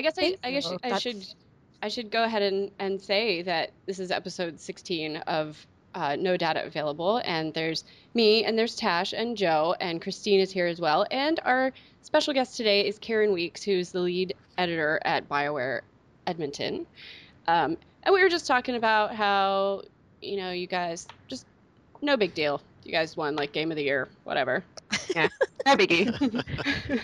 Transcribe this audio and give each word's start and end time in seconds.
I 0.00 0.02
guess 0.02 0.18
I, 0.18 0.36
I 0.42 0.50
guess 0.52 0.72
I 0.82 0.98
should 0.98 1.26
I 1.82 1.88
should 1.88 2.10
go 2.10 2.24
ahead 2.24 2.42
and, 2.42 2.70
and 2.78 3.00
say 3.00 3.42
that 3.42 3.72
this 3.86 3.98
is 3.98 4.10
episode 4.10 4.60
16 4.60 5.16
of 5.18 5.66
uh, 5.94 6.16
No 6.16 6.36
Data 6.36 6.64
Available, 6.64 7.20
and 7.24 7.52
there's 7.52 7.84
me, 8.14 8.44
and 8.44 8.58
there's 8.58 8.76
Tash 8.76 9.12
and 9.12 9.36
Joe, 9.36 9.74
and 9.80 10.00
Christine 10.00 10.40
is 10.40 10.50
here 10.50 10.66
as 10.66 10.80
well, 10.80 11.06
and 11.10 11.40
our 11.44 11.72
special 12.02 12.32
guest 12.32 12.56
today 12.56 12.86
is 12.86 12.98
Karin 12.98 13.32
Weekes, 13.32 13.62
who's 13.62 13.92
the 13.92 14.00
lead 14.00 14.34
editor 14.58 15.00
at 15.04 15.28
BioWare 15.28 15.80
Edmonton. 16.26 16.86
Um, 17.48 17.76
and 18.02 18.12
we 18.12 18.22
were 18.22 18.28
just 18.28 18.46
talking 18.46 18.76
about 18.76 19.14
how 19.14 19.82
you 20.20 20.36
know 20.36 20.50
you 20.50 20.66
guys 20.66 21.06
just 21.28 21.46
no 22.02 22.16
big 22.16 22.34
deal. 22.34 22.60
You 22.84 22.92
guys 22.92 23.16
won 23.16 23.36
like 23.36 23.52
game 23.52 23.70
of 23.70 23.76
the 23.76 23.84
year, 23.84 24.08
whatever. 24.24 24.64
Yeah, 25.14 25.28
no 25.66 25.76
biggie. 25.76 26.44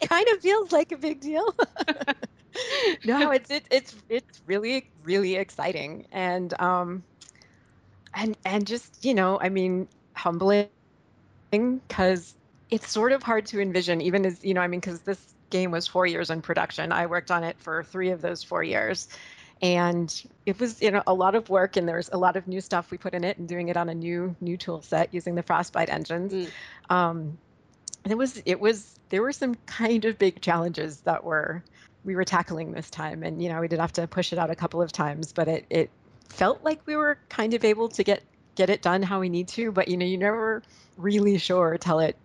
it 0.00 0.08
kind 0.08 0.28
of 0.28 0.40
feels 0.40 0.72
like 0.72 0.92
a 0.92 0.96
big 0.96 1.20
deal. 1.20 1.54
no, 3.04 3.30
it's 3.30 3.50
it, 3.50 3.64
it's 3.70 3.94
it's 4.08 4.40
really 4.46 4.88
really 5.04 5.36
exciting 5.36 6.06
and 6.12 6.58
um 6.60 7.02
and 8.14 8.36
and 8.44 8.66
just 8.66 9.04
you 9.04 9.14
know 9.14 9.38
I 9.40 9.48
mean 9.48 9.88
humbling 10.14 10.68
because 11.50 12.34
it's 12.70 12.90
sort 12.90 13.12
of 13.12 13.22
hard 13.22 13.46
to 13.46 13.60
envision 13.60 14.00
even 14.00 14.24
as 14.26 14.44
you 14.44 14.54
know 14.54 14.60
I 14.60 14.68
mean 14.68 14.80
because 14.80 15.00
this 15.00 15.34
game 15.50 15.72
was 15.72 15.88
four 15.88 16.06
years 16.06 16.30
in 16.30 16.40
production. 16.42 16.92
I 16.92 17.06
worked 17.06 17.30
on 17.32 17.42
it 17.42 17.56
for 17.58 17.82
three 17.82 18.10
of 18.10 18.22
those 18.22 18.44
four 18.44 18.62
years 18.62 19.08
and 19.62 20.22
it 20.46 20.58
was 20.58 20.80
you 20.80 20.90
know 20.90 21.02
a 21.06 21.14
lot 21.14 21.34
of 21.34 21.48
work 21.48 21.76
and 21.76 21.88
there's 21.88 22.08
a 22.12 22.18
lot 22.18 22.36
of 22.36 22.46
new 22.46 22.60
stuff 22.60 22.90
we 22.90 22.98
put 22.98 23.14
in 23.14 23.24
it 23.24 23.38
and 23.38 23.48
doing 23.48 23.68
it 23.68 23.76
on 23.76 23.88
a 23.88 23.94
new 23.94 24.34
new 24.40 24.56
tool 24.56 24.82
set 24.82 25.12
using 25.12 25.34
the 25.34 25.42
frostbite 25.42 25.90
engines. 25.90 26.32
Mm. 26.32 26.50
um, 26.88 27.38
it 28.08 28.16
was 28.16 28.42
it 28.46 28.60
was 28.60 28.98
there 29.10 29.22
were 29.22 29.32
some 29.32 29.54
kind 29.66 30.04
of 30.04 30.18
big 30.18 30.40
challenges 30.40 31.00
that 31.00 31.24
were 31.24 31.62
we 32.04 32.16
were 32.16 32.24
tackling 32.24 32.72
this 32.72 32.88
time. 32.90 33.22
And 33.22 33.42
you 33.42 33.48
know 33.50 33.60
we 33.60 33.68
did 33.68 33.78
have 33.78 33.92
to 33.94 34.06
push 34.06 34.32
it 34.32 34.38
out 34.38 34.50
a 34.50 34.54
couple 34.54 34.80
of 34.80 34.92
times 34.92 35.32
but 35.32 35.48
it 35.48 35.66
it 35.70 35.90
felt 36.28 36.62
like 36.64 36.80
we 36.86 36.96
were 36.96 37.18
kind 37.28 37.54
of 37.54 37.64
able 37.64 37.88
to 37.90 38.04
get 38.04 38.22
get 38.54 38.70
it 38.70 38.82
done 38.82 39.02
how 39.02 39.20
we 39.20 39.28
need 39.28 39.48
to. 39.48 39.72
But 39.72 39.88
you 39.88 39.96
know 39.96 40.06
you 40.06 40.16
never 40.16 40.62
really 40.96 41.38
sure 41.38 41.76
till 41.78 41.98
it 41.98 42.16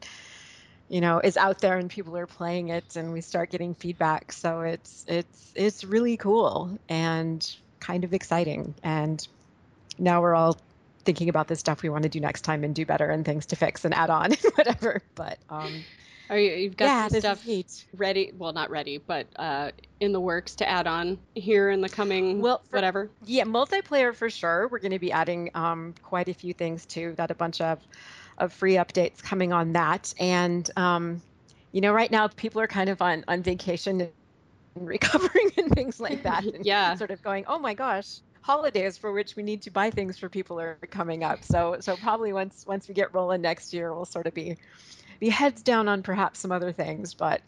you 0.89 1.01
know 1.01 1.19
is 1.19 1.37
out 1.37 1.59
there 1.59 1.77
and 1.77 1.89
people 1.89 2.15
are 2.17 2.27
playing 2.27 2.69
it 2.69 2.95
and 2.95 3.11
we 3.11 3.21
start 3.21 3.49
getting 3.49 3.73
feedback 3.73 4.31
so 4.31 4.61
it's 4.61 5.05
it's 5.07 5.51
it's 5.55 5.83
really 5.83 6.17
cool 6.17 6.77
and 6.89 7.55
kind 7.79 8.03
of 8.03 8.13
exciting 8.13 8.73
and 8.83 9.27
now 9.97 10.21
we're 10.21 10.35
all 10.35 10.57
thinking 11.03 11.29
about 11.29 11.47
the 11.47 11.55
stuff 11.55 11.83
we 11.83 11.89
want 11.89 12.03
to 12.03 12.09
do 12.09 12.19
next 12.19 12.41
time 12.41 12.63
and 12.63 12.75
do 12.75 12.85
better 12.85 13.09
and 13.09 13.25
things 13.25 13.45
to 13.45 13.55
fix 13.55 13.85
and 13.85 13.93
add 13.93 14.09
on 14.09 14.25
and 14.25 14.39
whatever 14.55 15.01
but 15.15 15.37
um 15.49 15.83
are 16.29 16.39
you, 16.39 16.53
you've 16.53 16.77
got 16.77 16.85
yeah, 16.85 17.07
some 17.07 17.19
stuff 17.19 17.47
ready? 17.95 18.31
Well, 18.35 18.51
not 18.51 18.71
ready, 18.71 18.97
but 18.97 19.27
uh, 19.35 19.71
in 19.99 20.11
the 20.11 20.19
works 20.19 20.55
to 20.55 20.67
add 20.67 20.87
on 20.87 21.19
here 21.35 21.69
in 21.69 21.81
the 21.81 21.89
coming 21.89 22.41
well, 22.41 22.63
for, 22.69 22.77
whatever. 22.77 23.09
Yeah, 23.25 23.43
multiplayer 23.43 24.13
for 24.15 24.29
sure. 24.29 24.67
We're 24.69 24.79
going 24.79 24.91
to 24.91 24.99
be 24.99 25.11
adding 25.11 25.51
um, 25.53 25.93
quite 26.01 26.27
a 26.27 26.33
few 26.33 26.53
things 26.53 26.85
too. 26.87 27.13
that 27.17 27.29
a 27.29 27.35
bunch 27.35 27.61
of 27.61 27.79
of 28.37 28.53
free 28.53 28.75
updates 28.75 29.21
coming 29.21 29.53
on 29.53 29.73
that, 29.73 30.13
and 30.19 30.69
um, 30.75 31.21
you 31.71 31.81
know, 31.81 31.93
right 31.93 32.11
now 32.11 32.27
people 32.27 32.61
are 32.61 32.67
kind 32.67 32.89
of 32.89 33.01
on 33.01 33.23
on 33.27 33.43
vacation 33.43 34.01
and 34.01 34.11
recovering 34.87 35.51
and 35.57 35.71
things 35.71 35.99
like 35.99 36.23
that. 36.23 36.43
And 36.53 36.65
yeah, 36.65 36.95
sort 36.95 37.11
of 37.11 37.21
going, 37.21 37.45
oh 37.47 37.59
my 37.59 37.73
gosh, 37.73 38.19
holidays 38.41 38.97
for 38.97 39.11
which 39.11 39.35
we 39.35 39.43
need 39.43 39.61
to 39.63 39.71
buy 39.71 39.89
things 39.89 40.17
for 40.17 40.29
people 40.29 40.59
are 40.59 40.77
coming 40.91 41.23
up. 41.23 41.43
So 41.43 41.77
so 41.79 41.95
probably 41.97 42.33
once 42.33 42.63
once 42.67 42.87
we 42.87 42.93
get 42.93 43.13
rolling 43.13 43.41
next 43.41 43.73
year, 43.73 43.93
we'll 43.93 44.05
sort 44.05 44.27
of 44.27 44.33
be 44.33 44.57
be 45.19 45.29
heads 45.29 45.61
down 45.61 45.87
on 45.87 46.03
perhaps 46.03 46.39
some 46.39 46.51
other 46.51 46.71
things, 46.71 47.13
but 47.13 47.41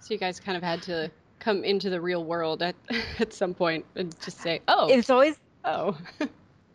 so 0.00 0.14
you 0.14 0.18
guys 0.18 0.40
kind 0.40 0.56
of 0.56 0.62
had 0.62 0.82
to 0.82 1.10
come 1.38 1.64
into 1.64 1.90
the 1.90 2.00
real 2.00 2.24
world 2.24 2.62
at 2.62 2.74
at 3.18 3.32
some 3.32 3.54
point 3.54 3.84
and 3.94 4.18
just 4.20 4.40
say, 4.40 4.60
"Oh, 4.68 4.88
it's 4.88 5.10
always 5.10 5.36
oh, 5.64 5.96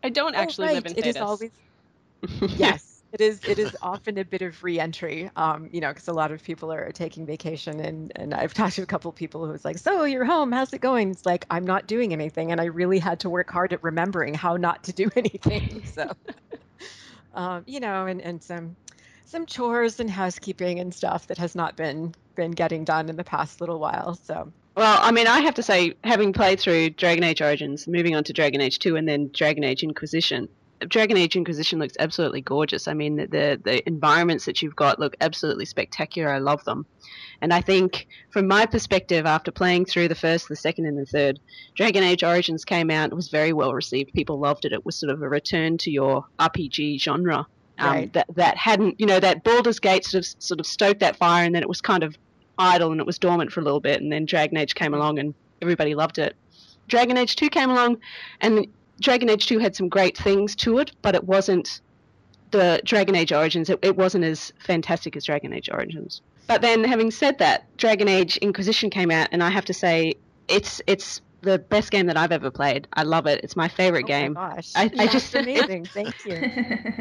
I 0.02 0.08
don't 0.10 0.34
oh, 0.34 0.38
actually 0.38 0.68
right. 0.68 0.74
live 0.74 0.86
in 0.86 0.98
It 0.98 1.06
is 1.06 1.16
always 1.16 1.50
yes." 2.56 2.87
It 3.12 3.22
is. 3.22 3.40
It 3.48 3.58
is 3.58 3.74
often 3.80 4.18
a 4.18 4.24
bit 4.24 4.42
of 4.42 4.62
re-entry, 4.62 5.30
um, 5.34 5.70
you 5.72 5.80
know, 5.80 5.88
because 5.88 6.08
a 6.08 6.12
lot 6.12 6.30
of 6.30 6.42
people 6.42 6.70
are 6.70 6.92
taking 6.92 7.24
vacation, 7.24 7.80
and 7.80 8.12
and 8.16 8.34
I've 8.34 8.52
talked 8.54 8.76
to 8.76 8.82
a 8.82 8.86
couple 8.86 9.10
people 9.12 9.46
who 9.46 9.52
was 9.52 9.64
like, 9.64 9.78
"So 9.78 10.04
you're 10.04 10.26
home? 10.26 10.52
How's 10.52 10.72
it 10.74 10.80
going?" 10.80 11.10
It's 11.10 11.24
like 11.24 11.46
I'm 11.50 11.64
not 11.66 11.86
doing 11.86 12.12
anything, 12.12 12.52
and 12.52 12.60
I 12.60 12.64
really 12.64 12.98
had 12.98 13.20
to 13.20 13.30
work 13.30 13.50
hard 13.50 13.72
at 13.72 13.82
remembering 13.82 14.34
how 14.34 14.56
not 14.56 14.84
to 14.84 14.92
do 14.92 15.08
anything. 15.16 15.84
So, 15.86 16.12
um, 17.34 17.64
you 17.66 17.80
know, 17.80 18.06
and 18.06 18.20
and 18.20 18.42
some 18.42 18.76
some 19.24 19.46
chores 19.46 20.00
and 20.00 20.10
housekeeping 20.10 20.78
and 20.78 20.94
stuff 20.94 21.28
that 21.28 21.38
has 21.38 21.54
not 21.54 21.76
been 21.76 22.14
been 22.34 22.50
getting 22.50 22.84
done 22.84 23.08
in 23.08 23.16
the 23.16 23.24
past 23.24 23.62
little 23.62 23.78
while. 23.78 24.16
So 24.16 24.52
well, 24.76 24.98
I 25.02 25.10
mean, 25.10 25.26
I 25.26 25.40
have 25.40 25.54
to 25.54 25.62
say, 25.62 25.94
having 26.04 26.32
played 26.32 26.60
through 26.60 26.90
Dragon 26.90 27.24
Age 27.24 27.42
Origins, 27.42 27.88
moving 27.88 28.14
on 28.14 28.22
to 28.22 28.32
Dragon 28.32 28.60
Age 28.60 28.78
2, 28.78 28.94
and 28.94 29.08
then 29.08 29.28
Dragon 29.34 29.64
Age 29.64 29.82
Inquisition, 29.82 30.48
Dragon 30.86 31.16
Age 31.16 31.36
Inquisition 31.36 31.78
looks 31.78 31.96
absolutely 31.98 32.40
gorgeous. 32.40 32.86
I 32.86 32.94
mean, 32.94 33.16
the 33.16 33.60
the 33.62 33.86
environments 33.86 34.44
that 34.44 34.62
you've 34.62 34.76
got 34.76 34.98
look 34.98 35.16
absolutely 35.20 35.64
spectacular. 35.64 36.30
I 36.30 36.38
love 36.38 36.64
them. 36.64 36.86
And 37.40 37.52
I 37.52 37.60
think, 37.60 38.06
from 38.30 38.46
my 38.46 38.66
perspective, 38.66 39.26
after 39.26 39.50
playing 39.50 39.86
through 39.86 40.08
the 40.08 40.14
first, 40.14 40.48
the 40.48 40.56
second, 40.56 40.86
and 40.86 40.98
the 40.98 41.06
third, 41.06 41.40
Dragon 41.74 42.02
Age 42.02 42.22
Origins 42.22 42.64
came 42.64 42.90
out, 42.90 43.12
was 43.12 43.28
very 43.28 43.52
well 43.52 43.74
received. 43.74 44.12
People 44.12 44.38
loved 44.38 44.64
it. 44.64 44.72
It 44.72 44.84
was 44.84 44.96
sort 44.96 45.10
of 45.10 45.22
a 45.22 45.28
return 45.28 45.78
to 45.78 45.90
your 45.90 46.24
RPG 46.38 47.00
genre 47.00 47.46
um, 47.78 47.90
right. 47.90 48.12
that 48.12 48.26
that 48.34 48.56
hadn't 48.56 49.00
you 49.00 49.06
know 49.06 49.20
that 49.20 49.44
Baldur's 49.44 49.78
Gate 49.78 50.04
sort 50.04 50.24
of 50.24 50.42
sort 50.42 50.60
of 50.60 50.66
stoked 50.66 51.00
that 51.00 51.16
fire 51.16 51.44
and 51.44 51.54
then 51.54 51.62
it 51.62 51.68
was 51.68 51.80
kind 51.80 52.02
of 52.02 52.16
idle 52.58 52.90
and 52.90 53.00
it 53.00 53.06
was 53.06 53.18
dormant 53.18 53.52
for 53.52 53.60
a 53.60 53.64
little 53.64 53.80
bit 53.80 54.02
and 54.02 54.12
then 54.12 54.24
Dragon 54.24 54.58
Age 54.58 54.74
came 54.74 54.94
along 54.94 55.18
and 55.18 55.34
everybody 55.62 55.94
loved 55.94 56.18
it. 56.18 56.34
Dragon 56.88 57.16
Age 57.16 57.36
2 57.36 57.50
came 57.50 57.70
along 57.70 57.98
and 58.40 58.66
Dragon 59.00 59.30
Age 59.30 59.46
2 59.46 59.58
had 59.58 59.76
some 59.76 59.88
great 59.88 60.16
things 60.16 60.54
to 60.56 60.78
it, 60.78 60.92
but 61.02 61.14
it 61.14 61.24
wasn't 61.24 61.80
the 62.50 62.80
Dragon 62.84 63.14
Age 63.14 63.32
Origins. 63.32 63.70
It, 63.70 63.78
it 63.82 63.96
wasn't 63.96 64.24
as 64.24 64.52
fantastic 64.58 65.16
as 65.16 65.24
Dragon 65.24 65.52
Age 65.52 65.68
Origins. 65.70 66.22
But 66.46 66.62
then, 66.62 66.82
having 66.84 67.10
said 67.10 67.38
that, 67.38 67.64
Dragon 67.76 68.08
Age 68.08 68.38
Inquisition 68.38 68.90
came 68.90 69.10
out, 69.10 69.28
and 69.32 69.42
I 69.42 69.50
have 69.50 69.66
to 69.66 69.74
say, 69.74 70.14
it's 70.48 70.80
it's 70.86 71.20
the 71.42 71.58
best 71.58 71.90
game 71.90 72.06
that 72.06 72.16
I've 72.16 72.32
ever 72.32 72.50
played. 72.50 72.88
I 72.94 73.04
love 73.04 73.26
it. 73.26 73.40
It's 73.44 73.54
my 73.54 73.68
favorite 73.68 74.04
oh 74.04 74.08
game. 74.08 74.32
My 74.32 74.56
gosh. 74.56 74.72
I, 74.74 74.90
I 74.98 75.06
just 75.06 75.34
amazing. 75.34 75.84
Thank 75.86 76.24
you. 76.24 76.34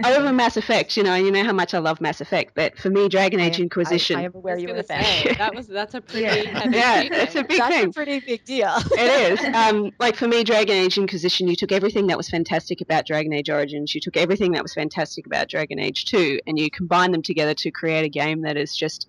Over 0.06 0.32
Mass 0.32 0.58
Effect, 0.58 0.96
you 0.96 1.04
know, 1.04 1.16
you 1.16 1.32
know 1.32 1.44
how 1.44 1.54
much 1.54 1.74
I 1.74 1.80
love 1.80 2.00
Mass 2.00 2.22
Effect, 2.22 2.54
but 2.54 2.78
for 2.78 2.90
me, 2.90 3.10
Dragon 3.10 3.40
Age 3.40 3.60
I, 3.60 3.64
Inquisition. 3.64 4.18
I, 4.18 4.22
I 4.22 4.26
am 4.26 4.36
aware 4.36 4.58
you 4.58 4.68
were 4.68 4.84
say, 4.84 5.36
that 5.38 5.56
was 5.56 5.68
that's 5.68 5.96
a 5.96 6.02
pretty 6.02 6.24
yeah, 6.24 6.70
yeah 6.70 7.02
it's 7.02 7.36
a 7.36 7.44
big 7.44 7.60
that's 7.60 7.76
thing. 7.76 7.90
a 7.90 7.92
pretty 7.94 8.20
big 8.20 8.46
deal. 8.46 8.74
it 8.92 9.40
is. 9.40 9.56
Um, 9.56 9.92
like 10.00 10.16
for 10.16 10.28
me, 10.28 10.44
Dragon 10.44 10.76
Age 10.76 10.98
Inquisition, 10.98 11.48
you 11.48 11.56
took 11.56 11.72
everything 11.72 12.08
that 12.08 12.18
was 12.18 12.30
fantastic 12.30 12.82
about 12.82 13.06
Dragon 13.08 13.34
Age 13.34 13.50
Origins, 13.50 13.96
you 13.96 14.02
took 14.02 14.18
everything 14.18 14.52
that 14.52 14.62
was 14.62 14.74
fantastic 14.74 15.26
about 15.26 15.50
Dragon 15.50 15.80
Age 15.80 16.06
2, 16.06 16.42
and 16.46 16.60
you 16.60 16.70
combined 16.70 17.14
them 17.14 17.24
together 17.24 17.54
to 17.56 17.72
create 17.72 18.06
a 18.06 18.10
game 18.10 18.42
that 18.42 18.58
is 18.58 18.76
just 18.76 19.08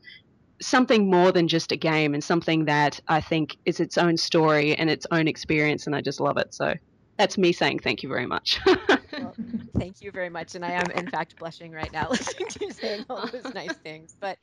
something 0.61 1.11
more 1.11 1.33
than 1.33 1.49
just 1.49 1.73
a 1.73 1.77
game 1.77 2.15
and 2.15 2.23
something 2.23 2.65
that 2.67 3.01
I 3.09 3.21
think 3.21 3.57
is 3.65 3.81
its 3.81 3.99
own 3.99 4.17
story 4.17 4.75
and 4.75 4.91
its 4.91 5.07
own 5.11 5.29
experience, 5.29 5.87
and 5.87 5.95
I 5.95 6.01
just 6.01 6.21
love 6.21 6.37
it. 6.37 6.55
So 6.55 6.75
that's 7.17 7.39
me 7.39 7.53
saying 7.53 7.81
thank 7.81 8.03
you 8.03 8.09
very 8.09 8.27
much. 8.27 8.61
well, 8.67 9.35
thank 9.79 10.01
you 10.01 10.11
very 10.11 10.31
much, 10.31 10.55
and 10.55 10.65
I 10.65 10.73
am 10.73 10.91
in 10.91 11.09
fact 11.09 11.39
blushing 11.39 11.73
right 11.73 11.93
now 11.93 12.09
listening 12.11 12.49
to 12.49 12.65
you 12.67 12.71
saying 12.73 13.05
all 13.11 13.27
those 13.27 13.45
nice 13.55 13.77
things. 13.77 14.17
But 14.21 14.39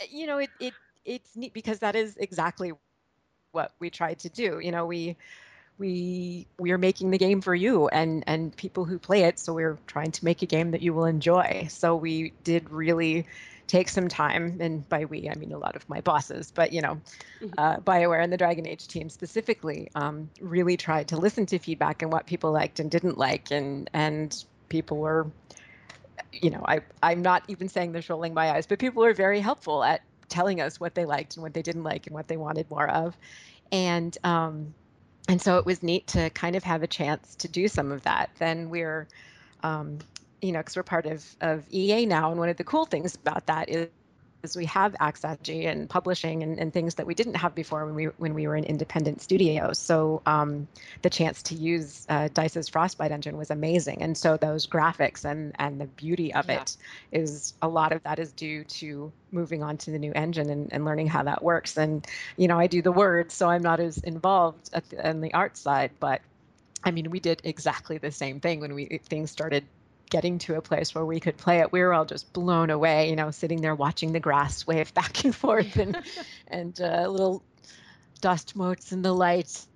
uh, 0.00 0.06
you 0.10 0.26
know, 0.26 0.38
it 0.38 0.50
it 0.60 0.74
it's 1.04 1.36
neat 1.36 1.54
because 1.54 1.78
that 1.80 1.96
is 1.96 2.16
exactly 2.16 2.72
what 3.52 3.72
we 3.80 3.90
tried 3.90 4.18
to 4.20 4.28
do. 4.28 4.60
You 4.62 4.72
know, 4.72 4.86
we 4.86 5.16
we 5.78 6.46
we 6.58 6.72
are 6.72 6.78
making 6.78 7.10
the 7.10 7.18
game 7.18 7.40
for 7.40 7.54
you 7.54 7.88
and 7.88 8.24
and 8.26 8.56
people 8.56 8.84
who 8.84 8.98
play 8.98 9.22
it 9.22 9.38
so 9.38 9.52
we're 9.54 9.78
trying 9.86 10.10
to 10.10 10.24
make 10.24 10.42
a 10.42 10.46
game 10.46 10.72
that 10.72 10.82
you 10.82 10.92
will 10.92 11.04
enjoy 11.04 11.66
so 11.70 11.94
we 11.94 12.32
did 12.42 12.68
really 12.68 13.24
take 13.68 13.88
some 13.88 14.08
time, 14.08 14.56
and 14.60 14.88
by 14.88 15.04
we 15.04 15.28
I 15.30 15.34
mean 15.34 15.52
a 15.52 15.58
lot 15.58 15.76
of 15.76 15.88
my 15.88 16.00
bosses, 16.00 16.50
but 16.50 16.72
you 16.72 16.80
know, 16.80 17.00
mm-hmm. 17.40 17.52
uh, 17.56 17.76
Bioware 17.76 18.22
and 18.22 18.32
the 18.32 18.36
Dragon 18.36 18.66
Age 18.66 18.88
team 18.88 19.08
specifically 19.08 19.90
um, 19.94 20.28
really 20.40 20.76
tried 20.76 21.06
to 21.08 21.16
listen 21.16 21.46
to 21.46 21.58
feedback 21.58 22.02
and 22.02 22.10
what 22.10 22.26
people 22.26 22.50
liked 22.50 22.80
and 22.80 22.90
didn't 22.90 23.18
like, 23.18 23.52
and 23.52 23.88
and 23.92 24.44
people 24.68 24.96
were, 24.96 25.30
you 26.32 26.50
know, 26.50 26.64
I 26.66 26.80
I'm 27.02 27.22
not 27.22 27.44
even 27.46 27.68
saying 27.68 27.92
this 27.92 28.10
rolling 28.10 28.34
my 28.34 28.50
eyes, 28.50 28.66
but 28.66 28.78
people 28.80 29.02
were 29.02 29.14
very 29.14 29.40
helpful 29.40 29.84
at 29.84 30.00
telling 30.28 30.60
us 30.60 30.80
what 30.80 30.94
they 30.94 31.04
liked 31.04 31.36
and 31.36 31.42
what 31.42 31.54
they 31.54 31.62
didn't 31.62 31.84
like 31.84 32.06
and 32.06 32.14
what 32.14 32.26
they 32.26 32.36
wanted 32.36 32.68
more 32.70 32.88
of, 32.90 33.16
and 33.70 34.18
um, 34.24 34.74
and 35.28 35.40
so 35.40 35.58
it 35.58 35.66
was 35.66 35.82
neat 35.82 36.06
to 36.08 36.30
kind 36.30 36.56
of 36.56 36.64
have 36.64 36.82
a 36.82 36.88
chance 36.88 37.34
to 37.36 37.48
do 37.48 37.68
some 37.68 37.92
of 37.92 38.02
that. 38.02 38.30
Then 38.38 38.70
we're 38.70 39.06
um, 39.62 39.98
you 40.40 40.52
know, 40.52 40.60
because 40.60 40.76
we're 40.76 40.82
part 40.82 41.06
of, 41.06 41.24
of 41.40 41.64
EA 41.70 42.06
now. 42.06 42.30
And 42.30 42.38
one 42.38 42.48
of 42.48 42.56
the 42.56 42.64
cool 42.64 42.86
things 42.86 43.14
about 43.14 43.46
that 43.46 43.68
is, 43.68 43.88
is, 44.44 44.56
we 44.56 44.66
have 44.66 44.94
Axe-Agi 45.00 45.66
and 45.66 45.90
publishing 45.90 46.44
and, 46.44 46.60
and 46.60 46.72
things 46.72 46.94
that 46.96 47.06
we 47.06 47.14
didn't 47.14 47.34
have 47.34 47.56
before 47.56 47.84
when 47.84 47.96
we 47.96 48.04
when 48.04 48.34
we 48.34 48.46
were 48.46 48.54
an 48.54 48.62
independent 48.62 49.20
studio. 49.20 49.72
So 49.72 50.22
um, 50.26 50.68
the 51.02 51.10
chance 51.10 51.42
to 51.44 51.56
use 51.56 52.06
uh, 52.08 52.28
Dice's 52.32 52.68
Frostbite 52.68 53.10
engine 53.10 53.36
was 53.36 53.50
amazing, 53.50 54.00
and 54.00 54.16
so 54.16 54.36
those 54.36 54.68
graphics 54.68 55.24
and 55.24 55.56
and 55.58 55.80
the 55.80 55.86
beauty 55.86 56.32
of 56.32 56.48
yeah. 56.48 56.60
it 56.60 56.76
is 57.10 57.54
a 57.60 57.66
lot 57.66 57.90
of 57.90 58.04
that 58.04 58.20
is 58.20 58.30
due 58.30 58.62
to 58.64 59.12
moving 59.32 59.64
on 59.64 59.76
to 59.78 59.90
the 59.90 59.98
new 59.98 60.12
engine 60.12 60.50
and, 60.50 60.72
and 60.72 60.84
learning 60.84 61.08
how 61.08 61.24
that 61.24 61.42
works. 61.42 61.76
And 61.76 62.06
you 62.36 62.46
know, 62.46 62.60
I 62.60 62.68
do 62.68 62.80
the 62.80 62.92
words, 62.92 63.34
so 63.34 63.48
I'm 63.48 63.62
not 63.62 63.80
as 63.80 63.98
involved 63.98 64.70
at 64.72 64.88
the, 64.88 65.08
on 65.08 65.20
the 65.20 65.34
art 65.34 65.56
side, 65.56 65.90
but 65.98 66.20
I 66.84 66.92
mean, 66.92 67.10
we 67.10 67.18
did 67.18 67.42
exactly 67.42 67.98
the 67.98 68.12
same 68.12 68.38
thing 68.38 68.60
when 68.60 68.74
we 68.74 69.00
things 69.04 69.32
started 69.32 69.64
getting 70.10 70.38
to 70.38 70.56
a 70.56 70.62
place 70.62 70.94
where 70.94 71.04
we 71.04 71.20
could 71.20 71.36
play 71.36 71.60
it, 71.60 71.72
we 71.72 71.80
were 71.80 71.92
all 71.92 72.04
just 72.04 72.32
blown 72.32 72.70
away, 72.70 73.10
you 73.10 73.16
know, 73.16 73.30
sitting 73.30 73.60
there 73.60 73.74
watching 73.74 74.12
the 74.12 74.20
grass 74.20 74.66
wave 74.66 74.92
back 74.94 75.24
and 75.24 75.34
forth 75.34 75.76
and 75.76 75.96
and 76.48 76.80
uh, 76.80 77.08
little 77.08 77.42
dust 78.20 78.56
motes 78.56 78.92
in 78.92 79.02
the 79.02 79.12
lights 79.12 79.68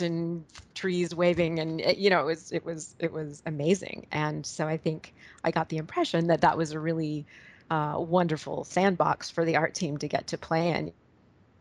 and 0.00 0.44
trees 0.74 1.14
waving. 1.14 1.58
And 1.58 1.80
you 1.96 2.10
know 2.10 2.20
it 2.20 2.26
was 2.26 2.52
it 2.52 2.64
was 2.64 2.94
it 2.98 3.12
was 3.12 3.42
amazing. 3.46 4.06
And 4.10 4.44
so 4.44 4.66
i 4.66 4.76
think 4.76 5.14
i 5.44 5.50
got 5.50 5.68
the 5.68 5.76
impression 5.76 6.28
that 6.28 6.40
that 6.42 6.56
was 6.56 6.72
a 6.72 6.80
really 6.80 7.26
uh, 7.70 7.96
wonderful 7.98 8.64
sandbox 8.64 9.30
for 9.30 9.44
the 9.44 9.56
art 9.56 9.74
team 9.74 9.96
to 9.98 10.08
get 10.08 10.28
to 10.28 10.38
play 10.38 10.70
in. 10.70 10.92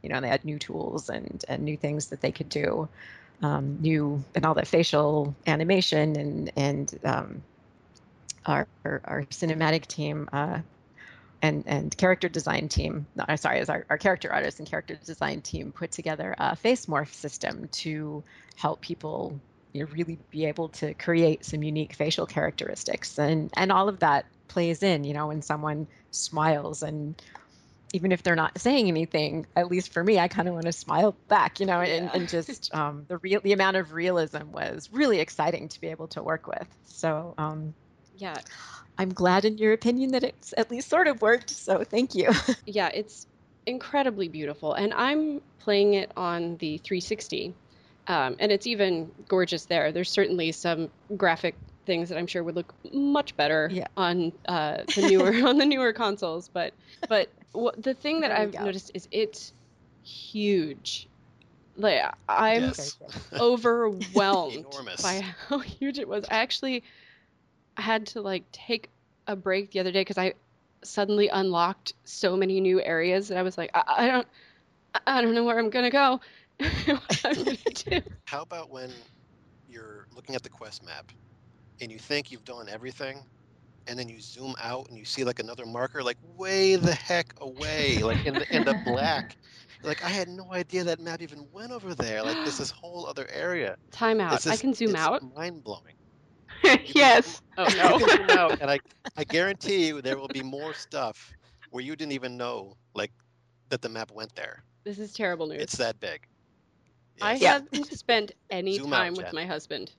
You 0.01 0.09
know 0.09 0.19
they 0.19 0.27
had 0.27 0.44
new 0.44 0.59
tools 0.59 1.09
and 1.09 1.44
and 1.47 1.63
new 1.63 1.77
things 1.77 2.07
that 2.07 2.21
they 2.21 2.31
could 2.31 2.50
do 2.50 2.89
um, 3.42 3.80
new 3.81 4.24
and 4.36 4.45
all 4.45 4.54
that 4.56 4.68
facial 4.68 5.36
animation 5.47 6.15
and 6.15 6.51
and 6.56 7.00
um, 7.04 7.44
our, 8.45 8.67
our, 8.85 9.01
our 9.03 9.23
cinematic 9.23 9.85
team 9.85 10.29
uh, 10.31 10.59
and 11.41 11.63
and 11.65 11.97
character 11.97 12.29
design 12.29 12.67
team 12.69 13.07
no, 13.15 13.25
sorry 13.35 13.59
as 13.59 13.69
our, 13.69 13.85
our 13.89 13.97
character 13.97 14.31
artist 14.31 14.59
and 14.59 14.67
character 14.69 14.95
design 15.05 15.41
team 15.41 15.71
put 15.71 15.91
together 15.91 16.35
a 16.38 16.55
face 16.55 16.85
morph 16.85 17.11
system 17.13 17.67
to 17.71 18.23
help 18.57 18.79
people 18.81 19.39
you 19.73 19.83
know, 19.83 19.91
really 19.91 20.17
be 20.29 20.45
able 20.45 20.69
to 20.69 20.93
create 20.93 21.45
some 21.45 21.63
unique 21.63 21.93
facial 21.93 22.25
characteristics. 22.25 23.17
And 23.17 23.51
and 23.55 23.71
all 23.71 23.89
of 23.89 23.99
that 23.99 24.25
plays 24.47 24.83
in 24.83 25.03
you 25.03 25.13
know 25.13 25.27
when 25.27 25.41
someone 25.41 25.87
smiles. 26.11 26.83
And 26.83 27.21
even 27.94 28.11
if 28.11 28.23
they're 28.23 28.35
not 28.35 28.57
saying 28.59 28.87
anything 28.87 29.45
at 29.53 29.67
least 29.67 29.91
for 29.91 30.01
me 30.01 30.17
i 30.17 30.29
kind 30.29 30.47
of 30.47 30.53
want 30.53 30.65
to 30.65 30.71
smile 30.71 31.13
back 31.27 31.59
you 31.59 31.65
know 31.65 31.81
and, 31.81 32.05
yeah. 32.05 32.11
and 32.13 32.29
just 32.29 32.73
um, 32.73 33.03
the 33.09 33.17
real 33.17 33.41
the 33.41 33.51
amount 33.51 33.75
of 33.75 33.91
realism 33.91 34.49
was 34.53 34.87
really 34.94 35.19
exciting 35.19 35.67
to 35.67 35.81
be 35.81 35.87
able 35.87 36.07
to 36.07 36.23
work 36.23 36.47
with. 36.47 36.65
So 36.85 37.33
um, 37.37 37.73
yeah. 38.17 38.35
I'm 38.97 39.13
glad 39.13 39.45
in 39.45 39.57
your 39.57 39.73
opinion 39.73 40.11
that 40.11 40.23
it's 40.23 40.53
at 40.57 40.69
least 40.69 40.89
sort 40.89 41.07
of 41.07 41.21
worked. 41.21 41.49
So 41.49 41.83
thank 41.83 42.13
you. 42.13 42.31
yeah, 42.65 42.89
it's 42.93 43.27
incredibly 43.65 44.27
beautiful. 44.27 44.73
And 44.73 44.93
I'm 44.93 45.41
playing 45.59 45.95
it 45.95 46.11
on 46.15 46.57
the 46.57 46.77
360. 46.79 47.53
Um, 48.07 48.35
and 48.39 48.51
it's 48.51 48.67
even 48.67 49.11
gorgeous 49.27 49.65
there. 49.65 49.91
There's 49.91 50.09
certainly 50.09 50.51
some 50.51 50.89
graphic 51.15 51.55
things 51.85 52.09
that 52.09 52.17
I'm 52.17 52.27
sure 52.27 52.43
would 52.43 52.55
look 52.55 52.73
much 52.93 53.35
better 53.37 53.69
yeah. 53.71 53.87
on 53.97 54.33
uh, 54.47 54.83
the 54.95 55.07
newer 55.09 55.33
on 55.47 55.57
the 55.57 55.65
newer 55.65 55.93
consoles. 55.93 56.49
But 56.49 56.73
but 57.07 57.29
the 57.77 57.93
thing 57.93 58.21
that 58.21 58.29
there 58.29 58.37
I've 58.37 58.53
noticed 58.53 58.91
is 58.93 59.07
it's 59.11 59.53
huge. 60.03 61.07
Like 61.77 62.01
I'm 62.27 62.63
yes. 62.63 62.97
overwhelmed 63.33 64.65
by 65.01 65.23
how 65.47 65.59
huge 65.59 65.99
it 65.99 66.07
was. 66.07 66.25
I 66.29 66.37
actually 66.37 66.83
had 67.81 68.07
to 68.07 68.22
like 68.22 68.51
take 68.51 68.89
a 69.28 69.36
break 69.36 69.72
the 69.72 69.80
other 69.80 69.92
day 69.92 70.01
because 70.01 70.18
I 70.18 70.33
suddenly 70.83 71.28
unlocked 71.28 71.94
so 72.04 72.36
many 72.36 72.60
new 72.62 72.81
areas 72.81 73.28
that 73.28 73.38
I 73.38 73.44
was 73.44 73.57
like, 73.57 73.72
I, 73.74 73.83
I 73.88 74.07
don't, 74.07 74.28
I 75.07 75.22
don't 75.22 75.36
know 75.36 75.44
where 75.44 75.60
I'm 75.60 75.69
gonna 75.69 75.89
go. 75.92 76.19
I'm 76.60 77.00
gonna 77.33 77.57
do. 77.74 78.01
How 78.25 78.42
about 78.42 78.69
when 78.72 78.92
you're 79.68 80.07
looking 80.16 80.36
at 80.36 80.44
the 80.44 80.50
quest 80.50 80.83
map 80.86 81.12
and 81.81 81.92
you 81.92 81.98
think 82.00 82.31
you've 82.31 82.45
done 82.45 82.69
everything, 82.69 83.24
and 83.88 83.98
then 83.98 84.07
you 84.07 84.19
zoom 84.22 84.54
out 84.62 84.88
and 84.89 84.98
you 84.98 85.06
see 85.06 85.24
like 85.24 85.39
another 85.39 85.66
marker 85.66 86.04
like 86.04 86.18
way 86.38 86.75
the 86.75 86.94
heck 86.94 87.33
away, 87.42 87.98
like 88.04 88.25
in 88.25 88.36
the 88.36 88.56
in 88.56 88.66
the 88.66 88.75
black. 88.86 89.36
Like 89.83 90.04
I 90.06 90.10
had 90.10 90.28
no 90.28 90.54
idea 90.54 90.83
that 90.83 91.00
map 91.00 91.24
even 91.24 91.48
went 91.51 91.72
over 91.72 91.95
there. 91.95 92.22
Like 92.22 92.36
there's 92.36 92.60
this 92.60 92.69
whole 92.81 93.07
other 93.07 93.28
area. 93.33 93.78
Time 93.92 94.22
out. 94.22 94.45
I 94.45 94.56
can 94.56 94.75
zoom 94.75 94.95
out. 94.95 95.24
Mind 95.36 95.63
blowing. 95.63 95.95
yes. 96.85 97.41
Oh 97.57 97.67
no. 97.75 98.25
no. 98.25 98.55
And 98.61 98.69
I, 98.69 98.79
I 99.17 99.23
guarantee 99.23 99.87
you 99.87 100.01
there 100.01 100.17
will 100.17 100.27
be 100.27 100.43
more 100.43 100.73
stuff 100.73 101.31
where 101.71 101.83
you 101.83 101.95
didn't 101.95 102.11
even 102.11 102.37
know 102.37 102.75
like 102.93 103.11
that 103.69 103.81
the 103.81 103.89
map 103.89 104.11
went 104.11 104.35
there. 104.35 104.63
This 104.83 104.99
is 104.99 105.13
terrible 105.13 105.47
news. 105.47 105.61
It's 105.61 105.77
that 105.77 105.99
big. 105.99 106.27
Yes. 107.17 107.21
I 107.21 107.33
yeah. 107.35 107.53
haven't 107.53 107.97
spent 107.97 108.31
any 108.49 108.77
Zoom 108.77 108.91
time 108.91 109.13
out, 109.13 109.17
with 109.17 109.33
my 109.33 109.45
husband. 109.45 109.91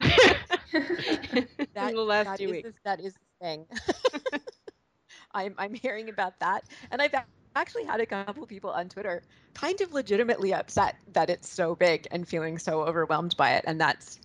that, 0.00 0.38
in 0.72 1.94
the 1.94 2.02
last 2.02 2.26
that 2.26 2.38
few 2.38 2.50
weeks. 2.50 2.68
The, 2.68 2.74
that 2.84 3.00
is 3.00 3.14
the 3.14 3.44
thing. 3.44 3.66
I'm 5.32 5.54
I'm 5.58 5.74
hearing 5.74 6.08
about 6.08 6.38
that, 6.40 6.64
and 6.90 7.00
I've 7.00 7.14
actually 7.54 7.84
had 7.84 8.00
a 8.00 8.06
couple 8.06 8.46
people 8.46 8.70
on 8.70 8.88
Twitter 8.88 9.22
kind 9.54 9.80
of 9.80 9.92
legitimately 9.92 10.52
upset 10.52 10.96
that 11.12 11.30
it's 11.30 11.48
so 11.48 11.74
big 11.74 12.06
and 12.10 12.26
feeling 12.26 12.58
so 12.58 12.82
overwhelmed 12.82 13.36
by 13.36 13.52
it, 13.52 13.64
and 13.66 13.80
that's 13.80 14.20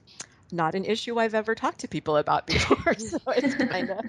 not 0.53 0.75
an 0.75 0.86
issue 0.86 1.19
I've 1.19 1.36
ever 1.36 1.56
talked 1.56 1.80
to 1.80 1.88
people 1.88 2.18
about 2.18 2.48
before. 2.48 2.95
so 2.98 3.19
it's 3.27 3.56
kind 3.56 3.89
of 3.89 4.06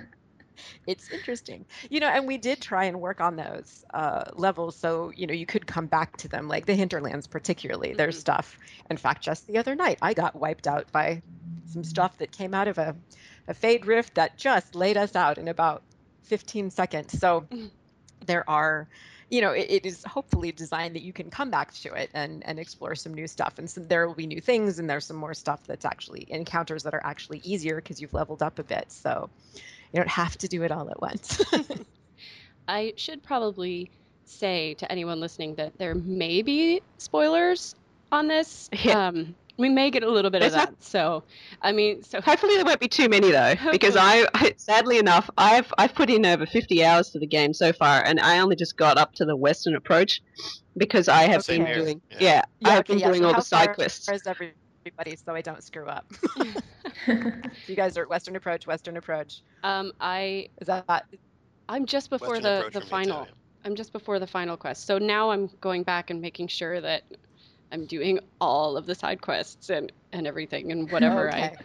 it's 0.86 1.10
interesting 1.10 1.64
you 1.90 2.00
know 2.00 2.06
and 2.06 2.26
we 2.26 2.36
did 2.36 2.60
try 2.60 2.84
and 2.84 3.00
work 3.00 3.20
on 3.20 3.36
those 3.36 3.84
uh, 3.94 4.24
levels 4.34 4.76
so 4.76 5.10
you 5.14 5.26
know 5.26 5.32
you 5.32 5.46
could 5.46 5.66
come 5.66 5.86
back 5.86 6.16
to 6.16 6.28
them 6.28 6.48
like 6.48 6.66
the 6.66 6.74
hinterlands 6.74 7.26
particularly 7.26 7.88
mm-hmm. 7.88 7.96
there's 7.96 8.18
stuff 8.18 8.58
in 8.90 8.96
fact 8.96 9.22
just 9.22 9.46
the 9.46 9.58
other 9.58 9.74
night 9.74 9.98
i 10.02 10.14
got 10.14 10.36
wiped 10.36 10.66
out 10.66 10.90
by 10.92 11.22
some 11.66 11.82
stuff 11.82 12.16
that 12.18 12.30
came 12.30 12.54
out 12.54 12.68
of 12.68 12.78
a, 12.78 12.94
a 13.48 13.54
fade 13.54 13.86
rift 13.86 14.14
that 14.14 14.36
just 14.36 14.74
laid 14.74 14.96
us 14.96 15.16
out 15.16 15.38
in 15.38 15.48
about 15.48 15.82
15 16.24 16.70
seconds 16.70 17.18
so 17.18 17.42
mm-hmm. 17.42 17.66
There 18.26 18.48
are 18.48 18.88
you 19.32 19.40
know, 19.40 19.52
it, 19.52 19.66
it 19.70 19.86
is 19.86 20.04
hopefully 20.04 20.52
designed 20.52 20.94
that 20.94 21.00
you 21.00 21.12
can 21.14 21.30
come 21.30 21.50
back 21.50 21.72
to 21.72 21.94
it 21.94 22.10
and, 22.12 22.46
and 22.46 22.58
explore 22.58 22.94
some 22.94 23.14
new 23.14 23.26
stuff. 23.26 23.54
And 23.56 23.68
so 23.68 23.80
there 23.80 24.06
will 24.06 24.14
be 24.14 24.26
new 24.26 24.42
things, 24.42 24.78
and 24.78 24.90
there's 24.90 25.06
some 25.06 25.16
more 25.16 25.32
stuff 25.32 25.60
that's 25.66 25.86
actually 25.86 26.26
encounters 26.28 26.82
that 26.82 26.92
are 26.92 27.00
actually 27.02 27.40
easier 27.42 27.76
because 27.76 27.98
you've 27.98 28.12
leveled 28.12 28.42
up 28.42 28.58
a 28.58 28.62
bit. 28.62 28.92
So 28.92 29.30
you 29.54 29.96
don't 29.96 30.08
have 30.08 30.36
to 30.36 30.48
do 30.48 30.64
it 30.64 30.70
all 30.70 30.90
at 30.90 31.00
once. 31.00 31.42
I 32.68 32.92
should 32.96 33.22
probably 33.22 33.90
say 34.26 34.74
to 34.74 34.92
anyone 34.92 35.18
listening 35.18 35.54
that 35.54 35.78
there 35.78 35.94
may 35.94 36.42
be 36.42 36.82
spoilers 36.98 37.74
on 38.12 38.28
this. 38.28 38.68
Yeah. 38.84 39.08
Um, 39.08 39.34
we 39.56 39.68
may 39.68 39.90
get 39.90 40.02
a 40.02 40.10
little 40.10 40.30
bit 40.30 40.40
There's 40.40 40.54
of 40.54 40.60
that. 40.60 40.82
so, 40.82 41.24
I 41.60 41.72
mean, 41.72 42.02
so 42.02 42.20
hopefully 42.20 42.56
there 42.56 42.64
won't 42.64 42.80
be 42.80 42.88
too 42.88 43.08
many 43.08 43.30
though, 43.30 43.50
hopefully. 43.50 43.72
because 43.72 43.96
I, 43.96 44.26
I, 44.34 44.54
sadly 44.56 44.98
enough, 44.98 45.28
I've 45.36 45.72
I've 45.78 45.94
put 45.94 46.10
in 46.10 46.24
over 46.24 46.46
50 46.46 46.84
hours 46.84 47.10
to 47.10 47.18
the 47.18 47.26
game 47.26 47.52
so 47.52 47.72
far, 47.72 48.02
and 48.04 48.18
I 48.20 48.38
only 48.38 48.56
just 48.56 48.76
got 48.76 48.98
up 48.98 49.14
to 49.14 49.24
the 49.24 49.36
Western 49.36 49.76
approach 49.76 50.22
because 50.76 51.08
I 51.08 51.24
have 51.24 51.40
okay. 51.40 51.58
been 51.58 51.74
doing 51.74 52.00
yeah, 52.10 52.18
yeah, 52.18 52.42
yeah 52.60 52.68
I 52.68 52.70
have 52.70 52.80
okay, 52.80 52.92
been 52.94 53.00
yeah, 53.00 53.08
doing 53.08 53.22
so 53.22 53.28
all 53.28 53.34
the 53.34 53.42
side 53.42 53.74
quests. 53.74 54.08
Where's 54.08 54.26
everybody, 54.26 55.16
so 55.16 55.34
I 55.34 55.42
don't 55.42 55.62
screw 55.62 55.86
up. 55.86 56.10
you 57.06 57.76
guys 57.76 57.96
are 57.96 58.06
Western 58.08 58.36
approach, 58.36 58.66
Western 58.66 58.96
approach. 58.96 59.42
Um, 59.62 59.92
I 60.00 60.48
is 60.60 60.66
that. 60.66 61.06
I'm 61.68 61.86
just 61.86 62.10
before 62.10 62.40
Western 62.40 62.70
the 62.72 62.80
the 62.80 62.86
final. 62.86 63.28
I'm 63.64 63.76
just 63.76 63.92
before 63.92 64.18
the 64.18 64.26
final 64.26 64.56
quest. 64.56 64.86
So 64.86 64.98
now 64.98 65.30
I'm 65.30 65.48
going 65.60 65.84
back 65.84 66.10
and 66.10 66.20
making 66.20 66.48
sure 66.48 66.80
that 66.80 67.04
I'm 67.72 67.86
doing 67.86 68.20
all 68.40 68.76
of 68.76 68.86
the 68.86 68.94
side 68.94 69.22
quests 69.22 69.70
and, 69.70 69.90
and 70.12 70.26
everything 70.26 70.70
and 70.70 70.90
whatever 70.92 71.28
okay. 71.28 71.42
I 71.44 71.56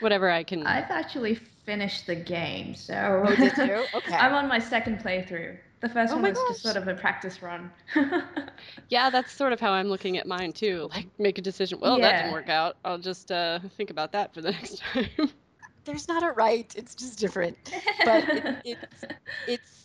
whatever 0.00 0.30
I 0.30 0.42
can. 0.42 0.66
I've 0.66 0.90
actually 0.90 1.36
finished 1.64 2.06
the 2.06 2.16
game, 2.16 2.74
so 2.74 3.24
oh, 3.28 3.36
did 3.36 3.56
you? 3.56 3.84
Okay. 3.94 4.14
I'm 4.16 4.34
on 4.34 4.48
my 4.48 4.58
second 4.58 4.98
playthrough. 4.98 5.56
The 5.80 5.88
first 5.88 6.12
oh 6.12 6.16
one 6.16 6.24
was 6.24 6.38
gosh. 6.38 6.48
just 6.48 6.62
sort 6.62 6.76
of 6.76 6.88
a 6.88 6.94
practice 6.94 7.42
run. 7.42 7.70
yeah, 8.88 9.08
that's 9.08 9.32
sort 9.32 9.52
of 9.52 9.60
how 9.60 9.72
I'm 9.72 9.88
looking 9.88 10.18
at 10.18 10.26
mine 10.26 10.52
too. 10.52 10.88
Like 10.90 11.06
make 11.18 11.38
a 11.38 11.42
decision. 11.42 11.78
Well, 11.80 11.98
yeah. 11.98 12.10
that 12.10 12.22
didn't 12.22 12.32
work 12.32 12.48
out. 12.48 12.76
I'll 12.84 12.98
just 12.98 13.30
uh, 13.30 13.60
think 13.76 13.90
about 13.90 14.12
that 14.12 14.34
for 14.34 14.42
the 14.42 14.50
next 14.52 14.82
time. 14.92 15.30
There's 15.84 16.08
not 16.08 16.22
a 16.22 16.32
right. 16.32 16.72
It's 16.76 16.94
just 16.94 17.18
different. 17.18 17.56
But 18.04 18.28
it, 18.28 18.56
it's 18.64 19.04
it's 19.46 19.79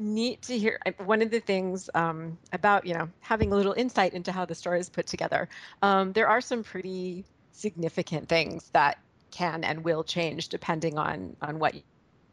neat 0.00 0.42
to 0.42 0.58
hear 0.58 0.80
one 1.04 1.22
of 1.22 1.30
the 1.30 1.40
things 1.40 1.90
um, 1.94 2.38
about 2.52 2.86
you 2.86 2.94
know 2.94 3.08
having 3.20 3.52
a 3.52 3.56
little 3.56 3.74
insight 3.74 4.14
into 4.14 4.32
how 4.32 4.44
the 4.44 4.54
story 4.54 4.80
is 4.80 4.88
put 4.88 5.06
together 5.06 5.48
um, 5.82 6.12
there 6.12 6.28
are 6.28 6.40
some 6.40 6.64
pretty 6.64 7.24
significant 7.52 8.28
things 8.28 8.70
that 8.72 8.98
can 9.30 9.64
and 9.64 9.84
will 9.84 10.02
change 10.02 10.48
depending 10.48 10.98
on 10.98 11.36
on 11.42 11.58
what 11.58 11.74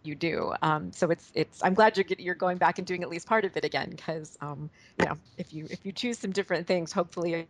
you 0.04 0.16
do. 0.16 0.54
Um, 0.62 0.92
so 0.94 1.12
it's 1.12 1.32
it's 1.36 1.64
i'm 1.64 1.74
glad 1.74 1.98
you're 1.98 2.06
you're 2.18 2.36
going 2.36 2.58
back 2.58 2.78
and 2.78 2.88
doing 2.88 3.04
at 3.04 3.10
least 3.10 3.28
part 3.28 3.46
of 3.46 3.58
it 3.58 3.66
again 3.66 3.90
because 3.92 4.38
um, 4.42 4.70
you 4.98 5.06
know 5.06 5.18
if 5.38 5.54
you 5.54 5.68
if 5.70 5.86
you 5.86 5.92
choose 5.92 6.18
some 6.18 6.32
different 6.32 6.66
things 6.66 6.94
hopefully 6.94 7.48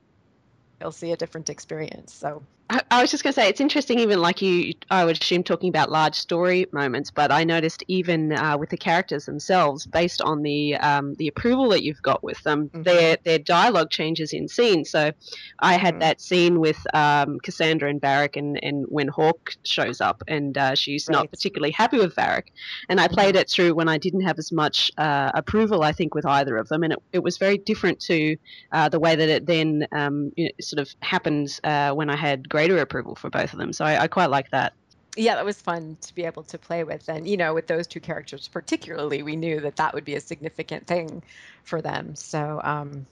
you'll 0.82 0.92
see 0.92 1.12
a 1.12 1.18
different 1.18 1.50
experience. 1.50 2.14
So 2.14 2.44
I, 2.70 3.02
was 3.02 3.12
just 3.12 3.24
going 3.24 3.34
to 3.34 3.40
say 3.40 3.48
it's 3.48 3.62
interesting, 3.62 4.00
even 4.00 4.20
like 4.20 4.42
you, 4.42 4.74
I 4.90 5.06
would 5.06 5.22
assume 5.22 5.44
talking 5.44 5.70
about 5.70 5.90
large 5.90 6.16
story 6.16 6.66
moments, 6.74 7.12
but 7.12 7.32
I 7.32 7.44
noticed 7.44 7.84
even 7.88 8.34
uh, 8.34 8.58
with 8.58 8.70
the 8.70 8.78
characters 8.78 9.26
themselves, 9.26 9.86
based 9.86 10.22
on 10.22 10.42
the 10.42 10.76
um, 10.76 11.14
the 11.16 11.28
approval 11.28 11.70
that 11.70 11.84
you've 11.84 12.02
got 12.02 12.24
with 12.24 12.42
them, 12.44 12.68
mm-hmm. 12.70 12.84
their 12.84 13.18
their 13.24 13.40
dialogue 13.40 13.90
changes 13.90 14.34
in 14.34 14.48
scene. 14.50 14.84
So, 14.84 15.12
I 15.60 15.74
had 15.74 15.94
mm-hmm. 15.94 16.00
that 16.00 16.22
scene 16.22 16.60
with 16.60 16.86
um, 16.94 17.40
Cassandra 17.40 17.90
and 17.90 18.02
Varric, 18.02 18.36
and, 18.36 18.62
and 18.62 18.86
when 18.90 19.08
Hawke 19.08 19.54
shows 19.64 20.02
up, 20.02 20.22
and 20.28 20.58
uh, 20.58 20.76
she's 20.76 21.08
right. 21.08 21.14
not 21.14 21.30
particularly 21.30 21.72
happy 21.72 21.98
with 21.98 22.16
Varric, 22.16 22.48
and 22.90 23.00
I 23.00 23.08
played 23.08 23.36
mm-hmm. 23.36 23.42
it 23.42 23.50
through 23.50 23.76
when 23.76 23.88
I 23.88 23.98
didn't 23.98 24.22
have 24.22 24.38
as 24.40 24.52
much 24.52 24.92
uh, 24.98 25.32
approval, 25.34 25.84
I 25.84 25.94
think, 25.94 26.14
with 26.14 26.26
either 26.26 26.58
of 26.58 26.68
them, 26.68 26.84
and 26.84 26.94
it, 26.94 27.00
it 27.14 27.24
was 27.24 27.38
very 27.38 27.60
different 27.60 28.02
to 28.02 28.36
uh, 28.74 28.90
the 28.90 29.00
way 29.00 29.16
that 29.16 29.30
it 29.30 29.46
then 29.46 29.88
um, 29.94 30.34
you 30.36 30.46
know, 30.46 30.52
sort 30.60 30.82
of 30.82 30.94
happens 31.02 31.62
uh, 31.64 31.94
when 31.94 32.10
I 32.10 32.18
had 32.18 32.50
greater 32.58 32.80
approval 32.80 33.14
for 33.14 33.30
both 33.30 33.54
of 33.54 33.60
them. 33.60 33.72
So 33.72 33.86
I, 33.86 34.02
I 34.04 34.08
quite 34.08 34.32
like 34.32 34.50
that. 34.50 34.74
Yeah 35.16 35.36
that 35.36 35.46
was 35.46 35.62
fun 35.62 35.96
to 36.02 36.16
be 36.16 36.24
able 36.24 36.42
to 36.44 36.58
play 36.58 36.84
with. 36.84 37.08
And 37.08 37.28
you 37.28 37.38
know 37.38 37.54
with 37.54 37.68
those 37.68 37.86
two 37.86 38.00
characters 38.00 38.48
particularly 38.48 39.22
we 39.22 39.36
knew 39.36 39.60
that 39.62 39.76
that 39.76 39.94
would 39.94 40.06
be 40.06 40.16
a 40.16 40.20
significant 40.20 40.88
thing 40.88 41.22
for 41.64 41.84
them. 41.84 42.16
So 42.16 42.60
um, 42.64 43.06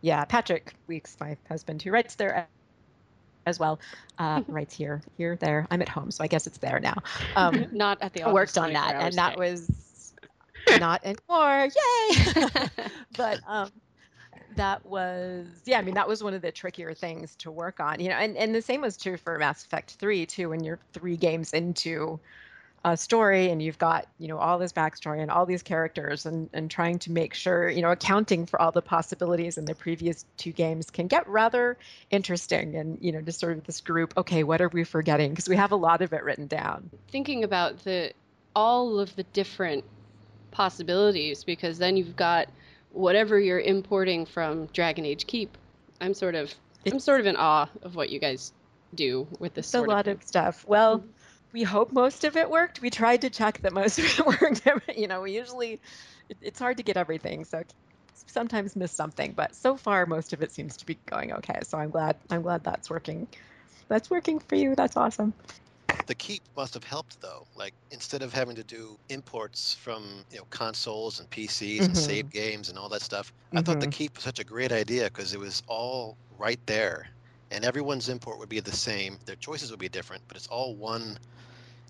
yeah 0.00 0.24
Patrick 0.24 0.72
Weekes 0.86 1.14
my 1.20 1.36
husband 1.46 1.82
who 1.82 1.90
writes 1.90 2.14
there 2.14 2.48
as 3.44 3.58
well 3.58 3.78
uh, 4.18 4.40
writes 4.48 4.74
here 4.74 5.02
here 5.18 5.36
there. 5.36 5.66
I'm 5.70 5.82
at 5.82 5.90
home 5.90 6.10
so 6.10 6.24
i 6.24 6.26
guess 6.26 6.46
it's 6.46 6.58
there 6.58 6.80
now. 6.80 6.96
Um, 7.36 7.66
not 7.72 7.98
at 8.00 8.14
the 8.14 8.22
office 8.22 8.34
worked 8.34 8.58
on 8.58 8.72
that 8.72 8.96
and 8.96 9.14
that 9.16 9.36
was 9.36 10.14
not 10.80 11.04
anymore. 11.04 11.68
Yay! 11.68 12.68
But 13.16 13.40
um, 13.46 13.70
that 14.56 14.84
was 14.84 15.46
yeah 15.64 15.78
i 15.78 15.82
mean 15.82 15.94
that 15.94 16.08
was 16.08 16.22
one 16.22 16.34
of 16.34 16.42
the 16.42 16.52
trickier 16.52 16.94
things 16.94 17.34
to 17.36 17.50
work 17.50 17.80
on 17.80 18.00
you 18.00 18.08
know 18.08 18.16
and, 18.16 18.36
and 18.36 18.54
the 18.54 18.62
same 18.62 18.80
was 18.80 18.96
true 18.96 19.16
for 19.16 19.38
mass 19.38 19.64
effect 19.64 19.92
3 19.92 20.26
too 20.26 20.48
when 20.48 20.64
you're 20.64 20.78
three 20.92 21.16
games 21.16 21.52
into 21.52 22.18
a 22.84 22.96
story 22.96 23.50
and 23.50 23.60
you've 23.60 23.78
got 23.78 24.06
you 24.18 24.28
know 24.28 24.38
all 24.38 24.58
this 24.58 24.72
backstory 24.72 25.20
and 25.20 25.28
all 25.28 25.44
these 25.44 25.62
characters 25.62 26.24
and, 26.24 26.48
and 26.52 26.70
trying 26.70 26.98
to 27.00 27.10
make 27.10 27.34
sure 27.34 27.68
you 27.68 27.82
know 27.82 27.90
accounting 27.90 28.46
for 28.46 28.62
all 28.62 28.70
the 28.70 28.80
possibilities 28.80 29.58
in 29.58 29.64
the 29.64 29.74
previous 29.74 30.24
two 30.36 30.52
games 30.52 30.88
can 30.90 31.08
get 31.08 31.26
rather 31.28 31.76
interesting 32.10 32.76
and 32.76 32.98
you 33.00 33.10
know 33.10 33.20
just 33.20 33.40
sort 33.40 33.58
of 33.58 33.64
this 33.64 33.80
group 33.80 34.14
okay 34.16 34.44
what 34.44 34.60
are 34.60 34.68
we 34.68 34.84
forgetting? 34.84 35.30
Because 35.30 35.48
we 35.48 35.56
have 35.56 35.72
a 35.72 35.76
lot 35.76 36.00
of 36.00 36.12
it 36.12 36.22
written 36.22 36.46
down. 36.46 36.90
Thinking 37.10 37.44
about 37.44 37.82
the 37.84 38.12
all 38.54 38.98
of 39.00 39.14
the 39.16 39.24
different 39.24 39.84
possibilities 40.50 41.44
because 41.44 41.78
then 41.78 41.96
you've 41.96 42.16
got 42.16 42.48
whatever 42.96 43.38
you're 43.38 43.60
importing 43.60 44.24
from 44.26 44.66
Dragon 44.66 45.04
Age 45.04 45.26
Keep. 45.26 45.56
I'm 46.00 46.14
sort 46.14 46.34
of 46.34 46.52
I'm 46.90 46.98
sort 46.98 47.20
of 47.20 47.26
in 47.26 47.36
awe 47.36 47.68
of 47.82 47.94
what 47.94 48.10
you 48.10 48.18
guys 48.18 48.52
do 48.94 49.26
with 49.38 49.54
this. 49.54 49.74
A 49.74 49.82
lot 49.82 50.08
of, 50.08 50.18
of 50.18 50.24
stuff. 50.24 50.64
Well, 50.66 50.98
mm-hmm. 50.98 51.08
we 51.52 51.62
hope 51.62 51.92
most 51.92 52.24
of 52.24 52.36
it 52.36 52.48
worked. 52.48 52.80
We 52.80 52.90
tried 52.90 53.22
to 53.22 53.30
check 53.30 53.60
that 53.62 53.72
most 53.72 53.98
of 53.98 54.04
it 54.04 54.26
worked. 54.26 54.62
you 54.96 55.08
know, 55.08 55.22
we 55.22 55.32
usually 55.32 55.80
it, 56.28 56.38
it's 56.40 56.58
hard 56.58 56.78
to 56.78 56.82
get 56.82 56.96
everything, 56.96 57.44
so 57.44 57.62
sometimes 58.26 58.74
miss 58.76 58.92
something. 58.92 59.32
But 59.32 59.54
so 59.54 59.76
far, 59.76 60.06
most 60.06 60.32
of 60.32 60.42
it 60.42 60.52
seems 60.52 60.78
to 60.78 60.86
be 60.86 60.98
going 61.06 61.32
okay. 61.34 61.60
So 61.62 61.78
I'm 61.78 61.90
glad 61.90 62.16
I'm 62.30 62.42
glad 62.42 62.64
that's 62.64 62.88
working. 62.88 63.28
That's 63.88 64.10
working 64.10 64.40
for 64.40 64.56
you. 64.56 64.74
That's 64.74 64.96
awesome. 64.96 65.34
The 66.06 66.14
keep 66.14 66.42
must 66.56 66.74
have 66.74 66.84
helped 66.84 67.20
though. 67.20 67.46
Like 67.56 67.74
instead 67.90 68.22
of 68.22 68.32
having 68.32 68.54
to 68.56 68.64
do 68.64 68.98
imports 69.08 69.74
from 69.74 70.24
you 70.30 70.38
know 70.38 70.46
consoles 70.50 71.20
and 71.20 71.28
PCs 71.30 71.76
mm-hmm. 71.76 71.84
and 71.84 71.96
save 71.96 72.30
games 72.30 72.68
and 72.68 72.78
all 72.78 72.88
that 72.90 73.02
stuff, 73.02 73.32
mm-hmm. 73.48 73.58
I 73.58 73.62
thought 73.62 73.80
the 73.80 73.86
mm-hmm. 73.86 73.90
keep 73.90 74.14
was 74.16 74.24
such 74.24 74.38
a 74.38 74.44
great 74.44 74.72
idea 74.72 75.04
because 75.04 75.34
it 75.34 75.40
was 75.40 75.62
all 75.66 76.16
right 76.38 76.60
there, 76.66 77.08
and 77.50 77.64
everyone's 77.64 78.08
import 78.08 78.38
would 78.38 78.48
be 78.48 78.60
the 78.60 78.76
same. 78.76 79.18
Their 79.26 79.36
choices 79.36 79.70
would 79.70 79.80
be 79.80 79.88
different, 79.88 80.22
but 80.28 80.36
it's 80.36 80.46
all 80.46 80.74
one. 80.76 81.18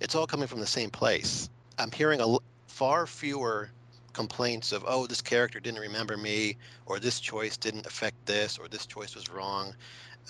It's 0.01 0.15
all 0.15 0.27
coming 0.27 0.49
from 0.49 0.61
the 0.61 0.67
same 0.67 0.91
place. 0.91 1.51
I'm 1.79 1.91
hearing 1.91 2.21
a 2.21 2.39
far 2.69 3.07
fewer 3.07 3.71
complaints 4.15 4.73
of 4.73 4.83
oh 4.87 5.07
this 5.07 5.21
character 5.21 5.61
didn't 5.61 5.81
remember 5.81 6.17
me 6.17 6.57
or 6.87 6.99
this 6.99 7.21
choice 7.21 7.59
didn't 7.59 7.85
affect 7.85 8.25
this 8.25 8.57
or 8.57 8.67
this 8.67 8.87
choice 8.87 9.15
was 9.15 9.29
wrong. 9.29 9.75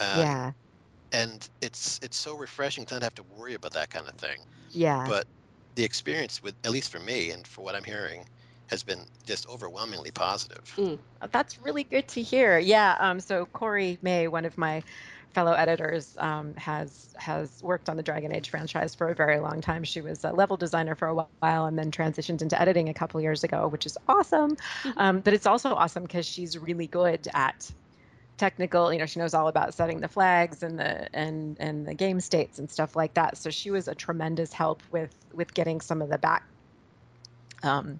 Uh, 0.00 0.14
yeah 0.18 0.52
and 1.12 1.48
it's 1.60 2.00
it's 2.02 2.16
so 2.16 2.36
refreshing 2.36 2.84
to 2.86 2.94
not 2.94 3.02
have 3.02 3.14
to 3.14 3.24
worry 3.36 3.54
about 3.54 3.72
that 3.72 3.90
kind 3.90 4.06
of 4.08 4.14
thing. 4.14 4.38
Yeah. 4.70 5.04
But 5.08 5.26
the 5.74 5.84
experience 5.84 6.42
with 6.42 6.54
at 6.64 6.70
least 6.70 6.90
for 6.90 7.00
me 7.00 7.30
and 7.30 7.46
for 7.46 7.62
what 7.62 7.74
I'm 7.74 7.84
hearing 7.84 8.26
has 8.68 8.82
been 8.82 9.00
just 9.24 9.48
overwhelmingly 9.48 10.10
positive. 10.10 10.72
Mm. 10.76 10.98
That's 11.30 11.60
really 11.62 11.84
good 11.84 12.08
to 12.08 12.22
hear. 12.22 12.58
Yeah. 12.58 12.96
Um, 12.98 13.20
so 13.20 13.46
Cori 13.46 13.98
May, 14.02 14.26
one 14.26 14.44
of 14.44 14.58
my 14.58 14.82
fellow 15.34 15.52
editors, 15.52 16.16
um, 16.18 16.54
has 16.54 17.14
has 17.18 17.62
worked 17.62 17.88
on 17.88 17.96
the 17.96 18.02
Dragon 18.02 18.34
Age 18.34 18.50
franchise 18.50 18.94
for 18.94 19.08
a 19.08 19.14
very 19.14 19.38
long 19.38 19.60
time. 19.60 19.84
She 19.84 20.00
was 20.00 20.24
a 20.24 20.32
level 20.32 20.56
designer 20.56 20.94
for 20.94 21.08
a 21.08 21.14
while 21.14 21.66
and 21.66 21.78
then 21.78 21.90
transitioned 21.90 22.42
into 22.42 22.60
editing 22.60 22.88
a 22.88 22.94
couple 22.94 23.20
years 23.20 23.44
ago, 23.44 23.68
which 23.68 23.86
is 23.86 23.96
awesome. 24.08 24.56
Mm-hmm. 24.56 24.98
Um, 24.98 25.20
but 25.20 25.32
it's 25.32 25.46
also 25.46 25.74
awesome 25.74 26.02
because 26.02 26.26
she's 26.26 26.58
really 26.58 26.88
good 26.88 27.28
at 27.34 27.70
technical 28.36 28.92
you 28.92 28.98
know 28.98 29.06
she 29.06 29.18
knows 29.18 29.32
all 29.32 29.48
about 29.48 29.72
setting 29.72 30.00
the 30.00 30.08
flags 30.08 30.62
and 30.62 30.78
the 30.78 31.08
and 31.16 31.56
and 31.58 31.86
the 31.86 31.94
game 31.94 32.20
states 32.20 32.58
and 32.58 32.70
stuff 32.70 32.94
like 32.94 33.14
that 33.14 33.36
so 33.36 33.50
she 33.50 33.70
was 33.70 33.88
a 33.88 33.94
tremendous 33.94 34.52
help 34.52 34.82
with 34.90 35.14
with 35.32 35.54
getting 35.54 35.80
some 35.80 36.02
of 36.02 36.08
the 36.08 36.18
back 36.18 36.44
um 37.62 37.98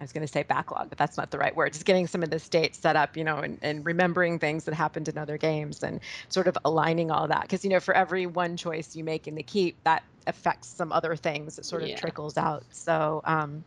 I 0.00 0.04
was 0.04 0.10
going 0.10 0.26
to 0.26 0.32
say 0.32 0.42
backlog, 0.42 0.88
but 0.88 0.98
that's 0.98 1.16
not 1.16 1.30
the 1.30 1.38
right 1.38 1.54
word. 1.54 1.74
Just 1.74 1.84
getting 1.84 2.08
some 2.08 2.24
of 2.24 2.30
the 2.30 2.40
states 2.40 2.76
set 2.76 2.96
up, 2.96 3.16
you 3.16 3.22
know, 3.22 3.36
and, 3.36 3.60
and 3.62 3.86
remembering 3.86 4.40
things 4.40 4.64
that 4.64 4.74
happened 4.74 5.06
in 5.06 5.16
other 5.16 5.38
games 5.38 5.84
and 5.84 6.00
sort 6.28 6.48
of 6.48 6.58
aligning 6.64 7.12
all 7.12 7.28
that. 7.28 7.42
Because, 7.42 7.62
you 7.62 7.70
know, 7.70 7.78
for 7.78 7.94
every 7.94 8.26
one 8.26 8.56
choice 8.56 8.96
you 8.96 9.04
make 9.04 9.28
in 9.28 9.36
the 9.36 9.44
keep, 9.44 9.76
that 9.84 10.02
affects 10.26 10.66
some 10.66 10.90
other 10.90 11.14
things. 11.14 11.56
It 11.56 11.64
sort 11.64 11.82
of 11.84 11.88
yeah. 11.88 12.00
trickles 12.00 12.36
out. 12.36 12.64
So, 12.72 13.20
um, 13.24 13.62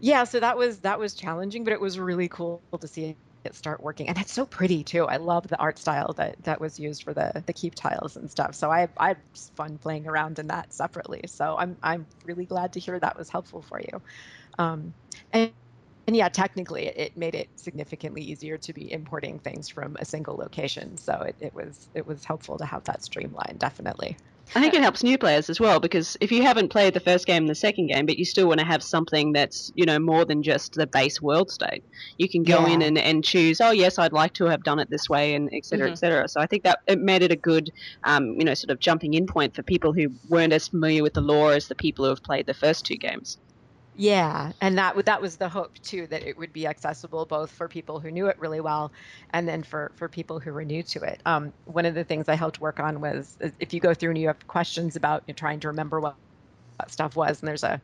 yeah, 0.00 0.24
so 0.24 0.40
that 0.40 0.58
was 0.58 0.80
that 0.80 0.98
was 0.98 1.14
challenging, 1.14 1.62
but 1.62 1.72
it 1.72 1.80
was 1.80 1.96
really 1.96 2.26
cool 2.26 2.60
to 2.80 2.88
see 2.88 3.14
start 3.52 3.82
working. 3.82 4.08
And 4.08 4.18
it's 4.18 4.32
so 4.32 4.46
pretty 4.46 4.84
too. 4.84 5.06
I 5.06 5.16
love 5.18 5.48
the 5.48 5.58
art 5.58 5.78
style 5.78 6.12
that 6.14 6.36
that 6.44 6.60
was 6.60 6.78
used 6.78 7.02
for 7.02 7.14
the 7.14 7.42
the 7.46 7.52
keep 7.52 7.74
tiles 7.74 8.16
and 8.16 8.30
stuff. 8.30 8.54
So 8.54 8.70
i 8.70 8.88
i 8.98 9.16
fun 9.56 9.78
playing 9.78 10.06
around 10.08 10.38
in 10.38 10.48
that 10.48 10.72
separately. 10.72 11.22
So 11.26 11.56
i'm 11.58 11.78
i'm 11.82 12.06
really 12.24 12.46
glad 12.46 12.72
to 12.74 12.80
hear 12.80 12.98
that 13.00 13.16
was 13.18 13.30
helpful 13.30 13.62
for 13.62 13.80
you. 13.80 14.02
Um, 14.58 14.94
and 15.32 15.54
and 16.08 16.16
yeah, 16.16 16.28
technically, 16.28 16.86
it, 16.88 17.16
made 17.16 17.34
it 17.34 17.50
significantly 17.56 18.22
easier 18.22 18.58
to 18.58 18.72
be 18.72 18.92
importing 18.92 19.38
things 19.40 19.68
from 19.68 19.96
a 20.00 20.04
single 20.04 20.36
location. 20.36 20.98
So 20.98 21.14
it, 21.22 21.36
it 21.40 21.54
was 21.54 21.88
it 21.94 22.06
was 22.06 22.24
helpful 22.24 22.58
to 22.58 22.66
have 22.66 22.84
that 22.84 23.04
streamlined, 23.04 23.60
definitely. 23.60 24.18
I 24.54 24.60
think 24.60 24.74
it 24.74 24.82
helps 24.82 25.02
new 25.02 25.16
players 25.16 25.48
as 25.48 25.60
well 25.60 25.80
because 25.80 26.16
if 26.20 26.30
you 26.30 26.42
haven't 26.42 26.68
played 26.68 26.92
the 26.92 27.00
first 27.00 27.26
game 27.26 27.44
and 27.44 27.48
the 27.48 27.54
second 27.54 27.86
game, 27.86 28.04
but 28.04 28.18
you 28.18 28.24
still 28.24 28.48
want 28.48 28.60
to 28.60 28.66
have 28.66 28.82
something 28.82 29.32
that's 29.32 29.72
you 29.74 29.86
know 29.86 29.98
more 29.98 30.24
than 30.24 30.42
just 30.42 30.74
the 30.74 30.86
base 30.86 31.22
world 31.22 31.50
state, 31.50 31.82
you 32.18 32.28
can 32.28 32.42
go 32.42 32.66
yeah. 32.66 32.74
in 32.74 32.82
and, 32.82 32.98
and 32.98 33.24
choose. 33.24 33.60
Oh 33.60 33.70
yes, 33.70 33.98
I'd 33.98 34.12
like 34.12 34.34
to 34.34 34.44
have 34.44 34.62
done 34.62 34.78
it 34.78 34.90
this 34.90 35.08
way, 35.08 35.34
and 35.34 35.52
etc. 35.54 35.86
Mm-hmm. 35.86 35.92
etc. 35.92 36.28
So 36.28 36.40
I 36.40 36.46
think 36.46 36.64
that 36.64 36.80
it 36.86 36.98
made 36.98 37.22
it 37.22 37.32
a 37.32 37.36
good, 37.36 37.70
um, 38.04 38.38
you 38.38 38.44
know, 38.44 38.54
sort 38.54 38.70
of 38.70 38.78
jumping 38.78 39.14
in 39.14 39.26
point 39.26 39.54
for 39.54 39.62
people 39.62 39.92
who 39.92 40.08
weren't 40.28 40.52
as 40.52 40.68
familiar 40.68 41.02
with 41.02 41.14
the 41.14 41.22
lore 41.22 41.52
as 41.52 41.68
the 41.68 41.74
people 41.74 42.04
who 42.04 42.10
have 42.10 42.22
played 42.22 42.46
the 42.46 42.54
first 42.54 42.84
two 42.84 42.96
games. 42.96 43.38
Yeah, 43.94 44.52
and 44.62 44.78
that 44.78 45.04
that 45.04 45.20
was 45.20 45.36
the 45.36 45.50
hope 45.50 45.74
too 45.82 46.06
that 46.06 46.22
it 46.22 46.38
would 46.38 46.52
be 46.52 46.66
accessible 46.66 47.26
both 47.26 47.50
for 47.50 47.68
people 47.68 48.00
who 48.00 48.10
knew 48.10 48.26
it 48.26 48.38
really 48.38 48.60
well, 48.60 48.90
and 49.30 49.46
then 49.46 49.62
for 49.62 49.92
for 49.96 50.08
people 50.08 50.40
who 50.40 50.52
were 50.52 50.64
new 50.64 50.82
to 50.84 51.02
it. 51.02 51.20
Um, 51.26 51.52
one 51.64 51.84
of 51.84 51.94
the 51.94 52.04
things 52.04 52.26
I 52.28 52.34
helped 52.34 52.58
work 52.60 52.80
on 52.80 53.02
was 53.02 53.36
if 53.60 53.74
you 53.74 53.80
go 53.80 53.92
through 53.92 54.10
and 54.10 54.18
you 54.18 54.28
have 54.28 54.46
questions 54.46 54.96
about 54.96 55.24
you 55.26 55.32
know, 55.32 55.36
trying 55.36 55.60
to 55.60 55.68
remember 55.68 56.00
what, 56.00 56.16
what 56.78 56.90
stuff 56.92 57.16
was, 57.16 57.42
and 57.42 57.48
there's 57.48 57.64
a 57.64 57.82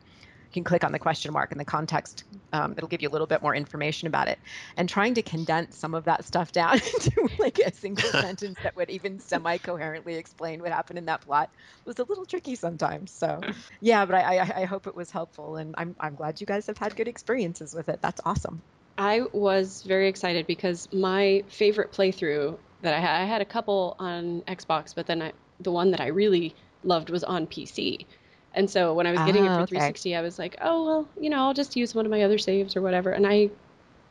you 0.49 0.53
can 0.53 0.63
click 0.63 0.83
on 0.83 0.91
the 0.91 0.97
question 0.97 1.31
mark 1.31 1.51
in 1.51 1.59
the 1.59 1.65
context. 1.65 2.23
Um, 2.53 2.73
it'll 2.75 2.89
give 2.89 3.03
you 3.03 3.09
a 3.09 3.11
little 3.11 3.27
bit 3.27 3.43
more 3.43 3.53
information 3.53 4.07
about 4.07 4.27
it. 4.27 4.39
And 4.77 4.89
trying 4.89 5.13
to 5.13 5.21
condense 5.21 5.77
some 5.77 5.93
of 5.93 6.05
that 6.05 6.25
stuff 6.25 6.51
down 6.51 6.73
into 6.93 7.29
like 7.37 7.59
a 7.59 7.71
single 7.71 8.09
sentence 8.11 8.57
that 8.63 8.75
would 8.75 8.89
even 8.89 9.19
semi-coherently 9.19 10.15
explain 10.15 10.61
what 10.61 10.71
happened 10.71 10.97
in 10.97 11.05
that 11.05 11.21
plot 11.21 11.51
was 11.85 11.99
a 11.99 12.03
little 12.03 12.25
tricky 12.25 12.55
sometimes. 12.55 13.11
So 13.11 13.41
yeah, 13.81 14.05
but 14.05 14.15
I, 14.15 14.37
I, 14.37 14.61
I 14.61 14.65
hope 14.65 14.87
it 14.87 14.95
was 14.95 15.11
helpful, 15.11 15.57
and 15.57 15.75
I'm 15.77 15.95
I'm 15.99 16.15
glad 16.15 16.41
you 16.41 16.47
guys 16.47 16.65
have 16.65 16.79
had 16.79 16.95
good 16.95 17.07
experiences 17.07 17.75
with 17.75 17.87
it. 17.87 18.01
That's 18.01 18.21
awesome. 18.25 18.61
I 18.97 19.21
was 19.31 19.83
very 19.83 20.07
excited 20.07 20.47
because 20.47 20.91
my 20.91 21.43
favorite 21.47 21.93
playthrough 21.93 22.57
that 22.81 22.93
I 22.93 22.99
had, 22.99 23.21
I 23.21 23.25
had 23.25 23.41
a 23.41 23.45
couple 23.45 23.95
on 23.99 24.41
Xbox, 24.41 24.95
but 24.95 25.05
then 25.05 25.21
I, 25.21 25.33
the 25.59 25.71
one 25.71 25.91
that 25.91 26.01
I 26.01 26.07
really 26.07 26.55
loved 26.83 27.09
was 27.09 27.23
on 27.23 27.45
PC. 27.45 28.07
And 28.53 28.69
so 28.69 28.93
when 28.93 29.05
I 29.05 29.11
was 29.11 29.21
getting 29.21 29.45
it 29.45 29.49
for 29.49 29.53
ah, 29.53 29.61
okay. 29.61 29.77
360, 29.77 30.15
I 30.15 30.21
was 30.21 30.39
like, 30.39 30.57
oh, 30.61 30.85
well, 30.85 31.07
you 31.19 31.29
know, 31.29 31.37
I'll 31.37 31.53
just 31.53 31.75
use 31.75 31.93
one 31.93 32.05
of 32.05 32.11
my 32.11 32.23
other 32.23 32.37
saves 32.37 32.75
or 32.75 32.81
whatever. 32.81 33.11
And 33.11 33.27
I 33.27 33.49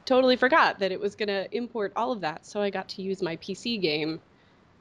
totally 0.04 0.36
forgot 0.36 0.78
that 0.78 0.92
it 0.92 1.00
was 1.00 1.14
going 1.14 1.28
to 1.28 1.54
import 1.54 1.92
all 1.96 2.12
of 2.12 2.20
that. 2.20 2.46
So 2.46 2.62
I 2.62 2.70
got 2.70 2.88
to 2.90 3.02
use 3.02 3.20
my 3.20 3.36
PC 3.36 3.80
game 3.80 4.20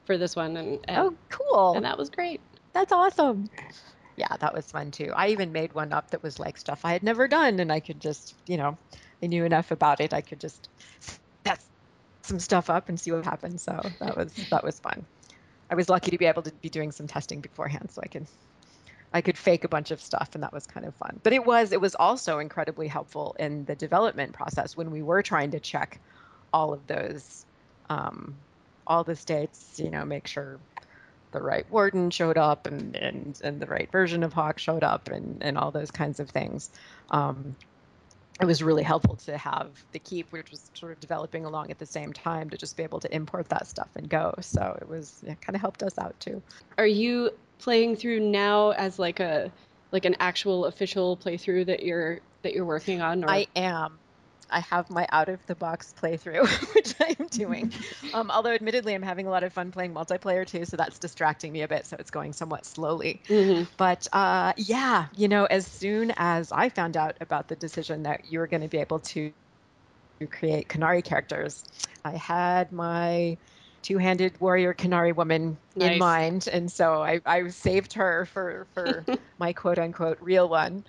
for 0.04 0.16
this 0.16 0.36
one. 0.36 0.56
And, 0.56 0.78
and 0.84 0.98
oh, 0.98 1.14
cool. 1.28 1.74
And 1.74 1.84
that 1.84 1.98
was 1.98 2.08
great. 2.08 2.40
That's 2.72 2.92
awesome. 2.92 3.50
Yeah, 4.16 4.36
that 4.38 4.54
was 4.54 4.70
fun 4.70 4.90
too. 4.90 5.12
I 5.14 5.28
even 5.28 5.52
made 5.52 5.72
one 5.74 5.92
up 5.92 6.10
that 6.12 6.22
was 6.22 6.38
like 6.38 6.56
stuff 6.56 6.84
I 6.84 6.92
had 6.92 7.02
never 7.02 7.26
done. 7.26 7.58
And 7.58 7.72
I 7.72 7.80
could 7.80 8.00
just, 8.00 8.34
you 8.46 8.56
know, 8.56 8.78
I 9.22 9.26
knew 9.26 9.44
enough 9.44 9.70
about 9.72 10.00
it. 10.00 10.14
I 10.14 10.20
could 10.20 10.38
just 10.38 10.68
set 11.44 11.60
some 12.22 12.38
stuff 12.38 12.70
up 12.70 12.88
and 12.88 12.98
see 12.98 13.10
what 13.10 13.24
happened. 13.24 13.60
So 13.60 13.80
that 13.98 14.16
was, 14.16 14.32
that 14.50 14.62
was 14.62 14.78
fun. 14.78 15.04
I 15.70 15.74
was 15.74 15.88
lucky 15.88 16.10
to 16.10 16.18
be 16.18 16.26
able 16.26 16.42
to 16.42 16.52
be 16.62 16.68
doing 16.68 16.92
some 16.92 17.06
testing 17.06 17.40
beforehand, 17.40 17.90
so 17.90 18.00
I 18.02 18.06
could 18.06 18.26
I 19.12 19.20
could 19.22 19.38
fake 19.38 19.64
a 19.64 19.68
bunch 19.68 19.90
of 19.90 20.00
stuff, 20.00 20.30
and 20.34 20.42
that 20.42 20.52
was 20.52 20.66
kind 20.66 20.86
of 20.86 20.94
fun. 20.96 21.20
But 21.22 21.32
it 21.32 21.44
was 21.44 21.72
it 21.72 21.80
was 21.80 21.94
also 21.94 22.38
incredibly 22.38 22.88
helpful 22.88 23.34
in 23.38 23.64
the 23.64 23.76
development 23.76 24.32
process 24.34 24.76
when 24.76 24.90
we 24.90 25.02
were 25.02 25.22
trying 25.22 25.50
to 25.52 25.60
check 25.60 26.00
all 26.52 26.72
of 26.72 26.86
those 26.86 27.46
um, 27.90 28.36
all 28.86 29.04
the 29.04 29.16
states, 29.16 29.78
you 29.78 29.90
know, 29.90 30.04
make 30.04 30.26
sure 30.26 30.60
the 31.32 31.42
right 31.42 31.70
warden 31.70 32.10
showed 32.10 32.38
up 32.38 32.66
and, 32.66 32.96
and, 32.96 33.38
and 33.44 33.60
the 33.60 33.66
right 33.66 33.90
version 33.92 34.22
of 34.22 34.32
Hawke 34.32 34.58
showed 34.58 34.82
up 34.82 35.08
and, 35.08 35.42
and 35.42 35.58
all 35.58 35.70
those 35.70 35.90
kinds 35.90 36.20
of 36.20 36.30
things. 36.30 36.70
Um, 37.10 37.56
it 38.40 38.46
was 38.46 38.62
really 38.62 38.84
helpful 38.84 39.16
to 39.16 39.36
have 39.36 39.84
the 39.92 39.98
keep, 39.98 40.32
which 40.32 40.50
was 40.50 40.70
sort 40.74 40.92
of 40.92 41.00
developing 41.00 41.44
along 41.44 41.70
at 41.70 41.78
the 41.78 41.86
same 41.86 42.12
time, 42.12 42.48
to 42.50 42.56
just 42.56 42.76
be 42.76 42.84
able 42.84 43.00
to 43.00 43.14
import 43.14 43.48
that 43.48 43.66
stuff 43.66 43.90
and 43.96 44.08
go. 44.08 44.32
So 44.40 44.78
it 44.80 44.88
was 44.88 45.22
it 45.26 45.40
kind 45.40 45.56
of 45.56 45.60
helped 45.60 45.82
us 45.82 45.98
out 45.98 46.18
too. 46.20 46.42
Are 46.78 46.86
you 46.86 47.30
playing 47.58 47.96
through 47.96 48.20
now 48.20 48.70
as 48.70 48.98
like 48.98 49.20
a 49.20 49.50
like 49.90 50.04
an 50.04 50.16
actual 50.20 50.66
official 50.66 51.16
playthrough 51.16 51.66
that 51.66 51.82
you're 51.82 52.20
that 52.42 52.52
you're 52.52 52.64
working 52.64 53.02
on? 53.02 53.24
Or? 53.24 53.30
I 53.30 53.46
am. 53.56 53.98
I 54.50 54.60
have 54.60 54.88
my 54.88 55.06
out 55.12 55.28
of 55.28 55.44
the 55.46 55.54
box 55.54 55.94
playthrough, 56.00 56.46
which 56.74 56.94
I 57.00 57.14
am 57.18 57.26
doing. 57.28 57.72
Um, 58.14 58.30
although, 58.30 58.52
admittedly, 58.52 58.94
I'm 58.94 59.02
having 59.02 59.26
a 59.26 59.30
lot 59.30 59.44
of 59.44 59.52
fun 59.52 59.70
playing 59.70 59.92
multiplayer 59.92 60.46
too, 60.46 60.64
so 60.64 60.78
that's 60.78 60.98
distracting 60.98 61.52
me 61.52 61.60
a 61.60 61.68
bit. 61.68 61.84
So 61.84 61.96
it's 61.98 62.10
going 62.10 62.32
somewhat 62.32 62.64
slowly. 62.64 63.20
Mm-hmm. 63.28 63.64
But 63.76 64.08
uh, 64.14 64.54
yeah, 64.56 65.06
you 65.14 65.28
know, 65.28 65.44
as 65.44 65.66
soon 65.66 66.14
as 66.16 66.50
I 66.50 66.70
found 66.70 66.96
out 66.96 67.18
about 67.20 67.48
the 67.48 67.56
decision 67.56 68.04
that 68.04 68.32
you 68.32 68.38
were 68.38 68.46
going 68.46 68.62
to 68.62 68.68
be 68.68 68.78
able 68.78 69.00
to 69.00 69.30
create 70.30 70.68
Qunari 70.68 71.04
characters, 71.04 71.64
I 72.02 72.12
had 72.12 72.72
my 72.72 73.36
two-handed 73.82 74.40
warrior 74.40 74.74
Qunari 74.74 75.14
woman 75.14 75.56
nice. 75.76 75.92
in 75.92 75.98
mind, 75.98 76.48
and 76.50 76.70
so 76.70 77.02
I, 77.02 77.20
I 77.24 77.48
saved 77.48 77.92
her 77.94 78.26
for 78.26 78.66
for 78.74 79.04
my 79.38 79.52
quote-unquote 79.52 80.18
real 80.20 80.48
one. 80.48 80.84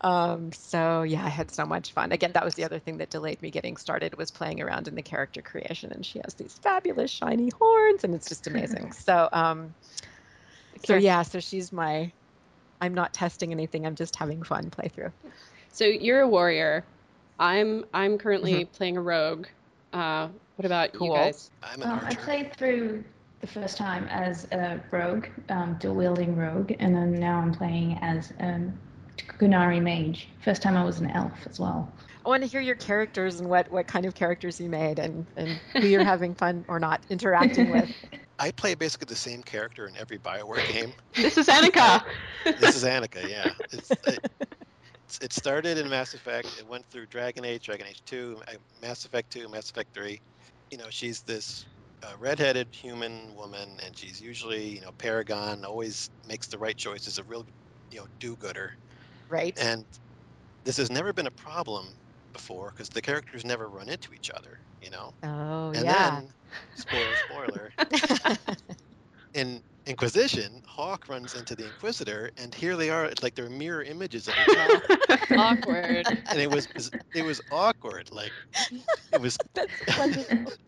Um, 0.00 0.52
so 0.52 1.02
yeah, 1.02 1.24
I 1.24 1.30
had 1.30 1.50
so 1.50 1.64
much 1.64 1.92
fun. 1.92 2.12
Again, 2.12 2.32
that 2.32 2.44
was 2.44 2.54
the 2.54 2.64
other 2.64 2.78
thing 2.78 2.98
that 2.98 3.08
delayed 3.08 3.40
me 3.40 3.50
getting 3.50 3.78
started 3.78 4.16
was 4.18 4.30
playing 4.30 4.60
around 4.60 4.86
in 4.86 4.94
the 4.94 5.02
character 5.02 5.40
creation, 5.40 5.92
and 5.92 6.04
she 6.04 6.20
has 6.22 6.34
these 6.34 6.52
fabulous 6.54 7.10
shiny 7.10 7.50
horns, 7.58 8.04
and 8.04 8.14
it's 8.14 8.28
just 8.28 8.46
amazing. 8.46 8.92
so, 9.06 9.28
um, 9.32 9.74
so 10.84 10.96
yeah, 10.96 11.22
so 11.22 11.40
she's 11.40 11.72
my. 11.72 12.12
I'm 12.80 12.92
not 12.92 13.14
testing 13.14 13.50
anything. 13.50 13.86
I'm 13.86 13.94
just 13.94 14.16
having 14.16 14.42
fun 14.42 14.70
playthrough. 14.70 15.12
So 15.72 15.86
you're 15.86 16.20
a 16.20 16.28
warrior. 16.28 16.84
I'm 17.40 17.86
I'm 17.94 18.18
currently 18.18 18.52
mm-hmm. 18.52 18.72
playing 18.74 18.96
a 18.98 19.00
rogue. 19.00 19.46
Uh, 19.92 20.28
what 20.56 20.66
about 20.66 20.92
cool. 20.92 21.08
you 21.08 21.14
guys? 21.14 21.50
I'm 21.62 21.82
an 21.82 21.90
um, 21.90 22.00
I 22.02 22.14
played 22.14 22.54
through 22.56 23.04
the 23.40 23.46
first 23.46 23.76
time 23.76 24.06
as 24.08 24.46
a 24.52 24.80
rogue, 24.90 25.26
um, 25.50 25.76
dual 25.78 25.94
wielding 25.94 26.36
rogue, 26.36 26.72
and 26.78 26.94
then 26.94 27.12
now 27.12 27.38
I'm 27.38 27.52
playing 27.52 27.98
as 28.00 28.30
a 28.40 28.72
Qunari 29.18 29.82
mage. 29.82 30.28
First 30.42 30.62
time 30.62 30.76
I 30.76 30.84
was 30.84 31.00
an 31.00 31.10
elf 31.10 31.32
as 31.46 31.60
well. 31.60 31.92
I 32.24 32.28
want 32.28 32.42
to 32.42 32.48
hear 32.48 32.60
your 32.60 32.76
characters 32.76 33.40
and 33.40 33.50
what, 33.50 33.70
what 33.70 33.86
kind 33.86 34.06
of 34.06 34.14
characters 34.14 34.58
you 34.58 34.70
made 34.70 34.98
and, 34.98 35.26
and 35.36 35.60
who 35.74 35.86
you're 35.86 36.04
having 36.04 36.34
fun 36.34 36.64
or 36.68 36.80
not 36.80 37.02
interacting 37.10 37.70
with. 37.70 37.90
I 38.38 38.50
play 38.50 38.74
basically 38.74 39.06
the 39.06 39.16
same 39.16 39.42
character 39.42 39.86
in 39.86 39.96
every 39.96 40.18
Bioware 40.18 40.66
game. 40.72 40.92
This 41.14 41.36
is 41.36 41.48
Annika. 41.48 42.02
this 42.44 42.76
is 42.76 42.84
Annika, 42.84 43.28
yeah. 43.28 43.50
It's, 43.70 43.90
it, 43.90 44.30
it 45.20 45.32
started 45.32 45.78
in 45.78 45.88
Mass 45.88 46.14
Effect. 46.14 46.48
It 46.58 46.66
went 46.66 46.86
through 46.86 47.06
Dragon 47.06 47.44
Age, 47.44 47.66
Dragon 47.66 47.86
Age 47.86 48.02
2, 48.06 48.40
uh, 48.48 48.52
Mass 48.82 49.04
Effect 49.04 49.30
2, 49.30 49.48
Mass 49.48 49.70
Effect 49.70 49.94
3. 49.94 50.18
You 50.74 50.78
know, 50.78 50.90
she's 50.90 51.22
this 51.22 51.64
uh, 52.02 52.16
redheaded 52.18 52.74
human 52.74 53.36
woman, 53.36 53.78
and 53.80 53.96
she's 53.96 54.20
usually, 54.20 54.70
you 54.74 54.80
know, 54.80 54.90
Paragon, 54.98 55.64
always 55.64 56.10
makes 56.26 56.48
the 56.48 56.58
right 56.58 56.76
choices, 56.76 57.16
a 57.16 57.22
real, 57.22 57.44
you 57.92 58.00
know, 58.00 58.08
do-gooder. 58.18 58.72
Right. 59.28 59.58
And 59.60 59.86
this 60.64 60.78
has 60.78 60.90
never 60.90 61.12
been 61.12 61.26
a 61.28 61.32
problem 61.32 61.98
before 62.32 62.72
because 62.74 62.90
the 62.90 63.02
characters 63.02 63.44
never 63.44 63.70
run 63.70 63.88
into 63.88 64.14
each 64.14 64.30
other, 64.30 64.58
you 64.80 64.90
know? 64.90 65.12
Oh, 65.22 65.72
and 65.74 65.90
yeah. 65.90 65.90
then, 65.90 66.30
spoiler, 66.74 67.16
spoiler, 67.16 67.72
in 69.34 69.62
Inquisition, 69.86 70.62
Hawke 70.66 71.08
runs 71.08 71.34
into 71.34 71.54
the 71.54 71.64
Inquisitor, 71.66 72.30
and 72.38 72.54
here 72.54 72.76
they 72.76 72.88
are, 72.88 73.10
like 73.22 73.34
they're 73.34 73.50
mirror 73.50 73.82
images 73.82 74.28
of 74.28 74.34
each 74.48 74.56
other. 74.56 74.82
awkward. 75.38 76.06
And 76.30 76.40
it 76.40 76.50
was 76.50 76.68
it 77.14 77.22
was 77.22 77.40
awkward. 77.52 78.10
Like 78.10 78.32
it 79.12 79.20
was. 79.20 79.36
that's 79.54 80.58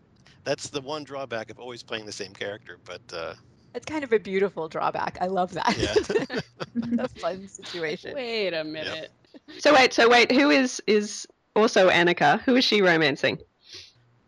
that's 0.43 0.69
the 0.69 0.81
one 0.81 1.03
drawback 1.03 1.49
of 1.49 1.59
always 1.59 1.83
playing 1.83 2.05
the 2.05 2.11
same 2.11 2.33
character, 2.33 2.77
but. 2.85 3.01
Uh, 3.11 3.33
it's 3.73 3.85
kind 3.85 4.03
of 4.03 4.11
a 4.13 4.19
beautiful 4.19 4.67
drawback. 4.67 5.17
I 5.19 5.27
love 5.27 5.53
that. 5.53 5.77
Yeah. 5.77 7.03
a 7.03 7.07
fun 7.07 7.47
situation. 7.47 8.15
Wait 8.15 8.53
a 8.53 8.63
minute. 8.63 9.11
Yep. 9.47 9.61
So 9.61 9.73
wait, 9.73 9.93
so 9.93 10.09
wait, 10.09 10.31
who 10.31 10.49
is 10.49 10.81
is 10.87 11.27
also 11.55 11.89
Annika? 11.89 12.39
Who 12.41 12.55
is 12.55 12.63
she 12.63 12.81
romancing? 12.81 13.39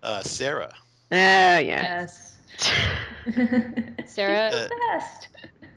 Uh, 0.03 0.21
Sera. 0.21 0.73
Oh 1.11 1.15
yeah. 1.15 1.59
Yes. 1.59 2.28
Sera. 4.05 4.51
She's 4.51 4.69
the 4.69 4.79
best. 4.91 5.27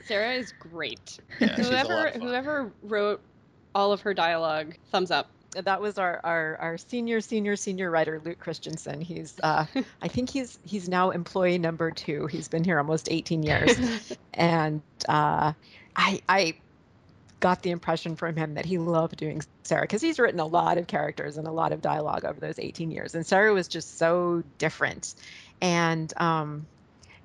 Sera 0.06 0.32
is 0.34 0.52
great. 0.58 1.18
Yeah, 1.40 1.54
whoever 1.54 2.10
whoever 2.10 2.72
wrote 2.82 3.20
all 3.74 3.92
of 3.92 4.00
her 4.02 4.14
dialogue, 4.14 4.74
thumbs 4.90 5.10
up 5.10 5.28
that 5.54 5.80
was 5.80 5.98
our, 5.98 6.20
our, 6.24 6.56
our 6.56 6.78
senior 6.78 7.20
senior 7.20 7.56
senior 7.56 7.90
writer 7.90 8.20
Luke 8.24 8.42
Kristjanson. 8.42 9.02
He's 9.02 9.34
uh, 9.42 9.66
I 10.02 10.08
think 10.08 10.30
he's 10.30 10.58
he's 10.64 10.88
now 10.88 11.10
employee 11.10 11.58
number 11.58 11.90
two. 11.90 12.26
He's 12.26 12.48
been 12.48 12.64
here 12.64 12.78
almost 12.78 13.08
18 13.10 13.42
years, 13.42 14.16
and 14.34 14.82
uh, 15.08 15.52
I 15.96 16.22
I 16.28 16.54
got 17.42 17.62
the 17.62 17.70
impression 17.70 18.16
from 18.16 18.36
him 18.36 18.54
that 18.54 18.64
he 18.64 18.78
loved 18.78 19.16
doing 19.16 19.42
Sera 19.64 19.82
because 19.82 20.00
he's 20.00 20.18
written 20.18 20.40
a 20.40 20.46
lot 20.46 20.78
of 20.78 20.86
characters 20.86 21.36
and 21.36 21.46
a 21.46 21.52
lot 21.52 21.72
of 21.72 21.82
dialogue 21.82 22.24
over 22.24 22.40
those 22.40 22.58
18 22.58 22.90
years, 22.90 23.14
and 23.14 23.26
Sera 23.26 23.52
was 23.52 23.68
just 23.68 23.98
so 23.98 24.42
different, 24.56 25.14
and 25.60 26.12
um, 26.18 26.66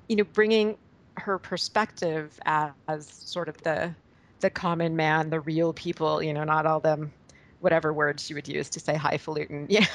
you 0.10 0.18
know 0.18 0.26
bringing 0.26 0.78
her 1.16 1.40
perspective 1.40 2.38
as, 2.46 2.72
as 2.90 3.08
sort 3.08 3.48
of 3.48 3.58
the 3.64 3.96
the 4.42 4.50
common 4.50 4.96
man, 4.96 5.30
the 5.32 5.40
real 5.40 5.74
people, 5.74 6.22
you 6.22 6.34
know, 6.34 6.44
not 6.44 6.66
all 6.66 6.80
them 6.80 7.12
whatever 7.60 7.92
words 7.92 8.24
she 8.24 8.36
would 8.36 8.48
use 8.48 8.70
to 8.70 8.80
say 8.80 8.94
highfalutin 8.94 9.66
yeah. 9.70 9.86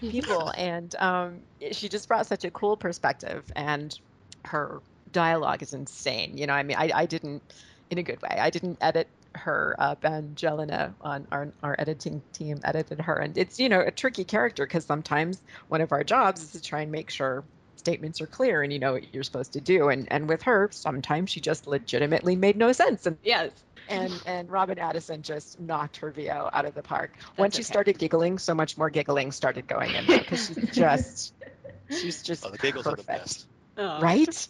people. 0.00 0.52
And 0.56 0.92
um, 0.96 1.38
she 1.70 1.88
just 1.88 2.08
brought 2.08 2.26
such 2.26 2.44
a 2.44 2.50
cool 2.50 2.76
perspective 2.76 3.44
and 3.54 3.96
her 4.44 4.82
dialogue 5.12 5.62
is 5.62 5.72
insane 5.72 6.36
you 6.36 6.46
know 6.46 6.52
i 6.52 6.62
mean 6.62 6.76
i, 6.76 6.90
I 6.94 7.06
didn't 7.06 7.42
in 7.90 7.98
a 7.98 8.02
good 8.02 8.20
way 8.22 8.36
i 8.38 8.50
didn't 8.50 8.78
edit 8.80 9.08
her 9.34 9.76
uh, 9.78 9.94
Ben 9.96 10.32
Gelinas 10.34 10.94
on 11.00 11.26
our, 11.30 11.52
our 11.62 11.76
editing 11.78 12.22
team 12.32 12.60
edited 12.64 13.00
her 13.00 13.14
and 13.14 13.36
it's 13.36 13.58
you 13.58 13.68
know 13.68 13.80
a 13.80 13.90
tricky 13.90 14.24
character 14.24 14.66
because 14.66 14.84
sometimes 14.84 15.40
one 15.68 15.80
of 15.80 15.92
our 15.92 16.04
jobs 16.04 16.42
is 16.42 16.52
to 16.52 16.62
try 16.62 16.82
and 16.82 16.92
make 16.92 17.10
sure 17.10 17.44
statements 17.76 18.20
are 18.20 18.26
clear 18.26 18.62
and 18.62 18.72
you 18.72 18.78
know 18.78 18.94
what 18.94 19.14
you're 19.14 19.22
supposed 19.22 19.52
to 19.52 19.60
do 19.60 19.88
and 19.88 20.10
and 20.10 20.28
with 20.28 20.42
her 20.42 20.68
sometimes 20.72 21.30
she 21.30 21.40
just 21.40 21.66
legitimately 21.66 22.36
made 22.36 22.56
no 22.56 22.72
sense 22.72 23.06
and 23.06 23.16
yes 23.22 23.50
and 23.88 24.22
and 24.26 24.50
Robyn 24.50 24.78
Addison 24.78 25.22
just 25.22 25.58
knocked 25.58 25.98
her 25.98 26.10
VO 26.10 26.50
out 26.52 26.66
of 26.66 26.74
the 26.74 26.82
park. 26.82 27.12
That's 27.16 27.38
Once 27.38 27.56
she 27.56 27.62
started 27.62 27.98
giggling, 27.98 28.38
so 28.38 28.54
much 28.54 28.76
more 28.76 28.90
giggling 28.90 29.32
started 29.32 29.66
going 29.66 29.94
in 29.94 30.04
because 30.04 30.46
she's 30.46 30.70
just 30.72 31.32
she's 31.88 32.22
just 32.22 32.44
oh, 32.44 32.50
the 32.50 32.58
giggles 32.58 32.84
perfect. 32.84 33.08
Are 33.08 33.12
the 33.14 33.18
best. 33.20 33.46
Right? 34.02 34.48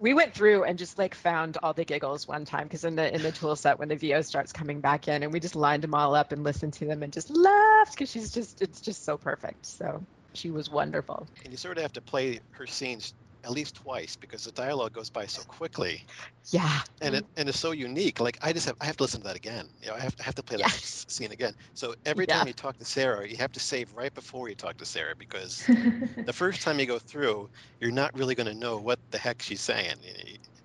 We 0.00 0.14
went 0.14 0.34
through 0.34 0.64
and 0.64 0.78
just 0.78 0.98
like 0.98 1.14
found 1.14 1.58
all 1.62 1.74
the 1.74 1.84
giggles 1.84 2.26
one 2.26 2.46
time 2.46 2.64
because 2.64 2.84
in 2.84 2.96
the 2.96 3.14
in 3.14 3.22
the 3.22 3.32
tool 3.32 3.54
set 3.54 3.78
when 3.78 3.88
the 3.88 3.96
VO 3.96 4.22
starts 4.22 4.50
coming 4.50 4.80
back 4.80 5.08
in 5.08 5.22
and 5.22 5.32
we 5.32 5.40
just 5.40 5.54
lined 5.54 5.82
them 5.82 5.94
all 5.94 6.14
up 6.14 6.32
and 6.32 6.42
listened 6.42 6.72
to 6.74 6.86
them 6.86 7.02
and 7.02 7.12
just 7.12 7.30
laughed 7.30 7.94
because 7.94 8.10
she's 8.10 8.32
just 8.32 8.62
it's 8.62 8.80
just 8.80 9.04
so 9.04 9.18
perfect. 9.18 9.66
So 9.66 10.02
she 10.34 10.50
was 10.50 10.70
wonderful. 10.70 11.28
And 11.44 11.52
you 11.52 11.58
sort 11.58 11.76
of 11.76 11.82
have 11.82 11.92
to 11.92 12.00
play 12.00 12.40
her 12.52 12.66
scenes 12.66 13.12
at 13.44 13.50
least 13.50 13.76
twice 13.76 14.16
because 14.16 14.44
the 14.44 14.52
dialogue 14.52 14.92
goes 14.92 15.10
by 15.10 15.26
so 15.26 15.42
quickly. 15.42 16.04
Yeah. 16.46 16.80
And 17.00 17.14
it 17.14 17.26
and 17.36 17.48
it's 17.48 17.58
so 17.58 17.72
unique. 17.72 18.20
Like 18.20 18.38
I 18.42 18.52
just 18.52 18.66
have 18.66 18.76
I 18.80 18.86
have 18.86 18.96
to 18.98 19.04
listen 19.04 19.20
to 19.20 19.26
that 19.28 19.36
again. 19.36 19.68
You 19.82 19.88
know, 19.88 19.94
I 19.94 20.00
have 20.00 20.16
to 20.16 20.22
I 20.22 20.24
have 20.26 20.34
to 20.36 20.42
play 20.42 20.58
that 20.58 20.70
scene 20.70 21.32
again. 21.32 21.54
So 21.74 21.94
every 22.06 22.26
yeah. 22.28 22.38
time 22.38 22.46
you 22.46 22.52
talk 22.52 22.78
to 22.78 22.84
Sera, 22.84 23.28
you 23.28 23.36
have 23.36 23.52
to 23.52 23.60
save 23.60 23.94
right 23.94 24.12
before 24.14 24.48
you 24.48 24.54
talk 24.54 24.76
to 24.78 24.84
Sera 24.84 25.14
because 25.16 25.64
the 26.24 26.32
first 26.32 26.62
time 26.62 26.78
you 26.78 26.86
go 26.86 26.98
through, 26.98 27.48
you're 27.80 27.90
not 27.90 28.16
really 28.16 28.34
going 28.34 28.46
to 28.46 28.54
know 28.54 28.76
what 28.76 28.98
the 29.10 29.18
heck 29.18 29.42
she's 29.42 29.60
saying. 29.60 29.96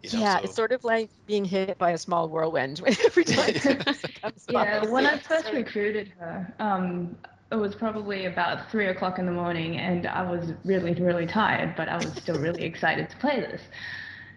You 0.03 0.11
know, 0.13 0.19
yeah, 0.19 0.37
so. 0.37 0.43
it's 0.43 0.55
sort 0.55 0.71
of 0.71 0.83
like 0.83 1.09
being 1.25 1.45
hit 1.45 1.77
by 1.77 1.91
a 1.91 1.97
small 1.97 2.29
whirlwind 2.29 2.81
every 3.05 3.23
time. 3.23 3.55
yeah, 4.49 4.85
when 4.85 5.05
I 5.05 5.17
first 5.17 5.51
recruited 5.51 6.11
her, 6.19 6.53
um, 6.59 7.15
it 7.51 7.55
was 7.55 7.75
probably 7.75 8.25
about 8.25 8.71
three 8.71 8.87
o'clock 8.87 9.19
in 9.19 9.25
the 9.25 9.31
morning, 9.31 9.77
and 9.77 10.07
I 10.07 10.29
was 10.29 10.53
really, 10.63 10.93
really 10.95 11.27
tired, 11.27 11.75
but 11.75 11.87
I 11.89 11.95
was 11.95 12.11
still 12.13 12.39
really 12.39 12.63
excited 12.63 13.09
to 13.09 13.17
play 13.17 13.39
this. 13.39 13.61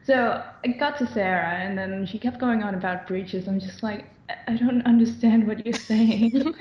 So 0.05 0.43
I 0.65 0.69
got 0.69 0.99
to 0.99 1.07
Sera, 1.07 1.49
and 1.49 1.77
then 1.77 2.07
she 2.07 2.19
kept 2.19 2.39
going 2.39 2.63
on 2.63 2.75
about 2.75 3.07
breaches. 3.07 3.49
I'm 3.49 3.61
just 3.61 3.83
like, 3.83 4.07
I 4.47 4.57
don't 4.57 4.83
understand 4.87 5.47
what 5.47 5.65
you're 5.65 5.75
saying. 5.75 6.33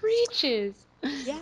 breaches. 0.00 0.86
Yeah. 1.02 1.40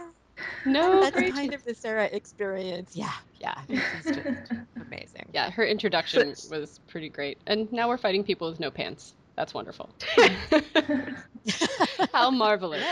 No, 0.67 1.01
that's 1.01 1.17
breaches. 1.17 1.35
kind 1.35 1.55
of 1.55 1.65
the 1.65 1.75
Sera 1.75 2.07
experience. 2.07 2.95
Yeah, 2.95 3.13
Yeah, 3.39 3.55
it's 3.69 4.05
just 4.07 4.53
amazing. 4.77 5.29
Yeah, 5.33 5.51
her 5.51 5.65
introduction 5.65 6.35
was 6.51 6.81
pretty 6.89 7.09
great. 7.09 7.39
And 7.47 7.71
now 7.73 7.89
we're 7.89 7.99
fighting 7.99 8.25
people 8.25 8.51
with 8.51 8.61
no 8.61 8.71
pants. 8.71 9.15
That's 9.37 9.53
wonderful. 9.55 9.91
How 12.13 12.31
marvelous. 12.31 12.85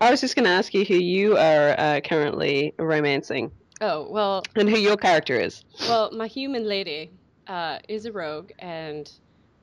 I 0.00 0.10
was 0.10 0.20
just 0.20 0.34
going 0.34 0.46
to 0.46 0.50
ask 0.50 0.72
you 0.72 0.84
who 0.84 0.94
you 0.94 1.36
are 1.36 1.74
uh, 1.78 2.00
currently 2.02 2.74
romancing. 2.78 3.50
Oh, 3.80 4.08
well. 4.10 4.42
And 4.56 4.68
who 4.68 4.78
your 4.78 4.96
character 4.96 5.38
is. 5.38 5.64
Well, 5.80 6.10
my 6.12 6.26
human 6.26 6.64
lady 6.64 7.10
uh, 7.46 7.78
is 7.88 8.06
a 8.06 8.12
rogue, 8.12 8.50
and 8.58 9.10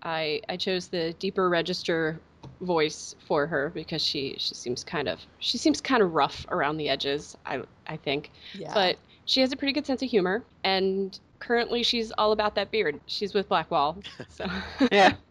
I, 0.04 0.42
I 0.50 0.58
chose 0.58 0.88
the 0.88 1.14
deeper 1.20 1.50
register 1.50 2.20
voice 2.62 3.16
for 3.26 3.46
her 3.48 3.70
because 3.70 4.02
she, 4.02 4.36
she 4.40 4.56
seems 4.56 4.84
kind 4.84 5.08
of 5.08 5.20
she 5.40 5.58
seems 5.58 5.82
kind 5.82 6.02
of 6.02 6.14
rough 6.14 6.46
around 6.50 6.78
the 6.78 6.90
edges 6.90 7.36
I 7.46 7.62
I 7.88 7.98
think 7.98 8.32
yeah. 8.54 8.74
but 8.74 8.98
she 9.26 9.42
has 9.42 9.52
a 9.52 9.56
pretty 9.56 9.74
good 9.74 9.86
sense 9.86 10.02
of 10.02 10.10
humor 10.10 10.44
and 10.64 11.20
currently 11.40 11.84
she's 11.84 12.12
all 12.18 12.32
about 12.32 12.56
that 12.56 12.72
beard 12.72 13.00
she's 13.06 13.34
with 13.34 13.50
Blackwall 13.50 14.02
so 14.30 14.48
yeah 14.92 15.14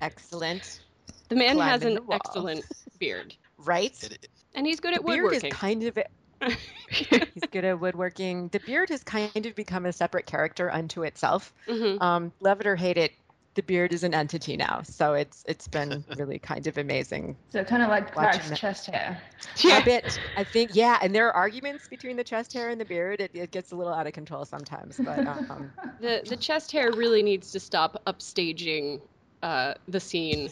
excellent 0.00 0.80
the 1.28 1.36
man 1.36 1.58
has 1.58 1.82
an 1.84 1.98
excellent 2.10 2.64
beard 2.98 3.34
right 3.58 4.18
and 4.54 4.66
he's 4.66 4.80
good 4.80 4.92
the 4.92 4.96
at 4.96 5.04
woodworking 5.04 5.40
beard 5.40 5.44
is 5.44 5.58
kind 5.58 5.82
of 5.84 5.98
he's 6.88 7.44
good 7.50 7.64
at 7.64 7.80
woodworking. 7.80 8.48
The 8.48 8.60
beard 8.60 8.88
has 8.88 9.04
kind 9.04 9.44
of 9.44 9.54
become 9.54 9.86
a 9.86 9.92
separate 9.92 10.24
character 10.26 10.72
unto 10.72 11.02
itself. 11.02 11.52
Mm-hmm. 11.68 12.02
Um, 12.02 12.32
love 12.40 12.60
it 12.60 12.66
or 12.66 12.76
hate 12.76 12.96
it, 12.96 13.12
the 13.54 13.62
beard 13.62 13.92
is 13.92 14.04
an 14.04 14.14
entity 14.14 14.56
now. 14.56 14.82
So 14.82 15.14
it's 15.14 15.44
it's 15.48 15.66
been 15.66 16.04
really 16.16 16.38
kind 16.38 16.66
of 16.66 16.78
amazing. 16.78 17.36
So 17.50 17.64
kind 17.64 17.82
of 17.82 17.88
like 17.88 18.12
Clark's 18.12 18.58
chest 18.58 18.86
hair. 18.86 19.20
Yeah. 19.58 19.78
A 19.78 19.84
bit. 19.84 20.20
I 20.36 20.44
think 20.44 20.74
yeah, 20.74 20.98
and 21.02 21.14
there 21.14 21.28
are 21.28 21.34
arguments 21.34 21.88
between 21.88 22.16
the 22.16 22.24
chest 22.24 22.52
hair 22.52 22.70
and 22.70 22.80
the 22.80 22.84
beard. 22.84 23.20
It, 23.20 23.32
it 23.34 23.50
gets 23.50 23.72
a 23.72 23.76
little 23.76 23.92
out 23.92 24.06
of 24.06 24.12
control 24.12 24.44
sometimes, 24.44 25.00
but 25.02 25.26
um, 25.26 25.72
the 26.00 26.22
the 26.26 26.36
chest 26.36 26.72
hair 26.72 26.92
really 26.92 27.22
needs 27.22 27.50
to 27.52 27.60
stop 27.60 28.00
upstaging 28.06 29.00
uh, 29.42 29.74
the 29.88 30.00
scene. 30.00 30.50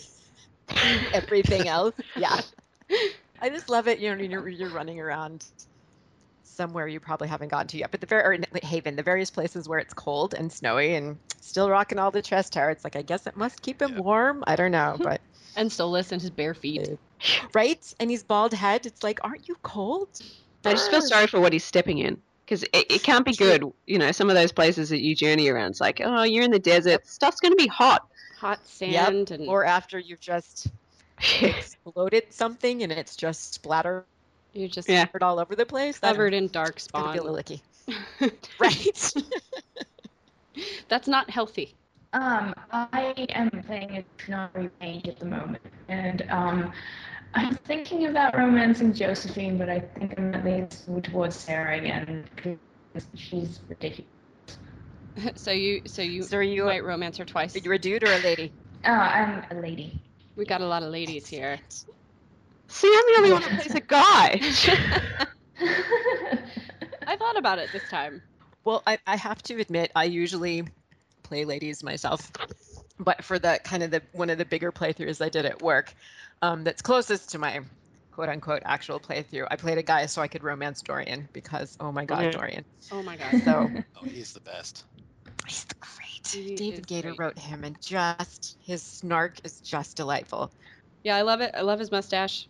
Everything 1.13 1.67
else, 1.67 1.95
yeah. 2.17 2.41
I 3.41 3.49
just 3.49 3.69
love 3.69 3.89
it. 3.89 3.99
You 3.99 4.15
know, 4.15 4.23
you're 4.23 4.49
you're 4.49 4.71
running 4.71 5.01
around 5.01 5.45
somewhere 6.59 6.89
you 6.89 6.99
probably 6.99 7.29
haven't 7.29 7.49
gotten 7.49 7.69
to 7.69 7.79
yet, 7.79 7.91
but 7.91 8.01
the 8.01 8.07
very 8.07 8.37
or 8.37 8.59
Haven, 8.63 8.97
the 8.97 9.03
various 9.03 9.31
places 9.31 9.69
where 9.69 9.79
it's 9.79 9.95
cold 9.95 10.35
and 10.35 10.53
snowy 10.53 10.95
and 10.97 11.17
still 11.41 11.71
rocking 11.71 11.99
all 11.99 12.11
the 12.11 12.21
chest 12.21 12.55
hair. 12.55 12.71
It's 12.71 12.85
like 12.85 12.97
I 12.97 13.03
guess 13.03 13.27
it 13.27 13.37
must 13.37 13.63
keep 13.63 13.81
him 13.81 13.95
yeah. 13.95 14.01
warm. 14.01 14.45
I 14.47 14.57
don't 14.57 14.73
know, 14.73 14.97
but 15.01 15.21
and 15.57 15.71
Solas 15.71 16.13
and 16.13 16.21
his 16.21 16.31
bare 16.31 16.55
feet, 16.55 16.99
right? 17.55 17.95
And 18.01 18.11
he's 18.11 18.23
bald 18.23 18.53
head. 18.53 18.87
It's 18.87 19.03
like, 19.03 19.21
aren't 19.23 19.49
you 19.49 19.57
cold? 19.63 20.09
I 20.65 20.73
just 20.73 20.91
feel 20.91 21.01
sorry 21.01 21.29
for 21.29 21.41
what 21.41 21.53
he's 21.53 21.65
stepping 21.65 21.99
in 21.99 22.21
because 22.45 22.63
it, 22.65 22.87
it 22.91 23.03
can't 23.03 23.25
be 23.25 23.35
good. 23.35 23.65
You 23.87 23.99
know, 23.99 24.13
some 24.13 24.29
of 24.29 24.35
those 24.35 24.53
places 24.53 24.91
that 24.91 25.01
you 25.01 25.15
journey 25.15 25.49
around, 25.49 25.71
it's 25.71 25.81
like, 25.81 26.01
oh, 26.05 26.25
you're 26.25 26.45
in 26.45 26.51
the 26.51 26.59
desert. 26.59 27.07
Stuff's 27.07 27.41
going 27.41 27.53
to 27.53 27.57
be 27.57 27.69
hot. 27.69 28.07
Hot 28.39 28.65
sand 28.67 29.31
yep. 29.31 29.41
and 29.41 29.49
or 29.49 29.65
after 29.65 29.99
you've 29.99 30.21
just 30.21 30.69
exploded 31.41 32.25
something 32.31 32.83
and 32.83 32.93
it's 32.93 33.17
just 33.17 33.55
splattered 33.55 34.05
you're 34.53 34.69
just 34.69 34.89
yeah. 34.89 35.07
all 35.21 35.39
over 35.39 35.55
the 35.55 35.67
place. 35.67 35.99
Covered 35.99 36.35
in 36.35 36.49
dark 36.49 36.81
spawn. 36.81 37.13
Feel 37.13 37.27
licky. 37.27 37.61
right. 38.59 39.13
That's 40.89 41.07
not 41.07 41.31
healthy. 41.31 41.75
Um, 42.13 42.55
I 42.73 43.15
am 43.29 43.51
playing 43.67 43.99
a 43.99 44.05
Shinari 44.21 44.71
Mage 44.81 45.09
at 45.09 45.19
the 45.19 45.27
moment, 45.27 45.63
and 45.89 46.25
um, 46.31 46.73
I'm 47.35 47.55
thinking 47.55 48.07
about 48.07 48.35
romancing 48.35 48.95
Josephine, 48.95 49.59
but 49.59 49.69
I 49.69 49.81
think 49.81 50.19
I'm 50.19 50.33
leaning 50.43 50.69
towards 51.03 51.37
Sera 51.37 51.77
again 51.77 52.25
because 52.35 52.59
she's 53.15 53.61
ridiculous. 53.69 54.11
so 55.37 55.51
you, 55.51 55.83
so 55.87 56.03
you, 56.03 56.23
so 56.23 56.41
you 56.41 56.65
might 56.65 56.85
romance 56.85 57.17
her 57.19 57.25
twice. 57.25 57.57
Are 57.57 57.59
you 57.59 57.73
a 57.73 57.79
dude 57.79 58.05
or 58.05 58.13
a 58.13 58.19
lady? 58.19 58.53
Uh, 58.85 58.91
I'm 58.91 59.45
a 59.51 59.61
lady. 59.61 60.01
We 60.37 60.45
got 60.45 60.61
a 60.61 60.67
lot 60.67 60.83
of 60.83 60.91
ladies 60.91 61.27
here. 61.27 61.59
See, 62.69 62.89
I'm 62.89 63.13
the 63.13 63.19
only 63.19 63.33
one 63.33 63.43
that 63.43 63.61
plays 63.61 63.75
a 63.75 63.81
guy. 63.81 64.41
I 67.07 67.17
thought 67.17 67.39
about 67.39 67.59
it 67.59 67.71
this 67.73 67.89
time. 67.89 68.23
Well, 68.65 68.83
I, 68.87 68.99
I 69.07 69.17
have 69.17 69.43
to 69.45 69.59
admit, 69.59 69.91
I 69.97 70.05
usually 70.05 70.65
play 71.23 71.45
ladies 71.45 71.83
myself, 71.83 72.31
but 72.99 73.25
for 73.25 73.39
the 73.39 73.59
kind 73.65 73.83
of 73.83 73.91
the 73.91 74.03
one 74.13 74.31
of 74.31 74.39
the 74.39 74.45
bigger 74.45 74.71
playthroughs 74.71 75.25
I 75.25 75.29
did 75.29 75.47
at 75.47 75.63
work, 75.63 75.93
um, 76.43 76.65
that's 76.65 76.83
closest 76.83 77.31
to 77.31 77.39
my 77.39 77.61
quote 78.19 78.29
unquote 78.29 78.63
actual 78.65 78.99
playthrough, 78.99 79.47
I 79.49 79.55
played 79.55 79.79
a 79.79 79.83
guy 79.85 80.07
so 80.07 80.21
I 80.21 80.27
could 80.27 80.43
romance 80.43 80.83
Dorian 80.83 81.29
because 81.33 81.77
oh 81.79 81.93
my 81.93 82.05
god, 82.05 82.33
Dorian. 82.33 82.65
Oh 82.91 83.01
my 83.01 83.17
god. 83.17 83.43
So 83.45 83.71
oh, 83.97 84.05
he's 84.05 84.33
the 84.33 84.41
best. 84.41 84.85
He's 85.49 85.67
great. 85.81 86.27
He 86.27 86.55
David 86.55 86.87
Gaider 86.87 87.03
great. 87.03 87.19
wrote 87.19 87.39
him, 87.39 87.65
and 87.65 87.81
just 87.81 88.57
his 88.61 88.83
snark 88.83 89.39
is 89.45 89.61
just 89.61 89.97
delightful. 89.97 90.51
Yeah, 91.05 91.17
I 91.17 91.23
love 91.23 91.41
it. 91.41 91.55
I 91.57 91.63
love 91.63 91.79
his 91.79 91.91
mustache 91.91 92.49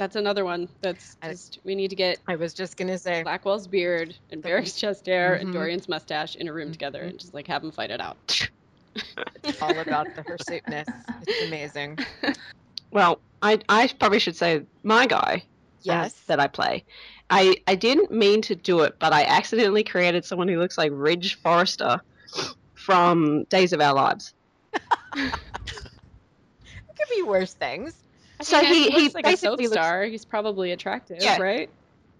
that's 0.00 0.16
another 0.16 0.46
one. 0.46 0.66
That's 0.80 1.18
just 1.22 1.58
we 1.62 1.74
need 1.74 1.88
to 1.88 1.96
get. 1.96 2.18
I 2.26 2.34
was 2.36 2.54
just 2.54 2.78
gonna 2.78 2.96
say 2.96 3.22
Blackwall's 3.22 3.66
beard 3.66 4.16
and 4.30 4.42
Varric's 4.42 4.74
chest 4.74 5.04
hair 5.04 5.34
mm-hmm. 5.34 5.44
and 5.44 5.52
Dorian's 5.52 5.90
mustache 5.90 6.36
in 6.36 6.48
a 6.48 6.52
room 6.54 6.68
mm-hmm. 6.68 6.72
together 6.72 7.02
and 7.02 7.18
just 7.18 7.34
like 7.34 7.46
have 7.48 7.60
them 7.60 7.70
fight 7.70 7.90
it 7.90 8.00
out. 8.00 8.48
it's 9.44 9.60
all 9.60 9.78
about 9.78 10.06
the 10.16 10.22
hirsuteness. 10.22 10.88
It's 11.26 11.46
amazing. 11.46 11.98
Well, 12.92 13.20
I 13.40 13.60
I 13.68 13.88
probably 14.00 14.18
should 14.18 14.34
say 14.34 14.64
my 14.82 15.06
guy. 15.06 15.44
Yes. 15.82 16.12
Uh, 16.12 16.16
that 16.26 16.40
I 16.40 16.48
play. 16.48 16.84
I 17.30 17.54
I 17.68 17.76
didn't 17.76 18.10
mean 18.10 18.42
to 18.42 18.56
do 18.56 18.80
it, 18.80 18.96
but 18.98 19.12
I 19.12 19.22
accidentally 19.26 19.84
created 19.84 20.24
someone 20.24 20.48
who 20.48 20.58
looks 20.58 20.76
like 20.76 20.90
Ridge 20.92 21.36
Forrester 21.40 22.00
from 22.74 23.44
Days 23.44 23.72
of 23.72 23.80
Our 23.80 23.94
Lives. 23.94 24.34
it 24.72 25.32
could 26.96 27.08
be 27.16 27.22
worse 27.22 27.54
things 27.54 27.94
so 28.42 28.60
he, 28.60 28.90
he, 28.90 28.90
he 28.90 29.08
like 29.10 29.24
basically 29.24 29.64
a 29.66 29.68
soap 29.68 29.72
star. 29.72 30.00
Looks, 30.02 30.12
he's 30.12 30.24
probably 30.24 30.72
attractive, 30.72 31.18
yeah. 31.20 31.40
right? 31.40 31.70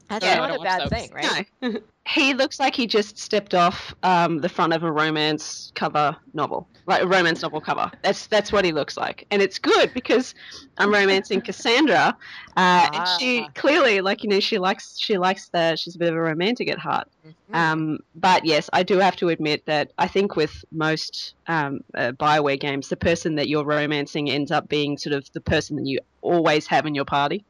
That's 0.08 0.24
yeah, 0.24 0.36
not 0.36 0.56
a 0.56 0.60
bad 0.60 0.90
thing, 0.90 1.10
right? 1.12 1.46
No. 1.62 1.78
he 2.10 2.34
looks 2.34 2.58
like 2.58 2.74
he 2.74 2.86
just 2.86 3.18
stepped 3.18 3.54
off 3.54 3.94
um, 4.02 4.38
the 4.38 4.48
front 4.48 4.72
of 4.72 4.82
a 4.82 4.90
romance 4.90 5.70
cover 5.76 6.16
novel, 6.34 6.66
like 6.86 7.02
a 7.02 7.06
romance 7.06 7.42
novel 7.42 7.60
cover. 7.60 7.90
That's 8.02 8.26
that's 8.26 8.50
what 8.50 8.64
he 8.64 8.72
looks 8.72 8.96
like, 8.96 9.26
and 9.30 9.40
it's 9.40 9.60
good 9.60 9.92
because 9.94 10.34
I'm 10.78 10.92
romancing 10.92 11.40
Cassandra, 11.40 11.96
uh, 11.96 12.14
ah. 12.56 12.90
and 12.92 13.20
she 13.20 13.46
clearly, 13.54 14.00
like 14.00 14.24
you 14.24 14.28
know, 14.28 14.40
she 14.40 14.58
likes 14.58 14.98
she 14.98 15.18
likes 15.18 15.50
that 15.50 15.78
she's 15.78 15.94
a 15.94 15.98
bit 15.98 16.08
of 16.08 16.16
a 16.16 16.20
romantic 16.20 16.68
at 16.68 16.78
heart. 16.78 17.08
Mm-hmm. 17.24 17.54
Um, 17.54 17.98
but 18.16 18.44
yes, 18.44 18.68
I 18.72 18.82
do 18.82 18.98
have 18.98 19.14
to 19.16 19.28
admit 19.28 19.66
that 19.66 19.92
I 19.98 20.08
think 20.08 20.34
with 20.34 20.64
most 20.72 21.34
um, 21.46 21.80
uh, 21.94 22.12
Bioware 22.12 22.58
games, 22.58 22.88
the 22.88 22.96
person 22.96 23.36
that 23.36 23.48
you're 23.48 23.64
romancing 23.64 24.28
ends 24.28 24.50
up 24.50 24.68
being 24.68 24.98
sort 24.98 25.14
of 25.14 25.30
the 25.32 25.40
person 25.40 25.76
that 25.76 25.86
you 25.86 26.00
always 26.22 26.66
have 26.66 26.86
in 26.86 26.94
your 26.94 27.04
party 27.04 27.44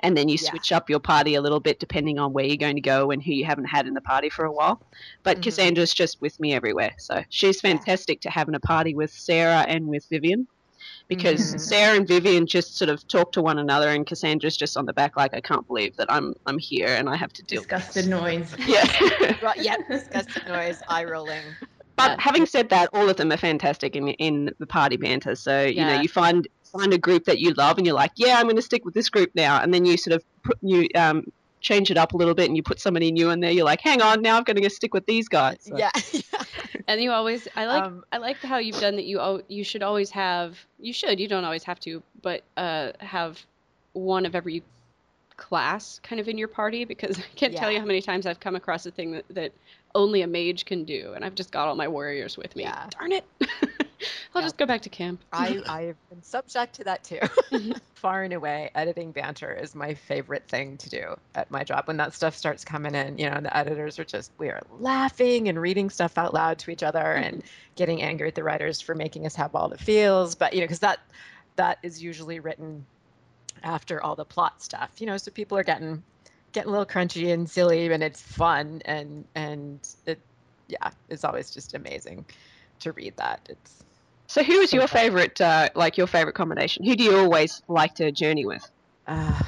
and 0.00 0.16
then 0.16 0.28
you 0.28 0.36
yeah. 0.40 0.50
switch 0.50 0.72
up 0.72 0.90
your 0.90 1.00
party 1.00 1.34
a 1.34 1.40
little 1.40 1.60
bit 1.60 1.80
depending 1.80 2.18
on 2.18 2.32
where 2.32 2.44
you're 2.44 2.56
going 2.56 2.76
to 2.76 2.82
go 2.82 3.10
and 3.10 3.22
who 3.22 3.32
you 3.32 3.44
haven't 3.44 3.64
had 3.64 3.86
in 3.86 3.94
the 3.94 4.00
party 4.00 4.28
for 4.28 4.44
a 4.44 4.52
while. 4.52 4.80
But 5.22 5.36
mm-hmm. 5.36 5.42
Cassandra's 5.42 5.94
just 5.94 6.20
with 6.20 6.38
me 6.40 6.54
everywhere, 6.54 6.92
so 6.98 7.22
she's 7.28 7.60
fantastic 7.60 8.18
yeah. 8.18 8.30
to 8.30 8.34
have 8.38 8.48
in 8.48 8.54
a 8.54 8.60
party 8.60 8.94
with 8.94 9.10
Sera 9.10 9.64
and 9.68 9.86
with 9.86 10.06
Vivienne. 10.10 10.46
Because 11.08 11.40
mm-hmm. 11.40 11.58
Sera 11.58 11.96
and 11.96 12.06
Vivienne 12.06 12.46
just 12.46 12.76
sort 12.76 12.88
of 12.88 13.06
talk 13.06 13.30
to 13.32 13.42
one 13.42 13.58
another, 13.58 13.88
and 13.90 14.04
Cassandra's 14.06 14.56
just 14.56 14.76
on 14.76 14.86
the 14.86 14.92
back, 14.92 15.16
like 15.16 15.34
I 15.34 15.40
can't 15.40 15.66
believe 15.66 15.96
that 15.96 16.10
I'm 16.10 16.34
I'm 16.46 16.58
here 16.58 16.88
and 16.88 17.08
I 17.08 17.16
have 17.16 17.32
to 17.34 17.42
deal. 17.44 17.62
Disgusted 17.62 18.08
noise. 18.08 18.54
Yeah. 18.66 19.36
right, 19.42 19.62
yep. 19.62 19.80
Disgusted 19.90 20.46
noise. 20.48 20.82
Eye 20.88 21.04
rolling. 21.04 21.42
But 21.94 22.20
having 22.20 22.44
said 22.44 22.68
that, 22.70 22.90
all 22.92 23.08
of 23.08 23.16
them 23.16 23.32
are 23.32 23.36
fantastic 23.36 23.96
in 23.96 24.08
in 24.08 24.52
the 24.58 24.66
party 24.66 24.96
banter. 24.96 25.34
So 25.34 25.62
you 25.62 25.84
know, 25.84 26.00
you 26.00 26.08
find 26.08 26.46
find 26.78 26.92
a 26.92 26.98
group 26.98 27.24
that 27.24 27.38
you 27.38 27.52
love 27.54 27.78
and 27.78 27.86
you're 27.86 27.94
like, 27.94 28.12
yeah, 28.16 28.38
I'm 28.38 28.44
going 28.44 28.56
to 28.56 28.62
stick 28.62 28.84
with 28.84 28.94
this 28.94 29.08
group 29.08 29.30
now, 29.34 29.60
and 29.60 29.72
then 29.72 29.84
you 29.84 29.96
sort 29.96 30.16
of 30.16 30.24
put, 30.42 30.58
you 30.62 30.88
um, 30.94 31.24
change 31.60 31.90
it 31.90 31.98
up 31.98 32.12
a 32.12 32.16
little 32.16 32.34
bit 32.34 32.46
and 32.46 32.56
you 32.56 32.62
put 32.62 32.80
somebody 32.80 33.10
new 33.10 33.30
in 33.30 33.40
there. 33.40 33.50
You're 33.50 33.64
like, 33.64 33.80
hang 33.80 34.00
on, 34.00 34.22
now 34.22 34.36
I'm 34.36 34.44
going 34.44 34.62
to 34.62 34.70
stick 34.70 34.94
with 34.94 35.06
these 35.06 35.28
guys. 35.28 35.58
So. 35.60 35.76
Yeah. 35.78 35.90
and 36.86 37.00
you 37.00 37.10
always, 37.10 37.48
I 37.56 37.66
like, 37.66 37.82
um, 37.82 38.04
I 38.12 38.18
like 38.18 38.38
how 38.38 38.58
you've 38.58 38.80
done 38.80 38.96
that. 38.96 39.04
You 39.04 39.42
you 39.48 39.64
should 39.64 39.82
always 39.82 40.10
have, 40.10 40.58
you 40.78 40.92
should, 40.92 41.18
you 41.18 41.28
don't 41.28 41.44
always 41.44 41.64
have 41.64 41.80
to, 41.80 42.02
but 42.22 42.42
uh, 42.56 42.92
have 43.00 43.44
one 43.94 44.26
of 44.26 44.34
every 44.34 44.62
class 45.36 46.00
kind 46.02 46.20
of 46.20 46.28
in 46.28 46.38
your 46.38 46.48
party 46.48 46.84
because 46.84 47.18
I 47.32 47.34
can't 47.34 47.52
yeah. 47.52 47.60
tell 47.60 47.70
you 47.70 47.80
how 47.80 47.86
many 47.86 48.00
times 48.00 48.26
I've 48.26 48.40
come 48.40 48.56
across 48.56 48.86
a 48.86 48.90
thing 48.90 49.12
that, 49.12 49.24
that 49.30 49.52
only 49.94 50.22
a 50.22 50.26
mage 50.26 50.66
can 50.66 50.84
do, 50.84 51.12
and 51.14 51.24
I've 51.24 51.34
just 51.34 51.50
got 51.50 51.66
all 51.68 51.74
my 51.74 51.88
warriors 51.88 52.36
with 52.36 52.54
me. 52.54 52.64
Yeah. 52.64 52.86
Darn 52.90 53.12
it. 53.12 53.24
I'll 54.34 54.42
yeah. 54.42 54.46
just 54.46 54.56
go 54.56 54.66
back 54.66 54.82
to 54.82 54.88
camp. 54.88 55.22
I, 55.32 55.60
I've 55.68 55.96
been 56.08 56.22
subject 56.22 56.74
to 56.76 56.84
that 56.84 57.04
too. 57.04 57.18
Mm-hmm. 57.20 57.72
Far 57.94 58.22
and 58.22 58.32
away, 58.32 58.70
editing 58.74 59.12
banter 59.12 59.52
is 59.52 59.74
my 59.74 59.94
favorite 59.94 60.46
thing 60.48 60.76
to 60.78 60.90
do 60.90 61.16
at 61.34 61.50
my 61.50 61.64
job. 61.64 61.86
When 61.86 61.96
that 61.98 62.14
stuff 62.14 62.36
starts 62.36 62.64
coming 62.64 62.94
in, 62.94 63.18
you 63.18 63.30
know, 63.30 63.40
the 63.40 63.56
editors 63.56 63.98
are 63.98 64.04
just, 64.04 64.30
we 64.38 64.48
are 64.48 64.62
laughing 64.78 65.48
and 65.48 65.60
reading 65.60 65.90
stuff 65.90 66.18
out 66.18 66.34
loud 66.34 66.58
to 66.60 66.70
each 66.70 66.82
other 66.82 67.00
and 67.00 67.38
mm-hmm. 67.38 67.74
getting 67.76 68.02
angry 68.02 68.28
at 68.28 68.34
the 68.34 68.44
writers 68.44 68.80
for 68.80 68.94
making 68.94 69.26
us 69.26 69.34
have 69.36 69.54
all 69.54 69.68
the 69.68 69.78
feels. 69.78 70.34
But, 70.34 70.52
you 70.52 70.60
know, 70.60 70.64
because 70.64 70.80
that, 70.80 71.00
that 71.56 71.78
is 71.82 72.02
usually 72.02 72.40
written 72.40 72.84
after 73.62 74.02
all 74.02 74.14
the 74.14 74.24
plot 74.24 74.62
stuff, 74.62 74.90
you 74.98 75.06
know, 75.06 75.16
so 75.16 75.30
people 75.30 75.56
are 75.56 75.64
getting, 75.64 76.02
getting 76.52 76.68
a 76.68 76.70
little 76.70 76.86
crunchy 76.86 77.32
and 77.32 77.48
silly 77.48 77.90
and 77.90 78.02
it's 78.02 78.20
fun 78.20 78.82
and, 78.84 79.24
and 79.34 79.88
it, 80.04 80.20
yeah, 80.68 80.90
it's 81.08 81.24
always 81.24 81.50
just 81.50 81.74
amazing 81.74 82.24
to 82.80 82.92
read 82.92 83.16
that. 83.16 83.40
It's 83.48 83.84
so. 84.26 84.42
Who 84.42 84.60
is 84.60 84.72
your 84.72 84.88
favorite? 84.88 85.40
Uh, 85.40 85.68
like 85.74 85.96
your 85.96 86.06
favorite 86.06 86.34
combination? 86.34 86.84
Who 86.84 86.96
do 86.96 87.04
you 87.04 87.16
always 87.16 87.62
like 87.68 87.94
to 87.96 88.10
journey 88.12 88.46
with? 88.46 88.68
Uh, 89.06 89.40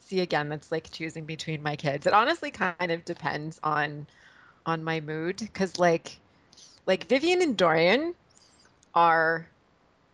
see, 0.00 0.20
again, 0.20 0.48
that's 0.48 0.72
like 0.72 0.90
choosing 0.90 1.24
between 1.24 1.62
my 1.62 1.76
kids. 1.76 2.06
It 2.06 2.12
honestly 2.12 2.50
kind 2.50 2.90
of 2.92 3.04
depends 3.04 3.58
on 3.62 4.06
on 4.66 4.84
my 4.84 5.00
mood 5.00 5.36
because 5.38 5.78
like 5.78 6.18
like 6.86 7.08
Vivienne 7.08 7.42
and 7.42 7.56
Dorian 7.56 8.14
are 8.94 9.48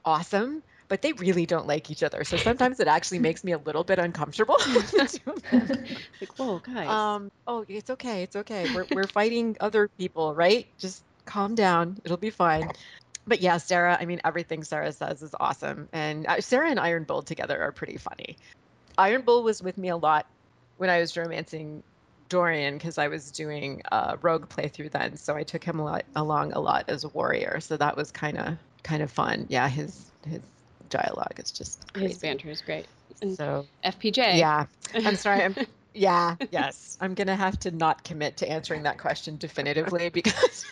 awesome 0.04 0.62
but 0.88 1.02
they 1.02 1.12
really 1.14 1.46
don't 1.46 1.66
like 1.66 1.90
each 1.90 2.02
other. 2.02 2.24
So 2.24 2.36
sometimes 2.36 2.80
it 2.80 2.88
actually 2.88 3.18
makes 3.18 3.42
me 3.44 3.52
a 3.52 3.58
little 3.58 3.84
bit 3.84 3.98
uncomfortable. 3.98 4.56
like, 5.52 6.38
whoa, 6.38 6.60
guys. 6.60 6.88
Um, 6.88 7.30
oh, 7.46 7.64
it's 7.68 7.90
okay. 7.90 8.22
It's 8.22 8.36
okay. 8.36 8.66
We're, 8.74 8.86
we're 8.94 9.06
fighting 9.08 9.56
other 9.60 9.88
people, 9.98 10.34
right? 10.34 10.66
Just 10.78 11.02
calm 11.24 11.54
down. 11.54 11.98
It'll 12.04 12.16
be 12.16 12.30
fine. 12.30 12.68
But 13.26 13.40
yeah, 13.40 13.56
Sera, 13.56 13.96
I 13.98 14.04
mean, 14.04 14.20
everything 14.24 14.64
Sera 14.64 14.92
says 14.92 15.22
is 15.22 15.34
awesome. 15.40 15.88
And 15.92 16.26
uh, 16.26 16.40
Sera 16.40 16.68
and 16.70 16.78
Iron 16.78 17.04
Bull 17.04 17.22
together 17.22 17.60
are 17.60 17.72
pretty 17.72 17.96
funny. 17.96 18.36
Iron 18.98 19.22
Bull 19.22 19.42
was 19.42 19.62
with 19.62 19.78
me 19.78 19.88
a 19.88 19.96
lot 19.96 20.26
when 20.76 20.90
I 20.90 21.00
was 21.00 21.16
romancing 21.16 21.82
Dorian 22.28 22.74
because 22.74 22.98
I 22.98 23.08
was 23.08 23.30
doing 23.30 23.82
a 23.90 24.18
rogue 24.20 24.48
playthrough 24.48 24.90
then. 24.90 25.16
So 25.16 25.34
I 25.34 25.42
took 25.42 25.64
him 25.64 25.78
a 25.78 25.84
lot, 25.84 26.04
along 26.16 26.52
a 26.52 26.60
lot 26.60 26.84
as 26.88 27.04
a 27.04 27.08
warrior. 27.08 27.60
So 27.60 27.76
that 27.76 27.96
was 27.96 28.10
kind 28.10 28.38
of 28.38 28.56
kind 28.82 29.02
of 29.02 29.10
fun. 29.10 29.46
Yeah, 29.48 29.68
his 29.68 30.10
his 30.26 30.40
dialogue 30.90 31.34
is 31.38 31.50
just 31.50 31.92
crazy. 31.92 32.08
his 32.08 32.18
banter 32.18 32.50
is 32.50 32.60
great. 32.60 32.86
And 33.22 33.36
so 33.36 33.66
FPJ. 33.84 34.38
Yeah, 34.38 34.66
I'm 34.94 35.16
sorry. 35.16 35.42
I'm 35.44 35.56
yeah, 35.94 36.36
yes. 36.50 36.98
I'm 37.00 37.14
gonna 37.14 37.36
have 37.36 37.58
to 37.60 37.70
not 37.70 38.04
commit 38.04 38.38
to 38.38 38.50
answering 38.50 38.82
that 38.84 38.98
question 38.98 39.36
definitively 39.36 40.08
because 40.12 40.64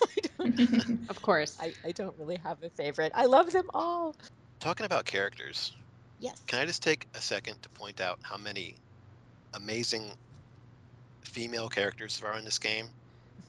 of 1.09 1.23
course 1.23 1.57
I, 1.61 1.73
I 1.85 1.93
don't 1.93 2.15
really 2.19 2.39
have 2.45 2.63
a 2.63 2.71
favorite. 2.71 3.13
I 3.15 3.27
love 3.27 3.53
them 3.53 3.69
all. 3.75 4.15
Talking 4.61 4.87
about 4.87 5.05
characters. 5.05 5.73
Yes. 6.21 6.41
Can 6.47 6.61
I 6.61 6.67
just 6.67 6.83
take 6.83 7.07
a 7.15 7.21
second 7.21 7.61
to 7.63 7.69
point 7.71 8.01
out 8.01 8.19
how 8.23 8.37
many 8.37 8.77
amazing 9.55 10.13
female 11.23 11.69
characters 11.69 12.21
there 12.21 12.31
are 12.31 12.39
in 12.39 12.45
this 12.45 12.59
game 12.59 12.89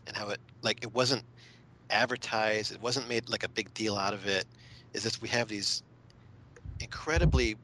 and 0.07 0.15
how 0.15 0.29
it 0.29 0.39
like 0.61 0.83
it 0.83 0.93
wasn't 0.93 1.23
advertised, 1.89 2.71
it 2.71 2.81
wasn't 2.81 3.07
made 3.07 3.29
like 3.29 3.43
a 3.43 3.49
big 3.49 3.73
deal 3.73 3.95
out 3.95 4.13
of 4.13 4.25
it. 4.25 4.45
Is 4.93 5.03
that 5.03 5.21
we 5.21 5.29
have 5.29 5.47
these 5.47 5.83
incredibly 6.79 7.55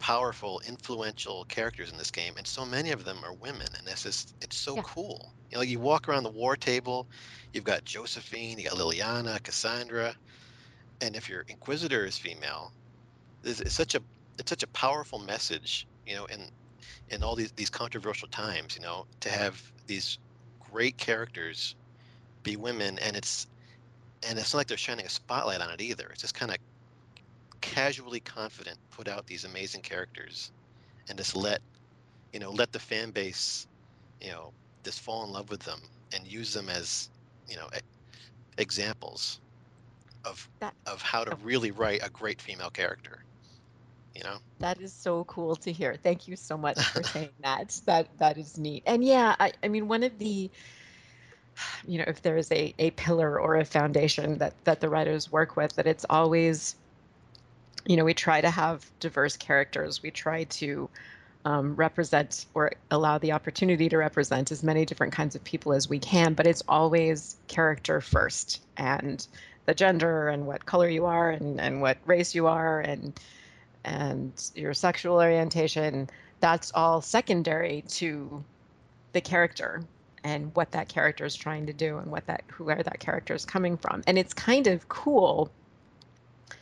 powerful, 0.00 0.60
influential 0.66 1.44
characters 1.44 1.92
in 1.92 1.98
this 1.98 2.10
game, 2.10 2.34
and 2.36 2.46
so 2.46 2.64
many 2.64 2.90
of 2.90 3.04
them 3.04 3.18
are 3.24 3.34
women, 3.34 3.68
and 3.78 3.86
that's 3.86 4.02
just 4.02 4.34
it's 4.40 4.56
so 4.56 4.76
yeah. 4.76 4.82
cool. 4.82 5.32
You 5.50 5.58
know, 5.58 5.62
you 5.62 5.78
walk 5.78 6.08
around 6.08 6.24
the 6.24 6.30
war 6.30 6.56
table, 6.56 7.06
you've 7.52 7.64
got 7.64 7.84
Josephine, 7.84 8.58
you 8.58 8.68
got 8.68 8.78
Leliana, 8.78 9.40
Cassandra, 9.42 10.14
and 11.00 11.14
if 11.14 11.28
your 11.28 11.44
Inquisitor 11.48 12.04
is 12.04 12.18
female, 12.18 12.72
it's, 13.44 13.60
it's 13.60 13.74
such 13.74 13.94
a 13.94 14.00
it's 14.38 14.50
such 14.50 14.62
a 14.62 14.68
powerful 14.68 15.18
message, 15.18 15.86
you 16.06 16.16
know, 16.16 16.24
in 16.24 16.40
in 17.10 17.22
all 17.22 17.36
these 17.36 17.52
these 17.52 17.70
controversial 17.70 18.28
times, 18.28 18.74
you 18.76 18.82
know, 18.82 19.06
to 19.20 19.28
have 19.28 19.62
these 19.86 20.18
great 20.72 20.96
characters 20.96 21.76
be 22.42 22.56
women, 22.56 22.98
and 22.98 23.16
it's 23.16 23.46
and 24.28 24.38
it's 24.38 24.52
not 24.52 24.60
like 24.60 24.66
they're 24.66 24.76
shining 24.76 25.06
a 25.06 25.10
spotlight 25.10 25.60
on 25.60 25.70
it 25.70 25.80
either. 25.80 26.08
It's 26.10 26.22
just 26.22 26.34
kind 26.34 26.50
of 26.50 26.58
casually 27.60 28.20
confident 28.20 28.78
put 28.90 29.08
out 29.08 29.26
these 29.26 29.44
amazing 29.44 29.82
characters 29.82 30.50
and 31.08 31.18
just 31.18 31.36
let 31.36 31.60
you 32.32 32.40
know 32.40 32.50
let 32.50 32.72
the 32.72 32.78
fan 32.78 33.10
base 33.10 33.66
you 34.20 34.30
know 34.30 34.52
just 34.84 35.00
fall 35.00 35.24
in 35.24 35.32
love 35.32 35.50
with 35.50 35.60
them 35.60 35.80
and 36.14 36.26
use 36.26 36.52
them 36.54 36.68
as 36.68 37.08
you 37.48 37.56
know 37.56 37.68
examples 38.58 39.40
of 40.24 40.48
that, 40.60 40.74
of 40.86 41.00
how 41.02 41.24
to 41.24 41.36
really 41.42 41.70
write 41.70 42.00
a 42.02 42.10
great 42.10 42.40
female 42.40 42.70
character 42.70 43.24
you 44.14 44.22
know? 44.24 44.38
That 44.58 44.80
is 44.80 44.92
so 44.92 45.24
cool 45.24 45.54
to 45.56 45.72
hear. 45.72 45.94
Thank 46.02 46.26
you 46.28 46.36
so 46.36 46.56
much 46.58 46.82
for 46.82 47.02
saying 47.04 47.30
that. 47.42 47.80
That 47.86 48.08
that 48.18 48.38
is 48.38 48.58
neat. 48.58 48.82
And 48.86 49.04
yeah 49.04 49.36
i, 49.38 49.52
I 49.62 49.68
mean 49.68 49.88
one 49.88 50.02
of 50.02 50.18
the 50.18 50.50
you 51.86 51.98
know 51.98 52.04
if 52.06 52.22
there 52.22 52.36
is 52.36 52.50
a, 52.52 52.74
a 52.78 52.90
pillar 52.92 53.38
or 53.38 53.56
a 53.56 53.64
foundation 53.64 54.38
that 54.38 54.54
that 54.64 54.80
the 54.80 54.88
writers 54.88 55.30
work 55.30 55.56
with 55.56 55.74
that 55.76 55.86
it's 55.86 56.06
always 56.08 56.76
you 57.86 57.96
know, 57.96 58.04
we 58.04 58.14
try 58.14 58.40
to 58.40 58.50
have 58.50 58.84
diverse 59.00 59.36
characters. 59.36 60.02
We 60.02 60.10
try 60.10 60.44
to 60.44 60.88
um, 61.44 61.74
represent 61.76 62.46
or 62.54 62.72
allow 62.90 63.18
the 63.18 63.32
opportunity 63.32 63.88
to 63.88 63.96
represent 63.96 64.52
as 64.52 64.62
many 64.62 64.84
different 64.84 65.14
kinds 65.14 65.34
of 65.34 65.44
people 65.44 65.72
as 65.72 65.88
we 65.88 65.98
can, 65.98 66.34
but 66.34 66.46
it's 66.46 66.62
always 66.68 67.36
character 67.48 68.00
first 68.00 68.62
and 68.76 69.26
the 69.66 69.74
gender 69.74 70.28
and 70.28 70.46
what 70.46 70.66
color 70.66 70.88
you 70.88 71.06
are 71.06 71.30
and, 71.30 71.60
and 71.60 71.80
what 71.80 71.98
race 72.04 72.34
you 72.34 72.46
are 72.46 72.80
and 72.80 73.18
and 73.84 74.50
your 74.54 74.74
sexual 74.74 75.16
orientation 75.16 76.10
that's 76.40 76.72
all 76.74 77.00
secondary 77.00 77.82
to 77.82 78.44
the 79.12 79.20
character 79.20 79.82
and 80.22 80.54
what 80.54 80.72
that 80.72 80.88
character 80.88 81.24
is 81.24 81.34
trying 81.34 81.66
to 81.66 81.72
do 81.72 81.98
and 81.98 82.10
what 82.10 82.26
that 82.26 82.42
who 82.48 82.64
where 82.64 82.82
that 82.82 83.00
character 83.00 83.32
is 83.32 83.44
coming 83.44 83.76
from 83.76 84.02
and 84.06 84.18
it's 84.18 84.34
kind 84.34 84.66
of 84.66 84.88
cool 84.88 85.50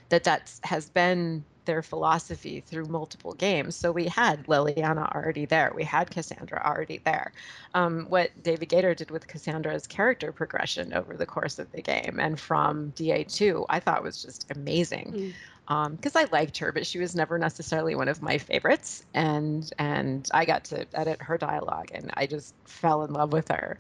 that 0.09 0.25
that 0.25 0.53
has 0.65 0.89
been 0.89 1.45
their 1.65 1.83
philosophy 1.83 2.61
through 2.61 2.87
multiple 2.87 3.35
games. 3.35 3.77
So 3.77 3.93
we 3.93 4.07
had 4.07 4.47
Leliana 4.47 5.15
already 5.15 5.45
there. 5.45 5.71
We 5.75 5.85
had 5.85 6.11
Cassandra 6.11 6.63
already 6.65 7.03
there. 7.05 7.31
Um, 7.75 8.07
what 8.09 8.31
David 8.43 8.71
Gaider 8.71 8.97
did 8.97 9.11
with 9.11 9.29
Cassandra's 9.29 9.87
character 9.87 10.33
progression 10.33 10.95
over 10.95 11.15
the 11.15 11.27
course 11.27 11.59
of 11.59 11.71
the 11.73 11.83
game 11.83 12.19
and 12.21 12.41
from 12.41 12.93
DA2, 12.93 13.67
I 13.69 13.81
thought 13.81 14.03
was 14.03 14.23
just 14.23 14.51
amazing. 14.51 15.13
Mm 15.13 15.35
because 15.69 16.17
um, 16.17 16.23
I 16.23 16.27
liked 16.33 16.57
her, 16.59 16.73
but 16.73 16.87
she 16.87 16.99
was 16.99 17.15
never 17.15 17.39
necessarily 17.39 17.95
one 17.95 18.09
of 18.09 18.23
my 18.23 18.39
favorites. 18.39 19.05
And 19.13 19.71
and 19.79 20.27
I 20.33 20.47
got 20.47 20.65
to 20.65 20.87
edit 20.95 21.21
her 21.21 21.37
dialogue, 21.37 21.91
and 21.93 22.11
I 22.15 22.27
just 22.27 22.55
fell 22.65 23.05
in 23.05 23.13
love 23.13 23.35
with 23.35 23.49
her. 23.49 23.77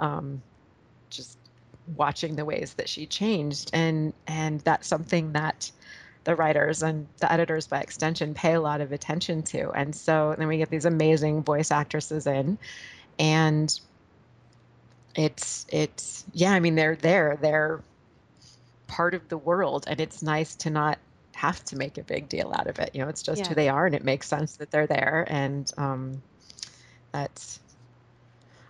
Um, 0.00 0.42
just 1.10 1.37
watching 1.96 2.36
the 2.36 2.44
ways 2.44 2.74
that 2.74 2.88
she 2.88 3.06
changed. 3.06 3.70
And 3.72 4.12
and 4.26 4.60
that's 4.60 4.86
something 4.86 5.32
that 5.32 5.70
the 6.24 6.36
writers 6.36 6.82
and 6.82 7.06
the 7.18 7.32
editors 7.32 7.66
by 7.66 7.80
extension 7.80 8.34
pay 8.34 8.54
a 8.54 8.60
lot 8.60 8.80
of 8.80 8.92
attention 8.92 9.42
to. 9.44 9.70
And 9.70 9.94
so 9.94 10.34
then 10.36 10.48
we 10.48 10.58
get 10.58 10.70
these 10.70 10.84
amazing 10.84 11.42
voice 11.42 11.70
actresses 11.70 12.26
in 12.26 12.58
and 13.18 13.78
it's 15.14 15.66
it's 15.70 16.24
yeah 16.32 16.52
i 16.52 16.60
mean 16.60 16.74
they're 16.74 16.96
there. 16.96 17.38
They're 17.40 17.82
part 18.86 19.14
of 19.14 19.28
the 19.28 19.38
world 19.38 19.84
and 19.86 20.00
it's 20.00 20.22
nice 20.22 20.54
to 20.56 20.70
not 20.70 20.98
have 21.34 21.64
to 21.66 21.76
make 21.76 21.98
a 21.98 22.02
big 22.02 22.28
deal 22.28 22.52
out 22.54 22.66
of 22.66 22.78
it. 22.78 22.90
You 22.94 23.02
know 23.02 23.08
it's 23.08 23.22
just 23.22 23.42
yeah. 23.42 23.48
who 23.48 23.54
they 23.54 23.68
are 23.68 23.86
and 23.86 23.94
it 23.94 24.04
makes 24.04 24.28
sense 24.28 24.56
that 24.56 24.70
they're 24.70 24.86
there. 24.86 25.24
And 25.28 25.70
um, 25.76 26.22
that's 27.12 27.60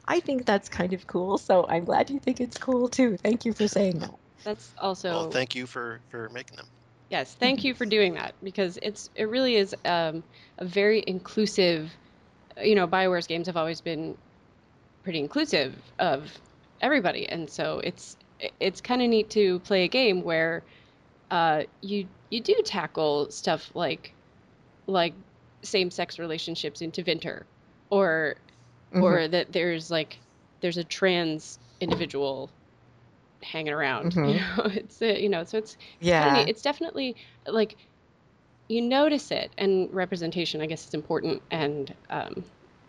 I 0.09 0.21
think 0.21 0.47
that's 0.47 0.71
kind 0.71 0.95
of 0.95 1.07
cool. 1.07 1.37
So 1.37 1.67
I'm 1.69 1.85
glad 1.85 2.09
you 2.09 2.19
think 2.19 2.41
it's 2.41 2.57
cool 2.57 2.89
too. 2.89 3.19
Thank 3.19 3.45
you 3.45 3.53
for 3.53 3.69
saying 3.69 3.99
that. 3.99 4.15
That's 4.43 4.73
also. 4.81 5.11
Well, 5.11 5.31
thank 5.31 5.55
you 5.55 5.67
for 5.67 6.01
for 6.09 6.31
making 6.31 6.57
them. 6.57 6.67
Yes, 7.11 7.35
thank 7.35 7.63
you 7.63 7.75
for 7.75 7.85
doing 7.85 8.15
that 8.15 8.35
because 8.43 8.79
it's 8.81 9.11
it 9.15 9.29
really 9.29 9.57
is 9.57 9.75
um, 9.85 10.25
a 10.57 10.65
very 10.65 11.05
inclusive. 11.07 11.93
You 12.61 12.75
know, 12.75 12.87
Bioware's 12.87 13.27
games 13.27 13.47
have 13.47 13.57
always 13.57 13.83
been 13.83 14.17
pretty 15.05 15.19
inclusive 15.19 15.75
of 15.99 16.33
everybody, 16.81 17.29
and 17.29 17.49
so 17.49 17.81
it's 17.85 18.17
it's 18.61 18.81
kind 18.81 19.03
of 19.03 19.09
neat 19.09 19.31
to 19.31 19.59
play 19.61 19.85
a 19.85 19.89
game 19.89 20.23
where 20.23 20.63
uh, 21.31 21.65
you 21.83 22.09
you 22.31 22.41
do 22.41 22.57
tackle 22.65 23.31
stuff 23.31 23.71
like 23.75 24.15
like 24.87 25.13
same 25.63 25.91
sex 25.91 26.19
relationships 26.19 26.81
in 26.81 26.93
Tevinter 26.93 27.43
or 27.91 28.37
mm-hmm. 28.93 29.03
or 29.03 29.29
that 29.29 29.53
there's 29.53 29.91
like 29.91 30.19
there's 30.61 30.77
a 30.77 30.85
trans 30.85 31.59
individual 31.81 32.51
hanging 33.43 33.73
around. 33.73 34.13
Mm-hmm. 34.15 34.25
You 34.25 34.35
know, 34.35 34.71
it's 34.75 35.03
a, 35.03 35.23
you 35.23 35.29
know, 35.29 35.45
so 35.45 35.59
it's 35.59 35.77
yeah, 36.01 36.39
it's 36.39 36.63
definitely 36.63 37.17
like 37.47 37.77
you 38.69 38.83
notice 38.83 39.31
it, 39.31 39.51
and 39.57 39.93
representation, 39.93 40.61
I 40.61 40.67
guess, 40.67 40.87
is 40.87 40.95
important, 40.95 41.43
and 41.51 41.95
um, 42.11 42.45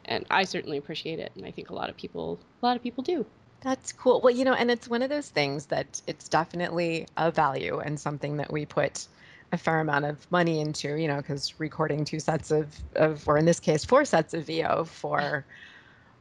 and 0.06 0.26
I 0.30 0.44
certainly 0.44 0.78
appreciate 0.78 1.20
it, 1.20 1.32
and 1.36 1.46
I 1.46 1.52
think 1.52 1.70
a 1.70 1.74
lot 1.74 1.90
of 1.90 1.98
people, 1.98 2.40
a 2.62 2.66
lot 2.66 2.76
of 2.76 2.84
people 2.84 3.04
do. 3.04 3.26
That's 3.62 3.92
cool. 3.92 4.22
Well, 4.22 4.34
you 4.34 4.46
know, 4.46 4.54
and 4.54 4.72
it's 4.72 4.88
one 4.88 5.02
of 5.02 5.10
those 5.10 5.30
things 5.30 5.68
that 5.68 6.02
it's 6.08 6.30
definitely 6.30 7.08
a 7.18 7.30
value 7.30 7.80
and 7.80 8.00
something 8.00 8.38
that 8.38 8.52
we 8.52 8.66
put 8.66 9.08
a 9.52 9.58
fair 9.58 9.80
amount 9.80 10.06
of 10.06 10.32
money 10.32 10.62
into, 10.62 10.96
you 10.96 11.08
know, 11.08 11.18
because 11.18 11.60
recording 11.60 12.06
two 12.06 12.20
sets 12.20 12.52
of, 12.52 12.68
of, 12.96 13.28
or 13.28 13.38
in 13.38 13.46
this 13.46 13.60
case, 13.60 13.84
four 13.84 14.06
sets 14.06 14.34
of 14.34 14.46
VO 14.46 14.86
for 14.86 15.46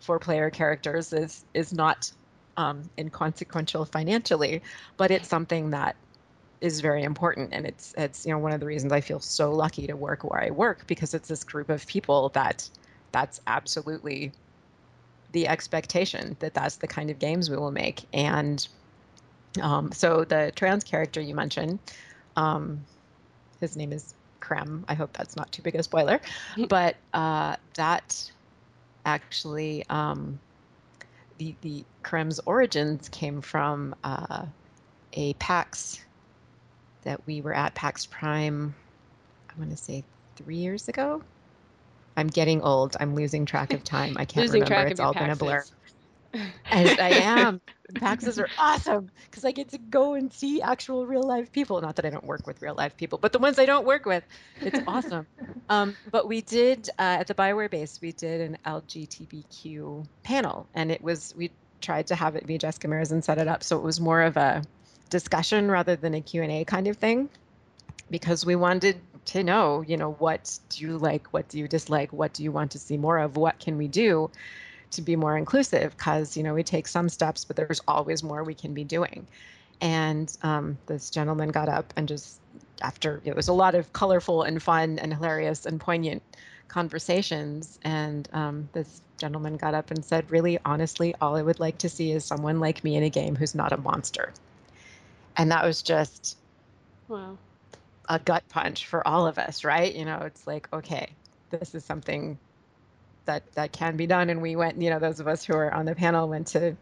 for 0.01 0.19
player 0.19 0.51
characters 0.51 1.13
is 1.13 1.45
is 1.55 1.73
not 1.73 2.11
um, 2.57 2.91
inconsequential 2.99 3.85
financially, 3.85 4.63
but 4.97 5.11
it's 5.11 5.29
something 5.29 5.71
that 5.71 5.97
is 6.61 6.81
very 6.81 7.03
important. 7.05 7.53
And 7.53 7.67
it's 7.67 7.95
it's 7.97 8.25
you 8.27 8.33
know 8.33 8.39
one 8.39 8.53
of 8.53 8.61
the 8.61 8.67
reasons 8.67 8.93
I 8.93 9.01
feel 9.01 9.21
so 9.21 9.53
lucky 9.53 9.87
to 9.89 9.97
work 9.97 10.25
where 10.25 10.43
I 10.43 10.51
work 10.51 10.87
because 10.87 11.15
it's 11.15 11.29
this 11.29 11.45
group 11.45 11.71
of 11.71 11.87
people 11.87 12.31
that 12.31 12.69
that's 13.13 13.41
absolutely 13.47 14.33
the 15.33 15.49
expectation 15.49 16.37
that 16.41 16.55
that's 16.55 16.77
the 16.77 16.89
kind 16.89 17.11
of 17.11 17.19
games 17.19 17.51
we 17.51 17.57
will 17.57 17.73
make. 17.73 18.07
And 18.13 18.67
Um, 19.63 19.93
so 19.93 20.25
the 20.25 20.53
trans 20.55 20.85
character 20.85 21.21
you 21.21 21.35
mentioned, 21.35 21.81
um, 22.37 22.87
his 23.61 23.77
name 23.77 23.93
is 23.93 24.15
Krem. 24.41 24.85
I 24.87 24.95
hope 24.95 25.17
that's 25.17 25.37
not 25.37 25.51
too 25.51 25.63
big 25.63 25.75
a 25.75 25.83
spoiler, 25.83 26.21
but 26.69 26.97
uh, 27.13 27.57
that 27.75 28.31
actually 29.09 29.85
um, 29.89 30.39
the 31.39 31.55
the 31.63 31.85
Krem's 32.03 32.41
origins 32.41 33.09
came 33.09 33.41
from 33.41 33.95
uh, 34.05 34.47
a 35.15 35.33
PAX 35.35 36.01
that 37.03 37.21
we 37.27 37.41
were 37.41 37.55
at 37.55 37.75
PAX 37.75 38.07
Prime. 38.07 38.75
I 39.51 39.59
want 39.59 39.71
to 39.71 39.77
say 39.77 40.05
three 40.37 40.57
years 40.57 40.89
ago. 40.89 41.23
I'm 42.17 42.29
getting 42.29 42.63
old. 42.63 42.97
I'm 42.99 43.15
losing 43.15 43.47
track 43.47 43.73
of 43.73 43.85
time. 43.85 44.17
I 44.19 44.25
can't 44.25 44.47
losing 44.47 44.63
remember. 44.63 44.89
It's 44.89 45.01
all 45.01 45.15
been 45.15 45.31
a 45.31 45.37
blur. 45.37 45.65
And 46.71 47.01
I 47.01 47.09
am. 47.39 47.61
PAXs 47.95 48.39
are 48.39 48.49
awesome 48.59 49.11
because 49.25 49.45
I 49.45 49.53
get 49.53 49.71
to 49.71 49.79
go 49.79 50.15
and 50.15 50.33
see 50.33 50.61
actual 50.61 51.07
real 51.07 51.23
life 51.23 51.53
people. 51.53 51.81
Not 51.81 51.97
that 51.97 52.05
I 52.05 52.11
don't 52.11 52.25
work 52.25 52.47
with 52.47 52.61
real 52.61 52.75
life 52.75 52.97
people, 52.97 53.19
but 53.19 53.33
the 53.33 53.39
ones 53.39 53.59
I 53.59 53.65
don't 53.65 53.87
work 53.87 54.05
with, 54.05 54.25
it's 54.61 54.81
awesome. 54.87 55.27
Um, 55.71 55.97
but 56.11 56.27
we 56.27 56.41
did 56.41 56.89
uh, 56.99 57.19
at 57.21 57.27
the 57.27 57.35
Bioware 57.35 57.71
base, 57.71 58.01
we 58.01 58.13
did 58.13 58.41
an 58.41 58.57
LGBTQ 58.65 60.07
panel, 60.23 60.67
and 60.73 60.91
it 60.91 61.03
was 61.03 61.35
we 61.37 61.51
tried 61.83 62.07
to 62.07 62.15
have 62.15 62.37
it 62.37 62.47
be 62.47 62.57
Jessica 62.57 62.89
Mears 62.89 63.13
and 63.13 63.23
set 63.23 63.37
it 63.37 63.49
up 63.49 63.63
so 63.63 63.77
it 63.77 63.83
was 63.83 64.01
more 64.01 64.23
of 64.23 64.39
a 64.39 64.63
discussion 65.11 65.71
rather 65.71 65.95
than 65.95 66.15
a 66.15 66.21
Q&A 66.21 66.65
kind 66.65 66.89
of 66.89 66.97
thing 66.97 67.29
because 68.11 68.45
we 68.47 68.57
wanted 68.57 69.01
to 69.27 69.43
know, 69.43 69.83
you 69.87 69.97
know, 69.97 70.13
what 70.13 70.59
do 70.71 70.85
you 70.85 70.99
like, 70.99 71.29
what 71.29 71.49
do 71.49 71.59
you 71.59 71.69
dislike, 71.69 72.13
what 72.13 72.33
do 72.33 72.43
you 72.43 72.51
want 72.51 72.73
to 72.73 72.79
see 72.79 72.97
more 72.97 73.19
of, 73.19 73.37
what 73.37 73.59
can 73.59 73.77
we 73.77 73.89
do 73.89 74.31
to 74.93 75.03
be 75.03 75.17
more 75.17 75.37
inclusive? 75.37 75.97
Because, 75.97 76.37
you 76.37 76.43
know, 76.43 76.55
we 76.55 76.63
take 76.63 76.89
some 76.89 77.09
steps, 77.09 77.45
but 77.45 77.57
there's 77.57 77.81
always 77.89 78.23
more 78.23 78.45
we 78.45 78.55
can 78.55 78.75
be 78.75 78.85
doing. 78.85 79.27
And 79.81 80.35
um, 80.43 80.79
this 80.87 81.11
gentleman 81.11 81.51
got 81.51 81.69
up 81.69 81.93
and 81.97 82.09
just, 82.09 82.41
after 82.83 83.21
it 83.25 83.37
was 83.37 83.49
a 83.49 83.53
lot 83.53 83.75
of 83.75 83.93
colorful 83.93 84.43
and 84.43 84.63
fun 84.63 84.99
and 84.99 85.13
hilarious 85.13 85.67
and 85.67 85.81
poignant 85.81 86.23
conversations. 86.69 87.79
And 87.83 88.29
um, 88.33 88.69
this 88.73 89.03
gentleman 89.19 89.57
got 89.57 89.75
up 89.75 89.91
and 89.91 90.05
said, 90.05 90.31
Really, 90.31 90.59
honestly, 90.65 91.15
all 91.21 91.37
I 91.37 91.43
would 91.43 91.61
like 91.61 91.79
to 91.79 91.89
see 91.89 92.13
is 92.13 92.25
someone 92.25 92.61
like 92.61 92.85
me 92.85 92.97
in 92.97 93.03
a 93.03 93.11
game 93.11 93.37
who's 93.37 93.55
not 93.55 93.73
a 93.73 93.77
monster. 93.77 94.33
And 95.37 95.53
that 95.53 95.65
was 95.65 95.83
just 95.83 96.37
wow. 97.07 97.39
a 98.09 98.19
gut 98.19 98.43
punch 98.49 98.87
for 98.87 99.07
all 99.07 99.27
of 99.27 99.39
us, 99.39 99.65
right? 99.65 99.95
You 99.95 100.05
know, 100.05 100.19
it's 100.23 100.47
like, 100.47 100.69
okay, 100.73 101.11
this 101.51 101.75
is 101.75 101.85
something 101.85 102.39
that 103.29 103.45
that 103.55 103.73
can 103.73 103.97
be 103.97 104.07
done. 104.07 104.31
And 104.31 104.43
we 104.43 104.57
went, 104.57 104.83
you 104.83 104.91
know, 104.91 104.99
those 104.99 105.21
of 105.21 105.29
us 105.29 105.45
who 105.45 105.55
were 105.55 105.73
on 105.73 105.87
the 105.87 105.95
panel 105.95 106.29
went 106.29 106.49
to 106.49 106.77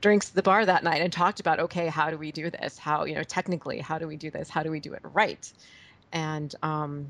drinks 0.00 0.28
at 0.28 0.36
the 0.36 0.42
bar 0.42 0.64
that 0.64 0.84
night 0.84 1.02
and 1.02 1.12
talked 1.12 1.40
about, 1.40 1.58
okay, 1.58 1.88
how 1.88 2.10
do 2.10 2.16
we 2.16 2.30
do 2.30 2.50
this? 2.50 2.78
How, 2.78 3.04
you 3.04 3.16
know, 3.16 3.24
technically, 3.24 3.80
how 3.80 3.98
do 3.98 4.06
we 4.06 4.16
do 4.16 4.30
this? 4.30 4.48
How 4.48 4.62
do 4.62 4.70
we 4.70 4.78
do 4.78 4.92
it 4.92 5.02
right? 5.12 5.52
And 6.12 6.54
um, 6.62 7.08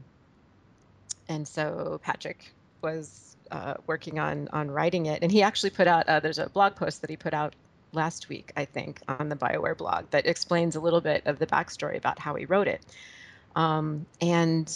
and 1.29 1.47
so 1.47 2.01
Patrick 2.03 2.53
was 2.81 3.37
uh, 3.51 3.75
working 3.87 4.19
on 4.19 4.49
on 4.53 4.71
writing 4.71 5.07
it, 5.07 5.23
and 5.23 5.31
he 5.31 5.43
actually 5.43 5.71
put 5.71 5.87
out. 5.87 6.09
Uh, 6.09 6.21
there's 6.21 6.39
a 6.39 6.49
blog 6.49 6.77
post 6.77 7.03
that 7.03 7.11
he 7.11 7.17
put 7.17 7.35
out 7.35 7.55
last 7.93 8.29
week, 8.29 8.53
I 8.57 8.65
think, 8.65 9.01
on 9.09 9.29
the 9.29 9.37
BioWare 9.37 9.77
blog 9.77 10.11
that 10.11 10.27
explains 10.27 10.77
a 10.77 10.81
little 10.81 11.01
bit 11.01 11.23
of 11.27 11.39
the 11.39 11.47
backstory 11.47 11.97
about 11.97 12.19
how 12.19 12.35
he 12.35 12.45
wrote 12.45 12.69
it. 12.69 12.83
Um, 13.57 14.07
and 14.21 14.73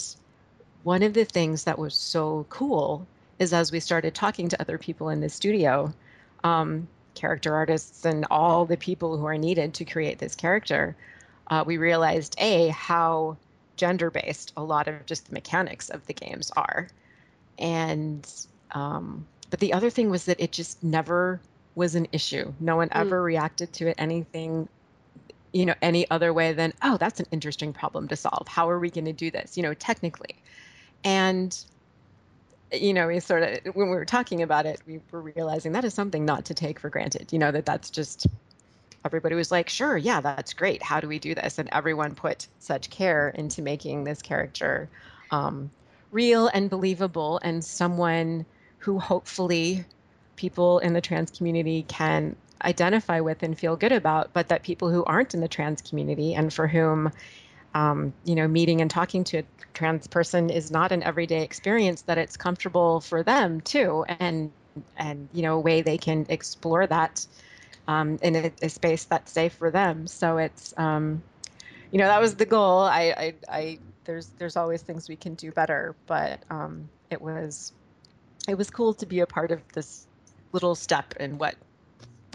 one 0.83 1.03
of 1.03 1.13
the 1.13 1.25
things 1.25 1.63
that 1.65 1.77
was 1.79 1.95
so 1.95 2.45
cool 2.49 3.07
is 3.43 3.53
as 3.53 3.71
we 3.71 3.79
started 3.79 4.15
talking 4.15 4.49
to 4.49 4.59
other 4.59 4.77
people 4.77 5.09
in 5.09 5.19
the 5.19 5.29
studio, 5.29 5.93
um, 6.43 6.87
character 7.13 7.53
artists 7.53 8.05
and 8.05 8.25
all 8.31 8.65
the 8.65 8.77
people 8.77 9.17
who 9.17 9.25
are 9.25 9.37
needed 9.37 9.75
to 9.75 9.85
create 9.85 10.17
this 10.17 10.35
character, 10.35 10.95
uh, 11.47 11.63
we 11.65 11.77
realized 11.77 12.35
a 12.39 12.69
how 12.69 13.37
gender 13.75 14.09
based 14.09 14.53
a 14.57 14.63
lot 14.63 14.87
of 14.87 15.05
just 15.05 15.27
the 15.27 15.33
mechanics 15.33 15.89
of 15.89 16.05
the 16.07 16.13
games 16.13 16.51
are, 16.55 16.87
and 17.59 18.27
um, 18.71 19.27
but 19.49 19.59
the 19.59 19.73
other 19.73 19.89
thing 19.89 20.09
was 20.09 20.25
that 20.25 20.39
it 20.39 20.51
just 20.51 20.83
never 20.83 21.39
was 21.75 21.95
an 21.95 22.07
issue. 22.11 22.51
No 22.59 22.75
one 22.77 22.89
ever 22.91 23.21
mm. 23.21 23.25
reacted 23.25 23.73
to 23.73 23.87
it 23.87 23.95
anything 23.97 24.67
you 25.51 25.65
know 25.67 25.75
any 25.81 26.09
other 26.09 26.33
way 26.33 26.51
than 26.53 26.73
oh 26.81 26.97
that's 26.97 27.19
an 27.19 27.27
interesting 27.31 27.71
problem 27.71 28.07
to 28.07 28.15
solve 28.15 28.47
how 28.47 28.67
are 28.69 28.79
we 28.79 28.89
going 28.89 29.05
to 29.05 29.13
do 29.13 29.29
this 29.29 29.55
you 29.55 29.61
know 29.61 29.75
technically 29.75 30.35
and 31.03 31.63
you 32.73 32.93
know 32.93 33.07
we 33.07 33.19
sort 33.19 33.43
of 33.43 33.75
when 33.75 33.89
we 33.89 33.95
were 33.95 34.05
talking 34.05 34.41
about 34.41 34.65
it 34.65 34.81
we 34.87 34.99
were 35.11 35.21
realizing 35.21 35.73
that 35.73 35.85
is 35.85 35.93
something 35.93 36.25
not 36.25 36.45
to 36.45 36.53
take 36.53 36.79
for 36.79 36.89
granted 36.89 37.31
you 37.31 37.39
know 37.39 37.51
that 37.51 37.65
that's 37.65 37.89
just 37.89 38.27
everybody 39.05 39.35
was 39.35 39.51
like 39.51 39.69
sure 39.69 39.97
yeah 39.97 40.21
that's 40.21 40.53
great. 40.53 40.81
How 40.81 40.99
do 40.99 41.07
we 41.07 41.19
do 41.19 41.35
this? 41.35 41.59
And 41.59 41.69
everyone 41.71 42.15
put 42.15 42.47
such 42.59 42.89
care 42.89 43.29
into 43.29 43.61
making 43.61 44.03
this 44.03 44.21
character 44.21 44.89
um, 45.31 45.71
real 46.11 46.47
and 46.47 46.69
believable 46.69 47.39
and 47.43 47.63
someone 47.63 48.45
who 48.79 48.99
hopefully 48.99 49.85
people 50.35 50.79
in 50.79 50.93
the 50.93 51.01
trans 51.01 51.31
community 51.31 51.83
can 51.87 52.35
identify 52.63 53.19
with 53.19 53.43
and 53.43 53.57
feel 53.57 53.75
good 53.75 53.91
about, 53.91 54.31
but 54.33 54.47
that 54.49 54.63
people 54.63 54.89
who 54.89 55.03
aren't 55.03 55.33
in 55.33 55.41
the 55.41 55.47
trans 55.47 55.81
community 55.81 56.33
and 56.33 56.53
for 56.53 56.67
whom, 56.67 57.11
um, 57.73 58.13
you 58.23 58.35
know, 58.35 58.47
meeting 58.47 58.81
and 58.81 58.89
talking 58.89 59.23
to 59.25 59.39
a 59.39 59.43
trans 59.73 60.07
person 60.07 60.49
is 60.49 60.71
not 60.71 60.91
an 60.91 61.03
everyday 61.03 61.43
experience, 61.43 62.03
that 62.03 62.17
it's 62.17 62.37
comfortable 62.37 63.01
for 63.01 63.23
them 63.23 63.61
too, 63.61 64.05
and 64.07 64.51
and 64.97 65.29
you 65.33 65.41
know, 65.41 65.55
a 65.55 65.59
way 65.59 65.81
they 65.81 65.97
can 65.97 66.25
explore 66.29 66.87
that 66.87 67.25
um, 67.87 68.17
in 68.21 68.35
a, 68.35 68.51
a, 68.61 68.69
space 68.69 69.05
that's 69.05 69.31
safe 69.31 69.53
for 69.53 69.69
them. 69.69 70.07
So 70.07 70.37
it's, 70.37 70.73
um, 70.77 71.21
you 71.91 71.99
know, 71.99 72.07
that 72.07 72.21
was 72.21 72.35
the 72.35 72.45
goal. 72.45 72.79
I, 72.79 73.01
I, 73.17 73.33
I, 73.49 73.79
there's 74.05 74.27
there's 74.37 74.57
always 74.57 74.81
things 74.81 75.09
we 75.09 75.15
can 75.15 75.35
do 75.35 75.51
better, 75.51 75.95
but 76.07 76.39
um, 76.49 76.89
it 77.09 77.21
was 77.21 77.71
it 78.47 78.57
was 78.57 78.69
cool 78.69 78.93
to 78.95 79.05
be 79.05 79.19
a 79.19 79.27
part 79.27 79.51
of 79.51 79.61
this 79.73 80.07
little 80.51 80.75
step 80.75 81.15
in 81.19 81.37
what 81.37 81.55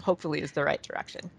hopefully 0.03 0.41
is 0.41 0.51
the 0.51 0.63
right 0.63 0.81
direction. 0.81 1.29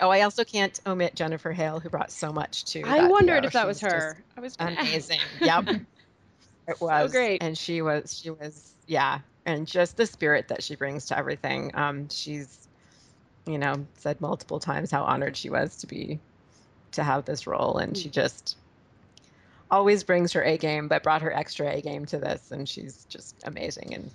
Oh, 0.00 0.10
I 0.10 0.22
also 0.22 0.44
can't 0.44 0.78
omit 0.86 1.14
Jennifer 1.14 1.52
Hale, 1.52 1.80
who 1.80 1.88
brought 1.88 2.10
so 2.10 2.32
much 2.32 2.64
to. 2.66 2.82
I 2.82 3.06
wondered 3.06 3.44
if 3.44 3.52
that 3.52 3.66
was 3.66 3.80
her. 3.80 4.16
I 4.36 4.40
was 4.40 4.56
amazing. 4.58 5.20
yep, 5.40 5.68
it 6.68 6.80
was 6.80 7.06
so 7.06 7.08
great, 7.08 7.42
and 7.42 7.56
she 7.56 7.82
was. 7.82 8.20
She 8.22 8.30
was. 8.30 8.74
Yeah, 8.86 9.20
and 9.46 9.66
just 9.66 9.96
the 9.96 10.06
spirit 10.06 10.48
that 10.48 10.62
she 10.62 10.76
brings 10.76 11.06
to 11.06 11.18
everything. 11.18 11.70
Um, 11.74 12.08
she's, 12.08 12.68
you 13.46 13.58
know, 13.58 13.86
said 13.98 14.20
multiple 14.20 14.60
times 14.60 14.90
how 14.90 15.02
honored 15.04 15.36
she 15.36 15.50
was 15.50 15.76
to 15.78 15.86
be, 15.86 16.20
to 16.92 17.02
have 17.02 17.24
this 17.24 17.46
role, 17.46 17.78
and 17.78 17.96
she 17.96 18.08
mm. 18.08 18.12
just 18.12 18.56
always 19.70 20.04
brings 20.04 20.32
her 20.32 20.42
A 20.42 20.58
game, 20.58 20.88
but 20.88 21.02
brought 21.02 21.22
her 21.22 21.32
extra 21.32 21.70
A 21.70 21.80
game 21.80 22.04
to 22.06 22.18
this, 22.18 22.50
and 22.50 22.68
she's 22.68 23.06
just 23.08 23.36
amazing 23.44 23.94
and 23.94 24.10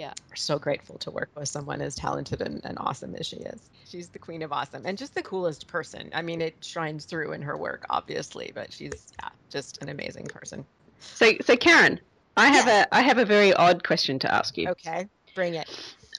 yeah. 0.00 0.14
We're 0.30 0.36
so 0.36 0.58
grateful 0.58 0.96
to 0.98 1.10
work 1.10 1.28
with 1.36 1.46
someone 1.48 1.82
as 1.82 1.94
talented 1.94 2.40
and, 2.40 2.62
and 2.64 2.78
awesome 2.80 3.14
as 3.16 3.26
she 3.26 3.36
is. 3.36 3.60
She's 3.86 4.08
the 4.08 4.18
queen 4.18 4.40
of 4.40 4.50
awesome 4.50 4.86
and 4.86 4.96
just 4.96 5.14
the 5.14 5.22
coolest 5.22 5.66
person. 5.66 6.10
I 6.14 6.22
mean 6.22 6.40
it 6.40 6.56
shines 6.62 7.04
through 7.04 7.32
in 7.32 7.42
her 7.42 7.56
work 7.56 7.84
obviously 7.90 8.50
but 8.54 8.72
she's 8.72 9.12
yeah, 9.20 9.28
just 9.50 9.82
an 9.82 9.90
amazing 9.90 10.26
person. 10.26 10.64
So 11.00 11.32
so 11.42 11.54
Karin 11.56 12.00
i 12.36 12.48
have 12.48 12.66
a 12.66 12.94
i 12.94 13.02
have 13.02 13.18
a 13.18 13.24
very 13.26 13.52
odd 13.52 13.84
question 13.84 14.18
to 14.20 14.34
ask 14.34 14.56
you. 14.56 14.70
Okay 14.70 15.06
bring 15.34 15.54
it. 15.54 15.68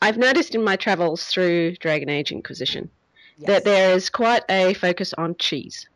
I've 0.02 0.18
noticed 0.18 0.54
in 0.54 0.64
my 0.64 0.76
travels 0.76 1.26
through 1.26 1.76
dragon 1.78 2.10
age 2.10 2.32
inquisition 2.32 2.90
yes. 3.38 3.48
that 3.48 3.64
there 3.64 3.96
is 3.96 4.10
quite 4.12 4.44
a 4.48 4.76
focus 4.76 5.14
on 5.18 5.36
cheese 5.38 5.88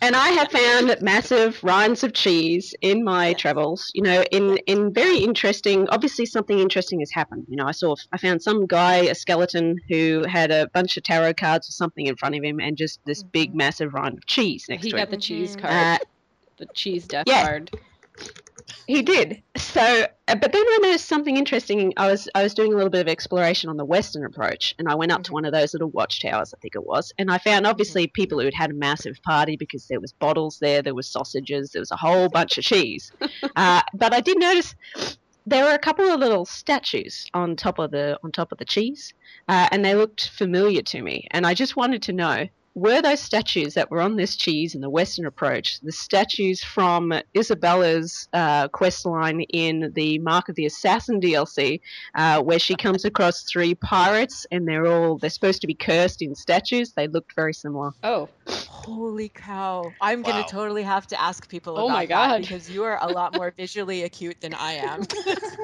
and 0.00 0.16
I 0.16 0.28
have 0.30 0.50
found 0.50 1.00
massive 1.00 1.62
rinds 1.62 2.02
of 2.02 2.12
cheese 2.12 2.74
in 2.80 3.04
my 3.04 3.34
travels. 3.34 3.90
You 3.94 4.02
know, 4.02 4.22
in 4.30 4.58
in 4.66 4.92
very 4.92 5.18
interesting. 5.18 5.88
Obviously, 5.90 6.26
something 6.26 6.58
interesting 6.58 7.00
has 7.00 7.10
happened. 7.10 7.46
You 7.48 7.56
know, 7.56 7.66
I 7.66 7.72
saw 7.72 7.94
I 8.12 8.18
found 8.18 8.42
some 8.42 8.66
guy, 8.66 8.96
a 8.96 9.14
skeleton, 9.14 9.78
who 9.88 10.24
had 10.28 10.50
a 10.50 10.68
bunch 10.68 10.96
of 10.96 11.02
tarot 11.02 11.34
cards 11.34 11.68
or 11.68 11.72
something 11.72 12.06
in 12.06 12.16
front 12.16 12.34
of 12.34 12.42
him, 12.42 12.60
and 12.60 12.76
just 12.76 13.00
this 13.04 13.22
big, 13.22 13.50
mm-hmm. 13.50 13.58
massive 13.58 13.94
rind 13.94 14.18
of 14.18 14.26
cheese 14.26 14.66
next 14.68 14.84
he 14.84 14.90
to 14.90 14.96
him. 14.96 14.98
He 14.98 15.04
got 15.04 15.10
the 15.10 15.16
cheese 15.16 15.56
mm-hmm. 15.56 15.66
card. 15.66 16.00
Uh, 16.00 16.04
the 16.58 16.66
cheese 16.74 17.06
death 17.06 17.24
yeah. 17.26 17.46
card. 17.46 17.70
He 18.86 19.02
did. 19.02 19.42
So, 19.56 20.06
uh, 20.28 20.34
but 20.34 20.52
then 20.52 20.62
I 20.62 20.78
noticed 20.82 21.06
something 21.06 21.36
interesting. 21.36 21.92
I 21.96 22.10
was 22.10 22.28
I 22.34 22.42
was 22.42 22.54
doing 22.54 22.72
a 22.72 22.76
little 22.76 22.90
bit 22.90 23.00
of 23.00 23.08
exploration 23.08 23.70
on 23.70 23.76
the 23.76 23.84
Western 23.84 24.24
approach, 24.24 24.74
and 24.78 24.88
I 24.88 24.94
went 24.94 25.12
up 25.12 25.22
to 25.22 25.28
mm-hmm. 25.28 25.34
one 25.34 25.44
of 25.44 25.52
those 25.52 25.74
little 25.74 25.90
watchtowers, 25.90 26.54
I 26.54 26.58
think 26.60 26.74
it 26.74 26.84
was, 26.84 27.12
and 27.18 27.30
I 27.30 27.38
found 27.38 27.66
obviously 27.66 28.04
mm-hmm. 28.04 28.12
people 28.12 28.38
who 28.38 28.44
had 28.46 28.54
had 28.54 28.70
a 28.70 28.74
massive 28.74 29.22
party 29.22 29.56
because 29.56 29.86
there 29.88 30.00
was 30.00 30.12
bottles 30.12 30.58
there, 30.60 30.82
there 30.82 30.94
was 30.94 31.06
sausages, 31.06 31.70
there 31.70 31.80
was 31.80 31.90
a 31.90 31.96
whole 31.96 32.28
bunch 32.28 32.58
of 32.58 32.64
cheese. 32.64 33.12
Uh, 33.56 33.82
but 33.94 34.14
I 34.14 34.20
did 34.20 34.38
notice 34.38 34.74
there 35.46 35.64
were 35.64 35.72
a 35.72 35.78
couple 35.78 36.06
of 36.06 36.20
little 36.20 36.44
statues 36.44 37.28
on 37.34 37.56
top 37.56 37.78
of 37.78 37.90
the 37.90 38.18
on 38.22 38.32
top 38.32 38.52
of 38.52 38.58
the 38.58 38.64
cheese, 38.64 39.12
uh, 39.48 39.68
and 39.70 39.84
they 39.84 39.94
looked 39.94 40.28
familiar 40.28 40.82
to 40.82 41.02
me, 41.02 41.26
and 41.32 41.46
I 41.46 41.54
just 41.54 41.76
wanted 41.76 42.02
to 42.02 42.12
know 42.12 42.46
were 42.74 43.02
those 43.02 43.20
statues 43.20 43.74
that 43.74 43.90
were 43.90 44.00
on 44.00 44.16
this 44.16 44.36
cheese 44.36 44.74
in 44.74 44.80
the 44.80 44.90
Western 44.90 45.26
Approach 45.26 45.80
the 45.80 45.92
statues 45.92 46.62
from 46.62 47.12
Isabela's 47.34 48.28
uh, 48.32 48.68
quest 48.68 49.04
line 49.04 49.42
in 49.42 49.92
the 49.94 50.18
Mark 50.20 50.48
of 50.48 50.54
the 50.54 50.66
Assassin 50.66 51.20
DLC, 51.20 51.80
uh, 52.14 52.40
where 52.40 52.58
she 52.58 52.74
comes 52.74 53.04
across 53.04 53.42
three 53.42 53.74
pirates 53.74 54.46
and 54.50 54.66
they're 54.66 54.86
all 54.86 55.18
they're 55.18 55.30
supposed 55.30 55.60
to 55.60 55.66
be 55.66 55.74
cursed 55.74 56.22
in 56.22 56.34
statues. 56.34 56.92
They 56.92 57.08
looked 57.08 57.34
very 57.34 57.52
similar. 57.52 57.92
Oh, 58.02 58.28
Holy 58.46 59.28
cow! 59.28 59.96
I'm 60.00 60.22
Wow. 60.22 60.24
gonna 60.24 60.44
totally 60.44 60.82
have 60.82 61.06
to 61.08 61.20
ask 61.20 61.48
people 61.48 61.76
Oh 61.76 61.88
about 61.88 61.90
my 61.90 62.06
that 62.08 62.34
God. 62.34 62.36
because 62.36 62.68
you 62.70 62.84
are 62.84 62.98
a 63.00 63.10
lot 63.10 63.34
more 63.34 63.50
visually 63.50 64.02
acute 64.02 64.40
than 64.40 64.54
I 64.54 64.72
am. 64.74 65.02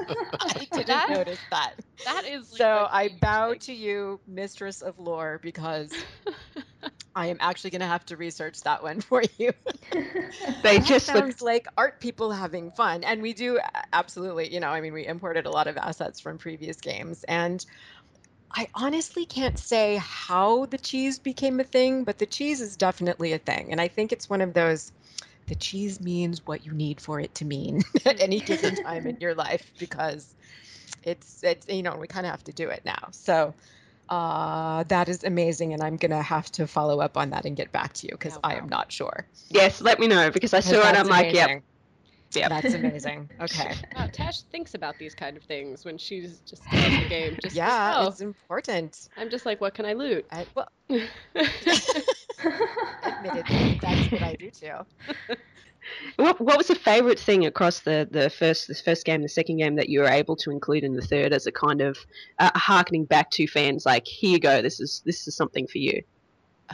I 0.41 0.67
didn't 0.71 1.07
That- 1.07 1.07
notice 1.07 1.41
that. 1.51 1.75
that 2.05 2.25
is. 2.25 2.51
like, 2.51 2.69
So 2.69 2.87
a 2.87 2.87
I 2.91 3.09
huge 3.09 3.21
bow 3.21 3.53
thing. 3.53 3.61
to 3.61 3.73
you, 3.73 4.19
mistress 4.27 4.81
of 4.81 4.97
lore, 4.99 5.39
because 5.41 6.03
I 7.15 7.27
am 7.27 7.37
actually 7.39 7.71
gonna 7.71 7.87
have 7.87 8.05
to 8.05 8.17
research 8.17 8.61
that 8.63 8.83
one 8.83 9.01
for 9.01 9.21
you. 9.37 9.51
They 10.61 10.79
That 10.79 10.79
just 10.79 11.13
look 11.13 11.27
sounds 11.27 11.41
like 11.41 11.65
art 11.77 11.99
people 11.99 12.31
having 12.31 12.71
fun, 12.71 13.03
and 13.03 13.21
we 13.21 13.33
do 13.33 13.59
absolutely. 13.93 14.53
You 14.53 14.59
know, 14.59 14.69
I 14.69 14.81
mean, 14.81 14.93
we 14.93 15.05
imported 15.05 15.45
a 15.45 15.51
lot 15.51 15.67
of 15.67 15.77
assets 15.77 16.19
from 16.19 16.37
previous 16.37 16.79
games, 16.81 17.23
and 17.27 17.63
I 18.55 18.67
honestly 18.73 19.25
can't 19.25 19.59
say 19.59 19.97
how 20.01 20.65
the 20.65 20.77
cheese 20.77 21.19
became 21.19 21.59
a 21.59 21.63
thing, 21.63 22.03
but 22.03 22.17
the 22.17 22.25
cheese 22.25 22.61
is 22.61 22.75
definitely 22.75 23.33
a 23.33 23.37
thing, 23.39 23.71
and 23.71 23.79
I 23.79 23.87
think 23.87 24.11
it's 24.11 24.29
one 24.29 24.41
of 24.41 24.53
those. 24.53 24.91
The 25.47 25.55
cheese 25.55 25.99
means 25.99 26.45
what 26.45 26.63
you 26.63 26.71
need 26.73 27.01
for 27.01 27.19
it 27.19 27.33
to 27.35 27.45
mean 27.45 27.81
at 28.05 28.21
any 28.21 28.39
given 28.39 28.75
time 28.75 29.07
in 29.07 29.17
your 29.21 29.33
life 29.33 29.73
because 29.79 30.35
it's 31.03 31.43
it's 31.43 31.67
you 31.67 31.81
know 31.83 31.95
we 31.97 32.07
kind 32.07 32.25
of 32.25 32.31
have 32.31 32.43
to 32.45 32.51
do 32.53 32.69
it 32.69 32.81
now. 32.85 33.09
So 33.11 33.53
uh, 34.09 34.83
that 34.83 35.09
is 35.09 35.23
amazing, 35.23 35.73
and 35.73 35.81
I'm 35.83 35.97
gonna 35.97 36.21
have 36.21 36.51
to 36.53 36.67
follow 36.67 36.99
up 37.01 37.17
on 37.17 37.31
that 37.31 37.45
and 37.45 37.55
get 37.55 37.71
back 37.71 37.93
to 37.93 38.07
you 38.07 38.11
because 38.13 38.35
Oh, 38.35 38.41
I 38.43 38.55
am 38.55 38.67
not 38.69 38.91
sure. 38.91 39.27
yes. 39.49 39.81
Let 39.81 39.99
me 39.99 40.07
know 40.07 40.31
because 40.31 40.53
I 40.53 40.59
saw 40.59 40.89
it. 40.89 40.95
I'm 40.95 41.07
like, 41.07 41.33
yep, 41.33 41.63
amazing. 42.35 42.51
yep. 42.51 42.61
That's 42.61 42.73
amazing. 42.83 43.29
Okay. 43.41 43.75
Wow, 43.95 44.07
Tash 44.11 44.41
thinks 44.43 44.75
about 44.75 44.97
these 44.97 45.15
kind 45.15 45.35
of 45.35 45.43
things 45.43 45.83
when 45.85 45.97
she's 45.97 46.39
just 46.39 46.63
starting 46.67 47.01
the 47.01 47.09
game. 47.09 47.37
Just 47.41 47.55
yeah, 47.55 47.95
oh, 47.97 48.07
it's 48.07 48.21
important. 48.21 49.09
I'm 49.17 49.29
just 49.29 49.45
like, 49.45 49.59
what 49.61 49.73
can 49.73 49.85
I 49.85 49.93
loot? 49.93 50.25
I, 50.31 50.45
well, 50.55 50.69
admittedly, 53.05 53.79
that's 53.81 54.11
what 54.11 54.21
I 54.21 54.35
do 54.39 54.49
too. 54.51 54.73
What, 56.17 56.39
what 56.39 56.57
was 56.57 56.67
the 56.67 56.75
favorite 56.75 57.19
thing 57.19 57.45
across 57.45 57.79
the, 57.79 58.07
the 58.11 58.29
first 58.29 58.67
the 58.67 58.75
first 58.75 59.05
game, 59.05 59.21
the 59.21 59.29
second 59.29 59.57
game 59.57 59.75
that 59.75 59.89
you 59.89 60.01
were 60.01 60.09
able 60.09 60.35
to 60.37 60.51
include 60.51 60.83
in 60.83 60.95
the 60.95 61.01
third 61.01 61.33
as 61.33 61.47
a 61.47 61.51
kind 61.51 61.81
of 61.81 61.97
uh, 62.37 62.51
harkening 62.55 63.05
back 63.05 63.31
to 63.31 63.47
fans? 63.47 63.85
Like, 63.85 64.05
here 64.05 64.31
you 64.31 64.39
go. 64.39 64.61
This 64.61 64.79
is 64.79 65.01
this 65.05 65.27
is 65.27 65.35
something 65.35 65.67
for 65.67 65.79
you. 65.79 66.03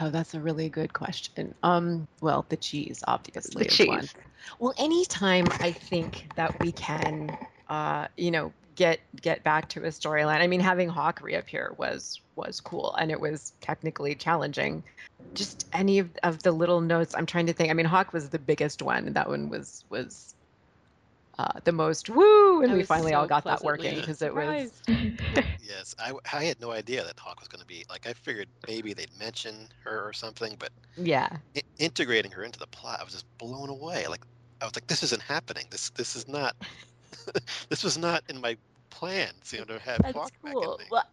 Oh, 0.00 0.10
that's 0.10 0.34
a 0.34 0.40
really 0.40 0.68
good 0.68 0.92
question. 0.92 1.54
Um, 1.62 2.06
well, 2.20 2.46
the 2.48 2.56
cheese 2.56 3.02
obviously 3.08 3.64
The 3.64 3.70
is 3.70 3.78
one. 3.88 4.00
cheese. 4.02 4.14
Well, 4.58 4.74
anytime 4.78 5.52
I 5.62 5.72
think 5.72 6.28
that 6.36 6.60
we 6.60 6.72
can, 6.72 7.36
uh, 7.68 8.08
you 8.16 8.30
know, 8.30 8.52
get 8.74 9.00
get 9.20 9.42
back 9.42 9.68
to 9.70 9.84
a 9.84 9.88
storyline. 9.88 10.40
I 10.40 10.46
mean, 10.46 10.60
having 10.60 10.88
Hawke 10.88 11.22
reappear 11.22 11.74
was 11.78 12.20
was 12.36 12.60
cool, 12.60 12.94
and 12.96 13.10
it 13.10 13.20
was 13.20 13.52
technically 13.60 14.14
challenging. 14.14 14.84
Just 15.34 15.66
any 15.72 15.98
of, 15.98 16.10
of 16.22 16.42
the 16.42 16.52
little 16.52 16.80
notes. 16.80 17.14
I'm 17.14 17.26
trying 17.26 17.46
to 17.46 17.52
think. 17.52 17.70
I 17.70 17.74
mean, 17.74 17.86
Hawke 17.86 18.12
was 18.12 18.30
the 18.30 18.38
biggest 18.38 18.82
one. 18.82 19.12
That 19.14 19.28
one 19.28 19.48
was 19.48 19.84
was 19.90 20.35
uh, 21.38 21.48
the 21.64 21.72
most 21.72 22.08
woo, 22.08 22.62
and 22.62 22.70
I 22.70 22.74
we 22.74 22.78
was 22.80 22.88
finally 22.88 23.12
all 23.14 23.26
got 23.26 23.44
that 23.44 23.62
working 23.62 23.94
because 23.94 24.22
it 24.22 24.34
was. 24.34 24.82
Yes, 25.60 25.96
I, 25.98 26.12
I 26.32 26.44
had 26.44 26.60
no 26.60 26.70
idea 26.70 27.02
that 27.04 27.18
Hawke 27.18 27.40
was 27.40 27.48
going 27.48 27.60
to 27.60 27.66
be 27.66 27.84
like. 27.90 28.06
I 28.06 28.12
figured 28.12 28.46
maybe 28.68 28.94
they'd 28.94 29.10
mention 29.18 29.68
her 29.82 30.08
or 30.08 30.12
something, 30.12 30.54
but 30.58 30.70
Yeah. 30.96 31.28
I- 31.56 31.62
integrating 31.78 32.30
her 32.30 32.44
into 32.44 32.58
the 32.60 32.68
plot, 32.68 33.00
I 33.00 33.04
was 33.04 33.12
just 33.12 33.26
blown 33.36 33.68
away. 33.68 34.06
Like 34.06 34.22
I 34.60 34.64
was 34.64 34.76
like, 34.76 34.86
this 34.86 35.02
isn't 35.02 35.20
happening. 35.22 35.66
This 35.70 35.90
this 35.90 36.14
is 36.14 36.28
not. 36.28 36.54
this 37.68 37.82
was 37.82 37.98
not 37.98 38.22
in 38.28 38.40
my 38.40 38.56
plans. 38.90 39.52
You 39.52 39.58
know, 39.58 39.64
to 39.64 39.78
have 39.80 40.02
That's 40.02 40.16
Hawke 40.16 40.30
back 40.44 40.52
cool. 40.54 40.76
in 40.78 40.84
the 40.84 40.84
Well, 40.90 41.04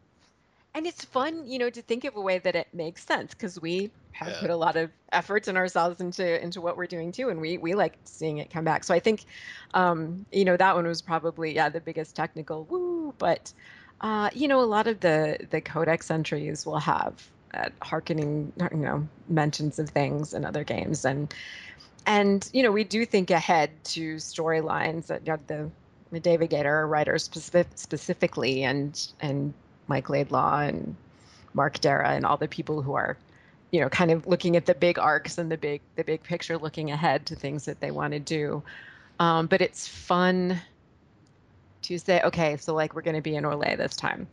and 0.75 0.85
it's 0.85 1.03
fun, 1.03 1.45
you 1.45 1.57
know, 1.59 1.69
to 1.71 1.81
think 1.81 2.03
of 2.05 2.15
a 2.15 2.21
way 2.21 2.37
that 2.37 2.55
it 2.55 2.67
makes 2.73 3.03
sense 3.03 3.33
because 3.33 3.59
we 3.59 3.89
have 4.13 4.29
Yeah. 4.29 4.39
put 4.39 4.49
a 4.49 4.55
lot 4.55 4.77
of 4.77 4.91
efforts 5.11 5.47
and 5.47 5.57
ourselves 5.57 5.99
into 6.01 6.41
into 6.41 6.61
what 6.61 6.77
we're 6.77 6.87
doing 6.87 7.11
too, 7.11 7.29
and 7.29 7.41
we 7.41 7.57
we 7.57 7.73
like 7.75 7.97
seeing 8.05 8.37
it 8.37 8.49
come 8.49 8.63
back. 8.63 8.83
So 8.83 8.93
I 8.93 8.99
think, 8.99 9.25
um, 9.73 10.25
you 10.31 10.45
know, 10.45 10.57
that 10.57 10.75
one 10.75 10.87
was 10.87 11.01
probably 11.01 11.55
yeah 11.55 11.69
the 11.69 11.81
biggest 11.81 12.15
technical 12.15 12.65
woo, 12.65 13.13
but 13.17 13.53
uh, 14.01 14.29
you 14.33 14.47
know, 14.47 14.61
a 14.61 14.65
lot 14.65 14.87
of 14.87 14.99
the 14.99 15.37
the 15.49 15.61
codex 15.61 16.11
entries 16.11 16.65
will 16.65 16.79
have 16.79 17.29
uh, 17.53 17.69
harkening, 17.81 18.51
you 18.71 18.77
know, 18.77 19.07
mentions 19.27 19.79
of 19.79 19.89
things 19.89 20.33
in 20.33 20.45
other 20.45 20.63
games, 20.63 21.05
and 21.05 21.33
and 22.05 22.49
you 22.53 22.63
know, 22.63 22.71
we 22.71 22.83
do 22.83 23.05
think 23.05 23.31
ahead 23.31 23.71
to 23.85 24.15
storylines 24.15 25.07
that 25.07 25.25
you 25.25 25.33
know, 25.33 25.39
the 25.47 25.71
the 26.11 26.19
David 26.19 26.51
Gaider, 26.51 26.65
our 26.65 26.87
writer 26.87 27.17
specific, 27.17 27.67
specifically, 27.75 28.63
and 28.63 29.07
and 29.21 29.53
Mike 29.87 30.09
Laidlaw 30.09 30.59
and 30.61 30.95
Mark 31.53 31.79
Darrah 31.79 32.15
and 32.15 32.25
all 32.25 32.37
the 32.37 32.47
people 32.47 32.81
who 32.81 32.93
are, 32.93 33.17
you 33.73 33.81
know, 33.81 33.89
kind 33.89 34.11
of 34.11 34.27
looking 34.27 34.55
at 34.55 34.67
the 34.67 34.75
big 34.75 34.99
arcs 34.99 35.39
and 35.39 35.51
the 35.51 35.57
big 35.57 35.81
the 35.95 36.03
big 36.03 36.21
picture, 36.21 36.59
looking 36.59 36.91
ahead 36.91 37.25
to 37.25 37.35
things 37.35 37.65
that 37.65 37.79
they 37.79 37.89
want 37.89 38.13
to 38.13 38.19
do. 38.19 38.61
Um, 39.19 39.47
but 39.47 39.61
it's 39.61 39.87
fun 39.87 40.61
to 41.81 41.97
say, 41.97 42.21
okay, 42.21 42.55
so 42.57 42.75
like 42.75 42.93
we're 42.93 43.01
going 43.01 43.15
to 43.15 43.21
be 43.21 43.35
in 43.35 43.45
Orlais 43.45 43.75
this 43.75 43.95
time. 43.95 44.27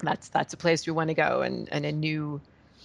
That's 0.00 0.28
that's 0.28 0.52
a 0.52 0.58
place 0.58 0.86
we 0.86 0.92
want 0.92 1.08
to 1.08 1.14
go 1.14 1.40
and 1.40 1.66
and 1.72 1.86
a 1.86 1.92
new 1.92 2.42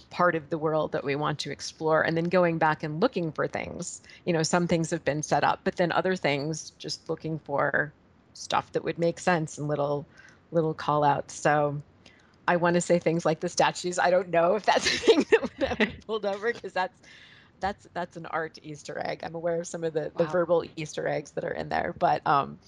part 0.08 0.34
of 0.36 0.48
the 0.48 0.56
world 0.56 0.92
that 0.92 1.04
we 1.04 1.16
want 1.16 1.40
to 1.40 1.50
explore 1.50 2.00
and 2.00 2.16
then 2.16 2.24
going 2.24 2.56
back 2.56 2.82
and 2.82 3.00
looking 3.00 3.32
for 3.32 3.48
things 3.48 4.00
you 4.24 4.32
know 4.32 4.42
some 4.42 4.68
things 4.68 4.90
have 4.90 5.04
been 5.04 5.22
set 5.22 5.42
up 5.42 5.60
but 5.64 5.76
then 5.76 5.90
other 5.90 6.14
things 6.14 6.70
just 6.78 7.08
looking 7.08 7.38
for 7.40 7.92
stuff 8.32 8.70
that 8.72 8.84
would 8.84 8.98
make 8.98 9.18
sense 9.18 9.58
and 9.58 9.66
little 9.66 10.06
little 10.52 10.74
call 10.74 11.02
outs 11.02 11.34
so 11.34 11.80
i 12.48 12.56
want 12.56 12.74
to 12.74 12.80
say 12.80 12.98
things 12.98 13.24
like 13.24 13.40
the 13.40 13.48
statues 13.48 13.98
i 13.98 14.10
don't 14.10 14.28
know 14.30 14.54
if 14.54 14.64
that's 14.64 14.86
a 14.94 14.98
thing 14.98 15.24
that 15.30 15.42
would 15.42 15.68
have 15.68 15.78
been 15.78 15.94
pulled 16.06 16.26
over 16.26 16.52
because 16.52 16.72
that's 16.72 17.00
that's 17.60 17.86
that's 17.94 18.16
an 18.16 18.26
art 18.26 18.58
easter 18.62 18.98
egg 19.04 19.20
i'm 19.22 19.34
aware 19.34 19.60
of 19.60 19.66
some 19.66 19.84
of 19.84 19.92
the, 19.92 20.12
the 20.16 20.24
Wow. 20.24 20.30
verbal 20.32 20.64
easter 20.76 21.06
eggs 21.06 21.32
that 21.32 21.44
are 21.44 21.52
in 21.52 21.68
there 21.68 21.94
but 21.98 22.26
um 22.26 22.58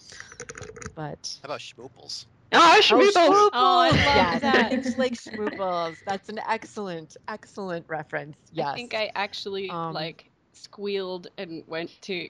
but 0.95 1.39
How 1.43 1.47
about 1.49 1.61
Schmooples? 1.61 2.27
Oh, 2.53 2.79
Schmooples! 2.81 3.12
Schmooples! 3.12 3.51
Oh, 3.53 3.79
I 3.81 3.91
love 3.91 4.31
yes, 4.33 4.41
that. 4.41 4.72
It's 4.72 4.97
like 4.97 5.12
Schmooples. 5.14 6.03
That's 6.07 6.29
an 6.29 6.39
excellent, 6.49 7.16
excellent 7.29 7.87
reference. 7.89 8.39
Yes. 8.53 8.68
I 8.68 8.74
think 8.74 8.95
I 8.95 9.11
actually 9.14 9.70
Um, 9.70 9.93
like 9.93 10.31
squealed 10.55 11.29
and 11.37 11.64
went 11.66 11.91
to 12.03 12.29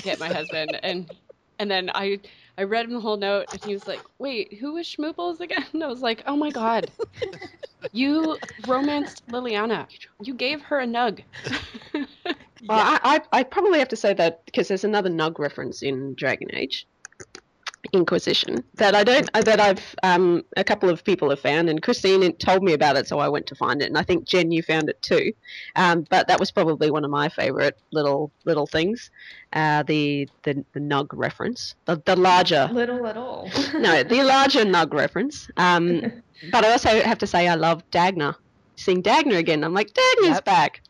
get 0.00 0.18
my 0.18 0.30
husband 0.30 0.78
and 0.82 1.10
and 1.58 1.70
then 1.70 1.90
I 1.94 2.20
I 2.56 2.64
read 2.64 2.86
him 2.86 2.92
the 2.94 3.00
whole 3.00 3.16
note 3.16 3.46
and 3.52 3.60
he 3.62 3.72
was 3.72 3.86
like, 3.86 4.02
"Wait, 4.18 4.58
who 4.58 4.74
was 4.74 4.86
Schmooples 4.86 5.40
again?" 5.40 5.64
And 5.72 5.84
I 5.84 5.88
was 5.88 6.00
like, 6.02 6.22
"Oh 6.26 6.36
my 6.36 6.50
god. 6.50 6.90
You 7.92 8.36
romanced 8.66 9.22
Leliana. 9.30 9.86
You 10.22 10.34
gave 10.34 10.60
her 10.62 10.80
a 10.80 10.86
nug." 10.86 11.22
Well, 11.94 12.78
Yeah. 12.78 12.98
I, 13.02 13.16
I 13.16 13.40
I 13.40 13.42
probably 13.44 13.78
have 13.78 13.88
to 13.88 13.96
say 13.96 14.14
that 14.14 14.44
because 14.44 14.68
there's 14.68 14.84
another 14.84 15.10
Nug 15.10 15.38
reference 15.38 15.82
in 15.82 16.14
Dragon 16.16 16.48
Age 16.54 16.86
Inquisition 17.92 18.64
that 18.74 18.94
I 18.94 19.04
don't 19.04 19.30
uh, 19.34 19.42
that 19.42 19.60
I've 19.60 19.94
um 20.02 20.42
a 20.56 20.64
couple 20.64 20.90
of 20.90 21.04
people 21.04 21.30
have 21.30 21.40
found 21.40 21.70
and 21.70 21.80
Christine 21.80 22.36
told 22.36 22.62
me 22.62 22.72
about 22.74 22.96
it 22.96 23.06
so 23.06 23.18
I 23.18 23.28
went 23.28 23.46
to 23.46 23.54
find 23.54 23.80
it 23.80 23.86
and 23.86 23.96
I 23.96 24.02
think 24.02 24.26
Jen 24.26 24.50
you 24.50 24.62
found 24.62 24.88
it 24.90 25.00
too, 25.00 25.32
um 25.76 26.04
but 26.10 26.28
that 26.28 26.40
was 26.40 26.50
probably 26.50 26.90
one 26.90 27.04
of 27.04 27.10
my 27.10 27.28
favorite 27.28 27.76
little 27.92 28.32
little 28.44 28.66
things, 28.66 29.10
uh 29.52 29.84
the 29.84 30.28
the 30.42 30.64
the 30.74 30.80
Nug 30.80 31.06
reference 31.12 31.74
the 31.86 32.02
the 32.04 32.16
larger 32.16 32.68
Little 32.72 33.06
at 33.06 33.16
all. 33.16 33.50
no 33.74 34.02
the 34.02 34.22
larger 34.24 34.64
Nug 34.64 34.92
reference 34.92 35.48
um 35.56 36.02
but 36.52 36.64
I 36.64 36.72
also 36.72 37.00
have 37.02 37.18
to 37.18 37.26
say 37.26 37.48
I 37.48 37.54
love 37.54 37.82
Dagna 37.90 38.34
seeing 38.76 39.02
Dagna 39.02 39.38
again 39.38 39.62
I'm 39.64 39.72
like 39.72 39.88
Dagna's 39.94 40.28
Yep. 40.28 40.44
back 40.44 40.80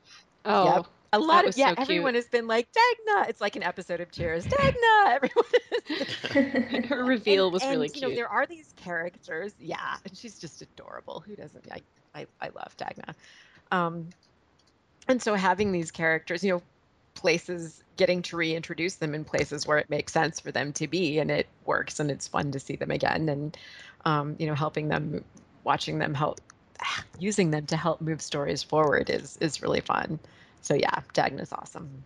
Oh, 0.45 0.75
Yep. 0.75 0.87
A 1.13 1.19
lot 1.19 1.47
of 1.49 1.57
yeah 1.57 1.75
so 1.75 1.83
everyone 1.83 2.15
has 2.15 2.27
been 2.27 2.47
like 2.47 2.69
dagna. 2.73 3.29
It's 3.29 3.41
like 3.41 3.57
an 3.57 3.63
episode 3.63 4.01
of 4.01 4.11
cheers. 4.13 4.47
Dagna 4.47 5.07
everyone 5.21 6.85
her 6.85 7.05
reveal 7.05 7.45
And- 7.47 7.53
was 7.55 7.63
really 7.65 7.87
and, 7.87 7.97
you 7.97 8.03
know 8.03 8.09
cute. 8.09 8.17
there 8.19 8.29
are 8.29 8.47
these 8.47 8.73
characters 8.77 9.53
yeah 9.59 9.97
and 10.05 10.17
she's 10.17 10.39
just 10.39 10.61
adorable. 10.63 11.21
Who 11.27 11.35
doesn't? 11.37 11.67
I 11.73 11.81
i, 12.15 12.27
I 12.41 12.49
love 12.49 12.77
dagna. 12.77 13.15
Um 13.73 14.09
and 15.09 15.23
so 15.23 15.35
having 15.35 15.73
these 15.73 15.91
characters 15.91 16.45
you 16.45 16.53
know 16.53 16.63
places 17.15 17.83
getting 17.97 18.23
to 18.23 18.37
reintroduce 18.37 18.97
them 18.97 19.13
in 19.15 19.25
places 19.25 19.67
where 19.67 19.79
it 19.79 19.91
makes 19.91 20.13
sense 20.13 20.39
for 20.39 20.53
them 20.53 20.73
to 20.73 20.87
be 20.87 21.19
and 21.19 21.31
it 21.33 21.49
works 21.65 21.99
and 21.99 22.11
it's 22.13 22.29
fun 22.29 22.53
to 22.53 22.61
see 22.61 22.77
them 22.77 22.93
again 22.93 23.29
and 23.29 23.57
um, 24.05 24.37
you 24.39 24.47
know 24.47 24.55
helping 24.55 24.87
them 24.89 25.25
watching 25.65 25.99
them 25.99 26.15
help 26.15 26.41
using 27.19 27.51
them 27.51 27.67
to 27.67 27.77
help 27.77 28.01
move 28.01 28.23
stories 28.23 28.63
forward 28.63 29.11
is 29.11 29.37
is 29.41 29.61
really 29.63 29.81
fun 29.81 30.21
so 30.63 30.75
yeah 30.75 31.01
dagna's 31.15 31.53
awesome 31.53 32.05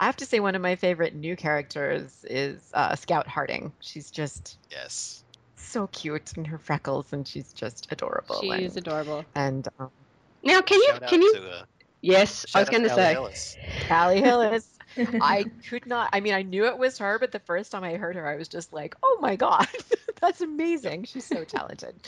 i 0.00 0.06
have 0.06 0.16
to 0.16 0.26
say 0.26 0.40
one 0.40 0.54
of 0.54 0.62
my 0.62 0.76
favorite 0.76 1.14
new 1.14 1.36
characters 1.36 2.24
is 2.28 2.60
uh, 2.74 2.94
scout 2.96 3.26
harding 3.26 3.72
she's 3.80 4.10
just 4.10 4.56
Yes. 4.70 5.22
so 5.56 5.86
cute 5.88 6.32
and 6.36 6.46
her 6.46 6.58
freckles 6.58 7.12
and 7.12 7.26
she's 7.26 7.52
just 7.52 7.86
adorable 7.90 8.40
She 8.40 8.50
and, 8.50 8.76
adorable. 8.76 9.24
and 9.34 9.68
um, 9.78 9.90
now 10.42 10.60
can 10.62 10.78
you 10.80 10.86
Shout 10.92 11.02
out 11.02 11.08
can 11.10 11.22
you 11.22 11.34
to 11.34 11.50
uh, 11.50 11.62
Yes, 12.00 12.46
Shout 12.48 12.56
I 12.56 12.60
was 12.60 12.68
going 12.70 12.84
to 12.84 12.94
say. 12.94 13.12
Hillis. 13.12 13.56
Callie 13.88 14.20
Hillis. 14.20 14.77
I 15.20 15.46
could 15.68 15.86
not. 15.86 16.10
I 16.12 16.20
mean, 16.20 16.34
I 16.34 16.42
knew 16.42 16.66
it 16.66 16.78
was 16.78 16.98
her, 16.98 17.18
but 17.18 17.32
the 17.32 17.40
first 17.40 17.72
time 17.72 17.84
I 17.84 17.94
heard 17.94 18.16
her, 18.16 18.26
I 18.26 18.36
was 18.36 18.48
just 18.48 18.72
like, 18.72 18.94
"Oh 19.02 19.18
my 19.20 19.36
god, 19.36 19.66
that's 20.20 20.40
amazing! 20.40 21.04
She's 21.04 21.26
so 21.26 21.44
talented." 21.44 22.06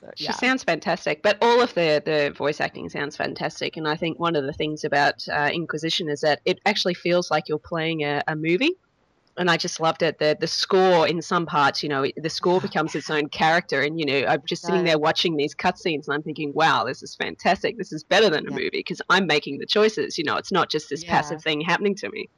So, 0.00 0.10
She 0.16 0.24
yeah. 0.24 0.32
sounds 0.32 0.62
fantastic, 0.62 1.22
but 1.22 1.38
all 1.42 1.60
of 1.62 1.74
the, 1.74 2.02
the 2.04 2.32
voice 2.36 2.60
acting 2.60 2.88
sounds 2.88 3.16
fantastic. 3.16 3.76
And 3.76 3.88
I 3.88 3.96
think 3.96 4.18
one 4.18 4.36
of 4.36 4.44
the 4.44 4.52
things 4.52 4.84
about 4.84 5.26
uh, 5.28 5.50
Inquisition 5.52 6.08
is 6.08 6.20
that 6.20 6.40
it 6.44 6.58
actually 6.66 6.94
feels 6.94 7.30
like 7.30 7.44
you're 7.48 7.58
playing 7.58 8.02
a, 8.02 8.22
a 8.28 8.36
movie. 8.36 8.72
And 9.38 9.50
I 9.50 9.56
just 9.56 9.80
loved 9.80 10.02
it. 10.02 10.18
The 10.18 10.36
the 10.40 10.46
score 10.46 11.06
in 11.06 11.20
some 11.22 11.46
parts, 11.46 11.82
you 11.82 11.88
know, 11.88 12.06
the 12.16 12.30
score 12.30 12.60
becomes 12.60 12.94
its 12.94 13.10
own 13.10 13.28
character. 13.28 13.82
And 13.82 13.98
you 14.00 14.06
know, 14.06 14.26
I'm 14.26 14.42
just 14.46 14.64
sitting 14.64 14.84
there 14.84 14.98
watching 14.98 15.36
these 15.36 15.54
cutscenes, 15.54 16.06
and 16.06 16.14
I'm 16.14 16.22
thinking, 16.22 16.52
"Wow, 16.54 16.84
this 16.84 17.02
is 17.02 17.14
fantastic. 17.14 17.76
This 17.78 17.92
is 17.92 18.04
better 18.04 18.30
than 18.30 18.46
a 18.46 18.50
Yeah. 18.50 18.56
movie 18.56 18.70
because 18.72 19.02
I'm 19.10 19.26
making 19.26 19.58
the 19.58 19.66
choices. 19.66 20.16
You 20.18 20.24
know, 20.24 20.36
it's 20.36 20.52
not 20.52 20.70
just 20.70 20.88
this 20.90 21.04
Yeah. 21.04 21.04
passive 21.04 21.42
thing 21.42 21.60
happening 21.60 21.94
to 21.96 22.10
me." 22.10 22.30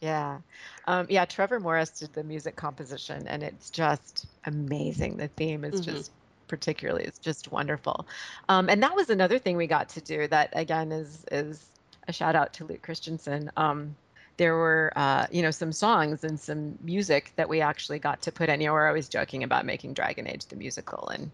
Yeah. 0.00 0.40
Um, 0.86 1.06
yeah, 1.10 1.24
Trevor 1.24 1.60
Morris 1.60 1.90
did 1.90 2.12
the 2.12 2.24
music 2.24 2.56
composition, 2.56 3.26
and 3.26 3.42
it's 3.42 3.70
just 3.70 4.26
amazing. 4.44 5.16
The 5.16 5.28
theme 5.28 5.64
is 5.64 5.80
Mhm. 5.80 5.80
just 5.80 6.12
particularly 6.46 7.04
it's 7.04 7.18
just 7.18 7.52
wonderful. 7.52 8.06
Um, 8.48 8.70
and 8.70 8.82
that 8.82 8.94
was 8.94 9.10
another 9.10 9.38
thing 9.38 9.56
we 9.56 9.66
got 9.66 9.90
to 9.90 10.00
do 10.00 10.26
that 10.28 10.50
again 10.54 10.92
is 10.92 11.24
is 11.30 11.70
a 12.08 12.12
shout 12.12 12.34
out 12.36 12.54
to 12.54 12.64
Luke 12.64 12.82
Kristjanson. 12.82 13.50
Um, 13.56 13.96
there 14.38 14.54
were 14.54 14.92
uh, 14.96 15.26
you 15.30 15.42
know 15.42 15.50
some 15.50 15.72
songs 15.72 16.24
and 16.24 16.40
some 16.40 16.78
music 16.80 17.32
that 17.36 17.48
we 17.48 17.60
actually 17.60 17.98
got 17.98 18.22
to 18.22 18.32
put 18.32 18.48
in. 18.48 18.60
You 18.60 18.68
know, 18.68 18.72
we're 18.72 18.88
always 18.88 19.08
joking 19.08 19.44
about 19.44 19.66
making 19.66 19.92
Dragon 19.92 20.26
Age 20.26 20.46
the 20.46 20.56
musical, 20.56 21.08
and 21.08 21.30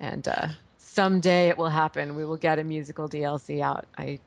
and 0.00 0.26
uh, 0.26 0.48
someday 0.78 1.48
it 1.50 1.58
will 1.58 1.68
happen. 1.68 2.16
We 2.16 2.24
will 2.24 2.38
get 2.38 2.58
a 2.58 2.64
musical 2.64 3.08
DLC 3.08 3.60
out. 3.60 3.84
I 3.98 4.20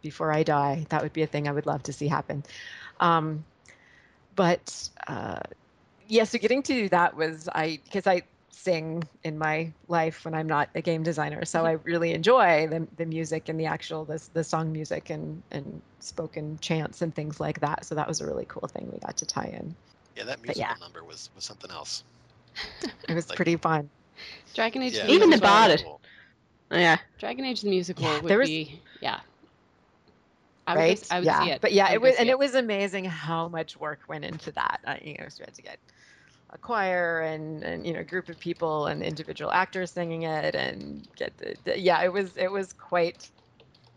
before 0.00 0.32
I 0.32 0.44
die, 0.44 0.86
that 0.88 1.02
would 1.02 1.12
be 1.12 1.22
a 1.22 1.26
thing 1.26 1.48
I 1.48 1.52
would 1.52 1.66
love 1.66 1.82
to 1.84 1.92
see 1.92 2.08
happen. 2.08 2.44
Um, 3.00 3.44
but 4.36 4.88
uh, 5.06 5.40
yeah, 6.08 6.24
so 6.24 6.38
getting 6.38 6.62
to 6.62 6.72
do 6.72 6.88
that 6.90 7.16
was 7.16 7.48
I 7.52 7.80
because 7.84 8.06
I 8.06 8.22
sing 8.56 9.04
in 9.22 9.38
my 9.38 9.70
life 9.88 10.24
when 10.24 10.34
I'm 10.34 10.46
not 10.46 10.70
a 10.74 10.80
game 10.80 11.02
designer, 11.02 11.44
so 11.44 11.58
mm-hmm. 11.58 11.66
I 11.66 11.72
really 11.84 12.12
enjoy 12.12 12.66
the 12.68 12.86
the 12.96 13.04
music 13.06 13.48
and 13.48 13.60
the 13.60 13.66
actual 13.66 14.04
the 14.04 14.20
the 14.32 14.42
song 14.42 14.72
music 14.72 15.10
and 15.10 15.42
and 15.50 15.80
spoken 16.00 16.58
chants 16.60 17.02
and 17.02 17.14
things 17.14 17.38
like 17.38 17.60
that. 17.60 17.84
So 17.84 17.94
that 17.94 18.08
was 18.08 18.20
a 18.20 18.26
really 18.26 18.46
cool 18.48 18.66
thing 18.68 18.90
we 18.92 18.98
got 18.98 19.16
to 19.18 19.26
tie 19.26 19.52
in. 19.58 19.74
Yeah, 20.16 20.24
that 20.24 20.40
musical 20.42 20.60
yeah. 20.62 20.74
number 20.80 21.04
was, 21.04 21.28
was 21.34 21.44
something 21.44 21.70
else. 21.70 22.02
It 23.08 23.14
was 23.14 23.28
Like- 23.28 23.36
pretty 23.36 23.56
fun. 23.56 23.90
Dragon 24.54 24.82
Age. 24.82 24.94
Yeah, 24.94 25.06
the 25.06 25.12
Even 25.12 25.20
the 25.30 25.36
musical- 25.36 25.48
bard- 25.48 25.82
Cool. 25.84 26.00
Yeah, 26.70 26.96
Dragon 27.18 27.44
Age 27.44 27.60
the 27.60 27.68
musical 27.70 28.04
Yeah, 28.04 28.20
would 28.20 28.30
there 28.30 28.38
was- 28.38 28.48
be 28.48 28.80
yeah. 29.00 29.20
I 30.66 30.74
would, 30.74 30.80
right? 30.80 31.00
go- 31.00 31.06
I 31.14 31.18
would 31.18 31.26
yeah, 31.26 31.44
see 31.44 31.50
it. 31.50 31.60
but 31.60 31.72
yeah, 31.72 31.86
I 31.86 31.92
it 31.92 32.00
was, 32.00 32.16
and 32.16 32.28
it 32.28 32.38
was 32.38 32.54
amazing 32.54 33.04
how 33.04 33.46
much 33.48 33.76
work 33.78 34.00
went 34.08 34.24
into 34.24 34.50
that. 34.52 34.80
I, 34.86 34.98
you 35.04 35.14
know, 35.18 35.28
so 35.28 35.40
we 35.40 35.44
had 35.44 35.54
to 35.54 35.62
get 35.62 35.78
a 36.50 36.58
choir 36.58 37.20
and 37.20 37.62
and 37.62 37.86
you 37.86 37.92
know, 37.92 38.00
a 38.00 38.04
group 38.04 38.28
of 38.28 38.38
people 38.38 38.86
and 38.86 39.02
individual 39.02 39.50
actors 39.50 39.90
singing 39.90 40.22
it, 40.22 40.54
and 40.54 41.06
get 41.16 41.36
the, 41.38 41.56
the 41.64 41.78
yeah, 41.78 42.02
it 42.02 42.12
was 42.12 42.36
it 42.36 42.50
was 42.50 42.72
quite 42.72 43.28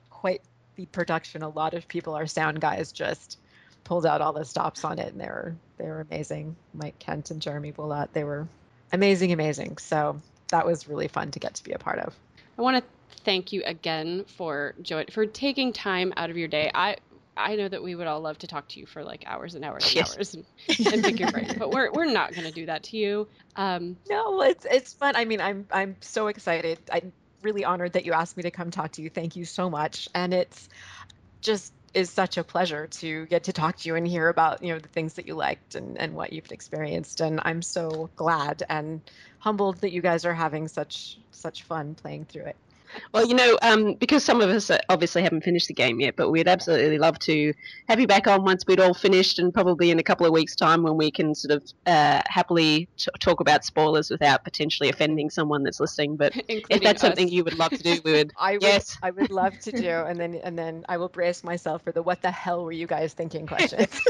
quite 0.09 0.41
the 0.75 0.85
production. 0.87 1.43
A 1.43 1.49
lot 1.49 1.73
of 1.73 1.87
people, 1.87 2.15
our 2.15 2.27
sound 2.27 2.61
guys, 2.61 2.91
just 2.91 3.37
pulled 3.83 4.05
out 4.05 4.21
all 4.21 4.33
the 4.33 4.45
stops 4.45 4.83
on 4.83 4.99
it, 4.99 5.11
and 5.11 5.21
they 5.21 5.27
were 5.27 5.55
they 5.77 5.85
were 5.85 6.01
amazing. 6.01 6.55
Mike 6.73 6.99
Kent 6.99 7.31
and 7.31 7.41
Jeremy 7.41 7.71
Bullock, 7.71 8.13
they 8.13 8.23
were 8.23 8.47
amazing, 8.91 9.31
amazing. 9.31 9.77
So 9.77 10.21
that 10.49 10.65
was 10.65 10.87
really 10.87 11.07
fun 11.07 11.31
to 11.31 11.39
get 11.39 11.55
to 11.55 11.63
be 11.63 11.71
a 11.71 11.79
part 11.79 11.99
of. 11.99 12.15
I 12.57 12.61
want 12.61 12.77
to 12.77 12.83
thank 13.23 13.51
you 13.51 13.63
again 13.65 14.25
for 14.37 14.75
join 14.81 15.05
for 15.11 15.25
taking 15.25 15.73
time 15.73 16.13
out 16.17 16.29
of 16.29 16.37
your 16.37 16.47
day. 16.47 16.71
I 16.73 16.97
I 17.39 17.55
know 17.55 17.67
that 17.67 17.83
we 17.83 17.95
would 17.95 18.07
all 18.07 18.21
love 18.21 18.37
to 18.39 18.47
talk 18.47 18.67
to 18.69 18.79
you 18.79 18.85
for 18.85 19.03
like 19.03 19.23
hours 19.25 19.55
and 19.55 19.63
hours 19.65 19.87
and 19.87 19.95
Yes. 19.95 20.15
hours 20.15 20.33
and, 20.33 20.45
and 20.91 21.03
pick 21.03 21.19
your 21.19 21.29
brain, 21.29 21.55
but 21.57 21.71
we're 21.71 21.91
we're 21.93 22.11
not 22.11 22.33
going 22.35 22.45
to 22.45 22.51
do 22.51 22.65
that 22.67 22.83
to 22.85 22.97
you. 22.97 23.27
Um, 23.55 23.97
No, 24.09 24.41
it's 24.41 24.65
it's 24.69 24.93
fun. 24.93 25.15
I 25.15 25.25
mean, 25.25 25.41
I'm 25.41 25.67
I'm 25.71 25.97
so 26.01 26.27
excited. 26.27 26.79
I'm 26.91 27.13
really 27.41 27.63
honored 27.65 27.93
that 27.93 28.05
you 28.05 28.13
asked 28.13 28.35
me 28.37 28.43
to 28.43 28.51
come 28.51 28.71
talk 28.71 28.93
to 28.93 29.01
you. 29.01 29.09
Thank 29.09 29.35
you 29.35 29.45
so 29.45 29.69
much. 29.69 30.07
And 30.13 30.33
it's 30.33 30.67
just 31.41 31.73
is 31.93 32.11
such 32.11 32.37
a 32.37 32.43
pleasure 32.43 32.87
to 32.87 33.25
get 33.27 33.45
to 33.45 33.53
talk 33.53 33.77
to 33.77 33.89
you 33.89 33.95
and 33.95 34.07
hear 34.07 34.29
about, 34.29 34.61
you 34.63 34.73
know, 34.73 34.79
the 34.79 34.87
things 34.89 35.15
that 35.15 35.25
you 35.27 35.33
liked 35.35 35.73
and, 35.75 35.97
and 35.97 36.13
what 36.15 36.31
you've 36.33 36.51
experienced. 36.51 37.19
And 37.21 37.39
I'm 37.43 37.63
so 37.63 38.11
glad 38.15 38.63
and 38.69 39.01
humbled 39.39 39.81
that 39.81 39.91
you 39.91 40.01
guys 40.01 40.25
are 40.25 40.33
having 40.33 40.67
such 40.67 41.17
such 41.31 41.63
fun 41.63 41.95
playing 41.95 42.25
through 42.25 42.45
it. 42.45 42.57
Well, 43.13 43.25
you 43.25 43.33
know, 43.33 43.57
um, 43.61 43.95
because 43.95 44.23
some 44.23 44.41
of 44.41 44.49
us 44.49 44.69
uh, 44.69 44.79
obviously 44.89 45.21
haven't 45.21 45.43
finished 45.43 45.67
the 45.67 45.73
game 45.73 45.99
yet, 45.99 46.15
but 46.15 46.29
we'd 46.29 46.47
absolutely 46.47 46.97
love 46.97 47.19
to 47.19 47.53
have 47.87 47.99
you 47.99 48.07
back 48.07 48.27
on 48.27 48.43
once 48.43 48.63
we'd 48.67 48.79
all 48.79 48.93
finished, 48.93 49.39
and 49.39 49.53
probably 49.53 49.91
in 49.91 49.99
a 49.99 50.03
couple 50.03 50.25
of 50.25 50.31
weeks' 50.31 50.55
time 50.55 50.83
when 50.83 50.97
we 50.97 51.11
can 51.11 51.35
sort 51.35 51.51
of 51.51 51.63
uh, 51.85 52.21
happily 52.27 52.87
t- 52.97 53.09
talk 53.19 53.39
about 53.39 53.63
spoilers 53.63 54.09
without 54.09 54.43
potentially 54.43 54.89
offending 54.89 55.29
someone 55.29 55.63
that's 55.63 55.79
listening. 55.79 56.15
But 56.15 56.35
if 56.37 56.49
including 56.49 56.83
that's 56.83 57.01
something 57.01 57.27
you 57.27 57.43
would 57.43 57.57
love 57.57 57.71
to 57.71 57.83
do, 57.83 57.99
we 58.03 58.11
would. 58.11 58.31
I 58.39 58.53
would 58.53 58.63
Yes. 58.63 58.97
I 59.01 59.11
would 59.11 59.31
love 59.31 59.59
to 59.59 59.71
do 59.71 59.87
and 60.07 60.19
then 60.19 60.35
and 60.35 60.57
then 60.57 60.85
I 60.89 60.97
will 60.97 61.09
brace 61.09 61.43
myself 61.43 61.83
for 61.83 61.91
the 61.91 62.01
what 62.01 62.21
the 62.21 62.31
hell 62.31 62.63
were 62.63 62.71
you 62.71 62.87
guys 62.87 63.13
thinking 63.13 63.45
questions. 63.47 64.01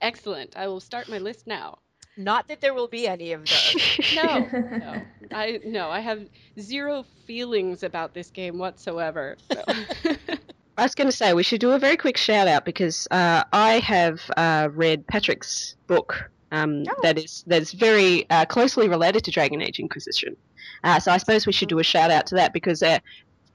Excellent. 0.00 0.56
I 0.56 0.66
will 0.68 0.80
start 0.80 1.08
my 1.08 1.18
list 1.18 1.46
now. 1.46 1.78
Not 2.16 2.48
that 2.48 2.60
there 2.60 2.74
will 2.74 2.88
be 2.88 3.06
any 3.06 3.32
of 3.32 3.40
those. 3.46 3.76
No, 4.14 4.38
no, 4.52 5.02
I 5.32 5.60
no, 5.64 5.90
I 5.90 6.00
have 6.00 6.26
zero 6.58 7.04
feelings 7.26 7.82
about 7.82 8.14
this 8.14 8.30
game 8.30 8.58
whatsoever. 8.58 9.36
So. 9.52 9.62
I 10.78 10.82
was 10.82 10.94
going 10.94 11.08
to 11.08 11.16
say 11.16 11.32
we 11.32 11.42
should 11.42 11.60
do 11.60 11.72
a 11.72 11.78
very 11.78 11.96
quick 11.96 12.18
shout 12.18 12.48
out 12.48 12.64
because 12.66 13.08
uh, 13.10 13.44
I 13.52 13.78
have 13.78 14.20
uh, 14.36 14.68
read 14.72 15.06
Patrick's 15.06 15.74
book 15.86 16.30
um, 16.52 16.84
Oh. 16.88 16.94
that 17.02 17.18
is 17.18 17.44
that 17.46 17.62
is 17.62 17.72
very 17.72 18.28
uh, 18.30 18.44
closely 18.44 18.88
related 18.88 19.24
to 19.24 19.30
Dragon 19.30 19.60
Age 19.62 19.78
Inquisition. 19.80 20.36
Uh, 20.84 21.00
so 21.00 21.10
I 21.12 21.16
suppose 21.18 21.46
we 21.46 21.52
should 21.52 21.68
do 21.68 21.78
a 21.78 21.84
shout 21.84 22.10
out 22.10 22.26
to 22.28 22.34
that 22.36 22.52
because. 22.52 22.82
Uh, 22.82 22.98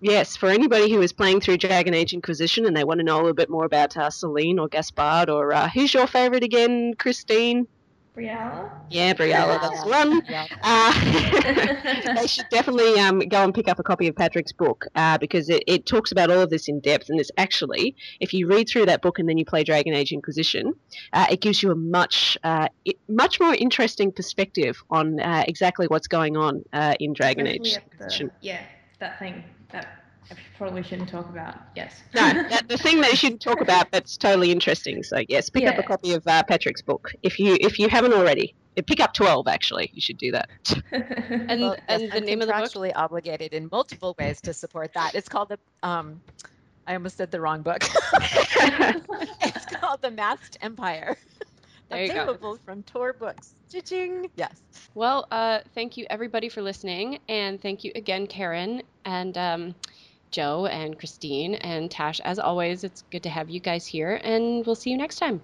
Yes, 0.03 0.35
for 0.35 0.49
anybody 0.49 0.91
who 0.91 0.99
is 1.03 1.13
playing 1.13 1.41
through 1.41 1.57
Dragon 1.59 1.93
Age 1.93 2.11
Inquisition 2.11 2.65
and 2.65 2.75
they 2.75 2.83
want 2.83 2.97
to 3.01 3.03
know 3.03 3.17
a 3.17 3.21
little 3.21 3.35
bit 3.35 3.51
more 3.51 3.65
about 3.65 3.95
uh, 3.95 4.09
Celene 4.09 4.59
or 4.59 4.67
Gaspard 4.67 5.29
or 5.29 5.53
uh, 5.53 5.69
who's 5.69 5.93
your 5.93 6.07
favorite 6.07 6.43
again, 6.43 6.95
Christine? 6.97 7.67
Briala? 8.15 8.69
Yeah, 8.89 9.13
Briala, 9.13 9.61
that's 9.61 9.85
one. 9.85 10.21
Uh, 10.63 12.15
they 12.21 12.27
should 12.27 12.49
definitely 12.49 12.99
um, 12.99 13.19
go 13.19 13.41
and 13.43 13.53
pick 13.53 13.69
up 13.69 13.79
a 13.79 13.83
copy 13.83 14.07
of 14.09 14.15
Patrick's 14.15 14.51
book 14.51 14.85
uh, 14.95 15.17
because 15.17 15.49
it, 15.49 15.63
it 15.65 15.85
talks 15.85 16.11
about 16.11 16.29
all 16.29 16.41
of 16.41 16.49
this 16.49 16.67
in 16.67 16.81
depth. 16.81 17.09
And 17.09 17.19
it's 17.19 17.31
actually, 17.37 17.95
if 18.19 18.33
you 18.33 18.47
read 18.47 18.67
through 18.67 18.87
that 18.87 19.01
book 19.01 19.17
and 19.17 19.29
then 19.29 19.37
you 19.37 19.45
play 19.45 19.63
Dragon 19.63 19.93
Age 19.93 20.11
Inquisition, 20.11 20.73
uh, 21.13 21.27
it 21.31 21.39
gives 21.39 21.63
you 21.63 21.71
a 21.71 21.75
much, 21.75 22.37
uh, 22.43 22.67
i 22.87 22.93
much 23.07 23.39
more 23.39 23.55
interesting 23.55 24.11
perspective 24.11 24.77
on 24.89 25.19
uh, 25.21 25.45
exactly 25.47 25.87
what's 25.87 26.07
going 26.07 26.35
on 26.35 26.63
uh, 26.73 26.95
in 26.99 27.13
Dragon 27.13 27.47
Especially 27.47 27.75
Age 27.75 28.19
the- 28.19 28.31
yeah, 28.41 28.61
that 28.99 29.19
thing 29.19 29.43
that 29.71 30.00
I 30.29 30.35
probably 30.57 30.83
shouldn't 30.83 31.09
talk 31.09 31.29
about. 31.29 31.55
Yes. 31.75 32.01
No, 32.13 32.21
that, 32.21 32.67
the 32.67 32.77
thing 32.77 33.01
that 33.01 33.11
you 33.11 33.17
shouldn't 33.17 33.41
talk 33.41 33.61
about 33.61 33.91
that's 33.91 34.17
totally 34.17 34.51
interesting. 34.51 35.01
So 35.03 35.21
yes, 35.27 35.49
pick 35.49 35.65
up 35.65 35.77
a 35.77 35.83
copy 35.83 36.13
of 36.13 36.25
uh, 36.27 36.43
Patrick's 36.43 36.81
book 36.81 37.11
if 37.23 37.39
you 37.39 37.57
if 37.59 37.79
you 37.79 37.89
haven't 37.89 38.13
already. 38.13 38.55
Uh, 38.77 38.81
Pick 38.87 38.99
up 39.01 39.13
twelve. 39.13 39.47
Actually, 39.47 39.89
you 39.93 40.01
should 40.01 40.17
do 40.17 40.31
that. 40.31 40.49
And 41.49 41.61
Well, 41.61 41.75
and 41.87 42.01
yes, 42.03 42.11
the 42.11 42.17
I'm 42.17 42.25
name 42.25 42.41
of 42.41 42.47
the 42.47 42.53
book? 42.53 42.63
contractually 42.71 42.91
obligated 42.95 43.53
in 43.53 43.67
multiple 43.71 44.15
ways 44.19 44.39
to 44.41 44.53
support 44.53 44.93
that. 44.93 45.15
It's 45.15 45.27
called 45.27 45.49
the 45.49 45.59
um, 45.83 46.21
I 46.87 46.93
almost 46.93 47.17
said 47.17 47.31
the 47.31 47.41
wrong 47.41 47.61
book. 47.61 47.83
it's 48.13 49.65
called 49.75 50.01
the 50.01 50.11
Masked 50.11 50.57
Empire. 50.61 51.17
There 51.89 52.03
you 52.03 52.07
go. 52.13 52.21
Available 52.23 52.57
from 52.63 52.83
Tor 52.83 53.13
Books. 53.13 53.55
Cha-ching. 53.71 54.29
Yes. 54.35 54.61
Well, 54.93 55.27
uh, 55.31 55.59
thank 55.75 55.97
you 55.97 56.05
everybody 56.09 56.47
for 56.47 56.61
listening, 56.61 57.19
and 57.27 57.61
thank 57.61 57.83
you 57.83 57.91
again, 57.95 58.27
Karin 58.27 58.81
and 59.03 59.37
um, 59.37 59.75
Joe 60.31 60.65
and 60.65 60.97
Christine 60.97 61.55
and 61.55 61.91
Tash. 61.91 62.19
As 62.21 62.39
always, 62.39 62.83
it's 62.83 63.03
good 63.11 63.23
to 63.23 63.29
have 63.29 63.49
you 63.49 63.59
guys 63.59 63.85
here, 63.85 64.19
and 64.23 64.65
we'll 64.65 64.75
see 64.75 64.89
you 64.89 64.97
next 64.97 65.17
time. 65.17 65.41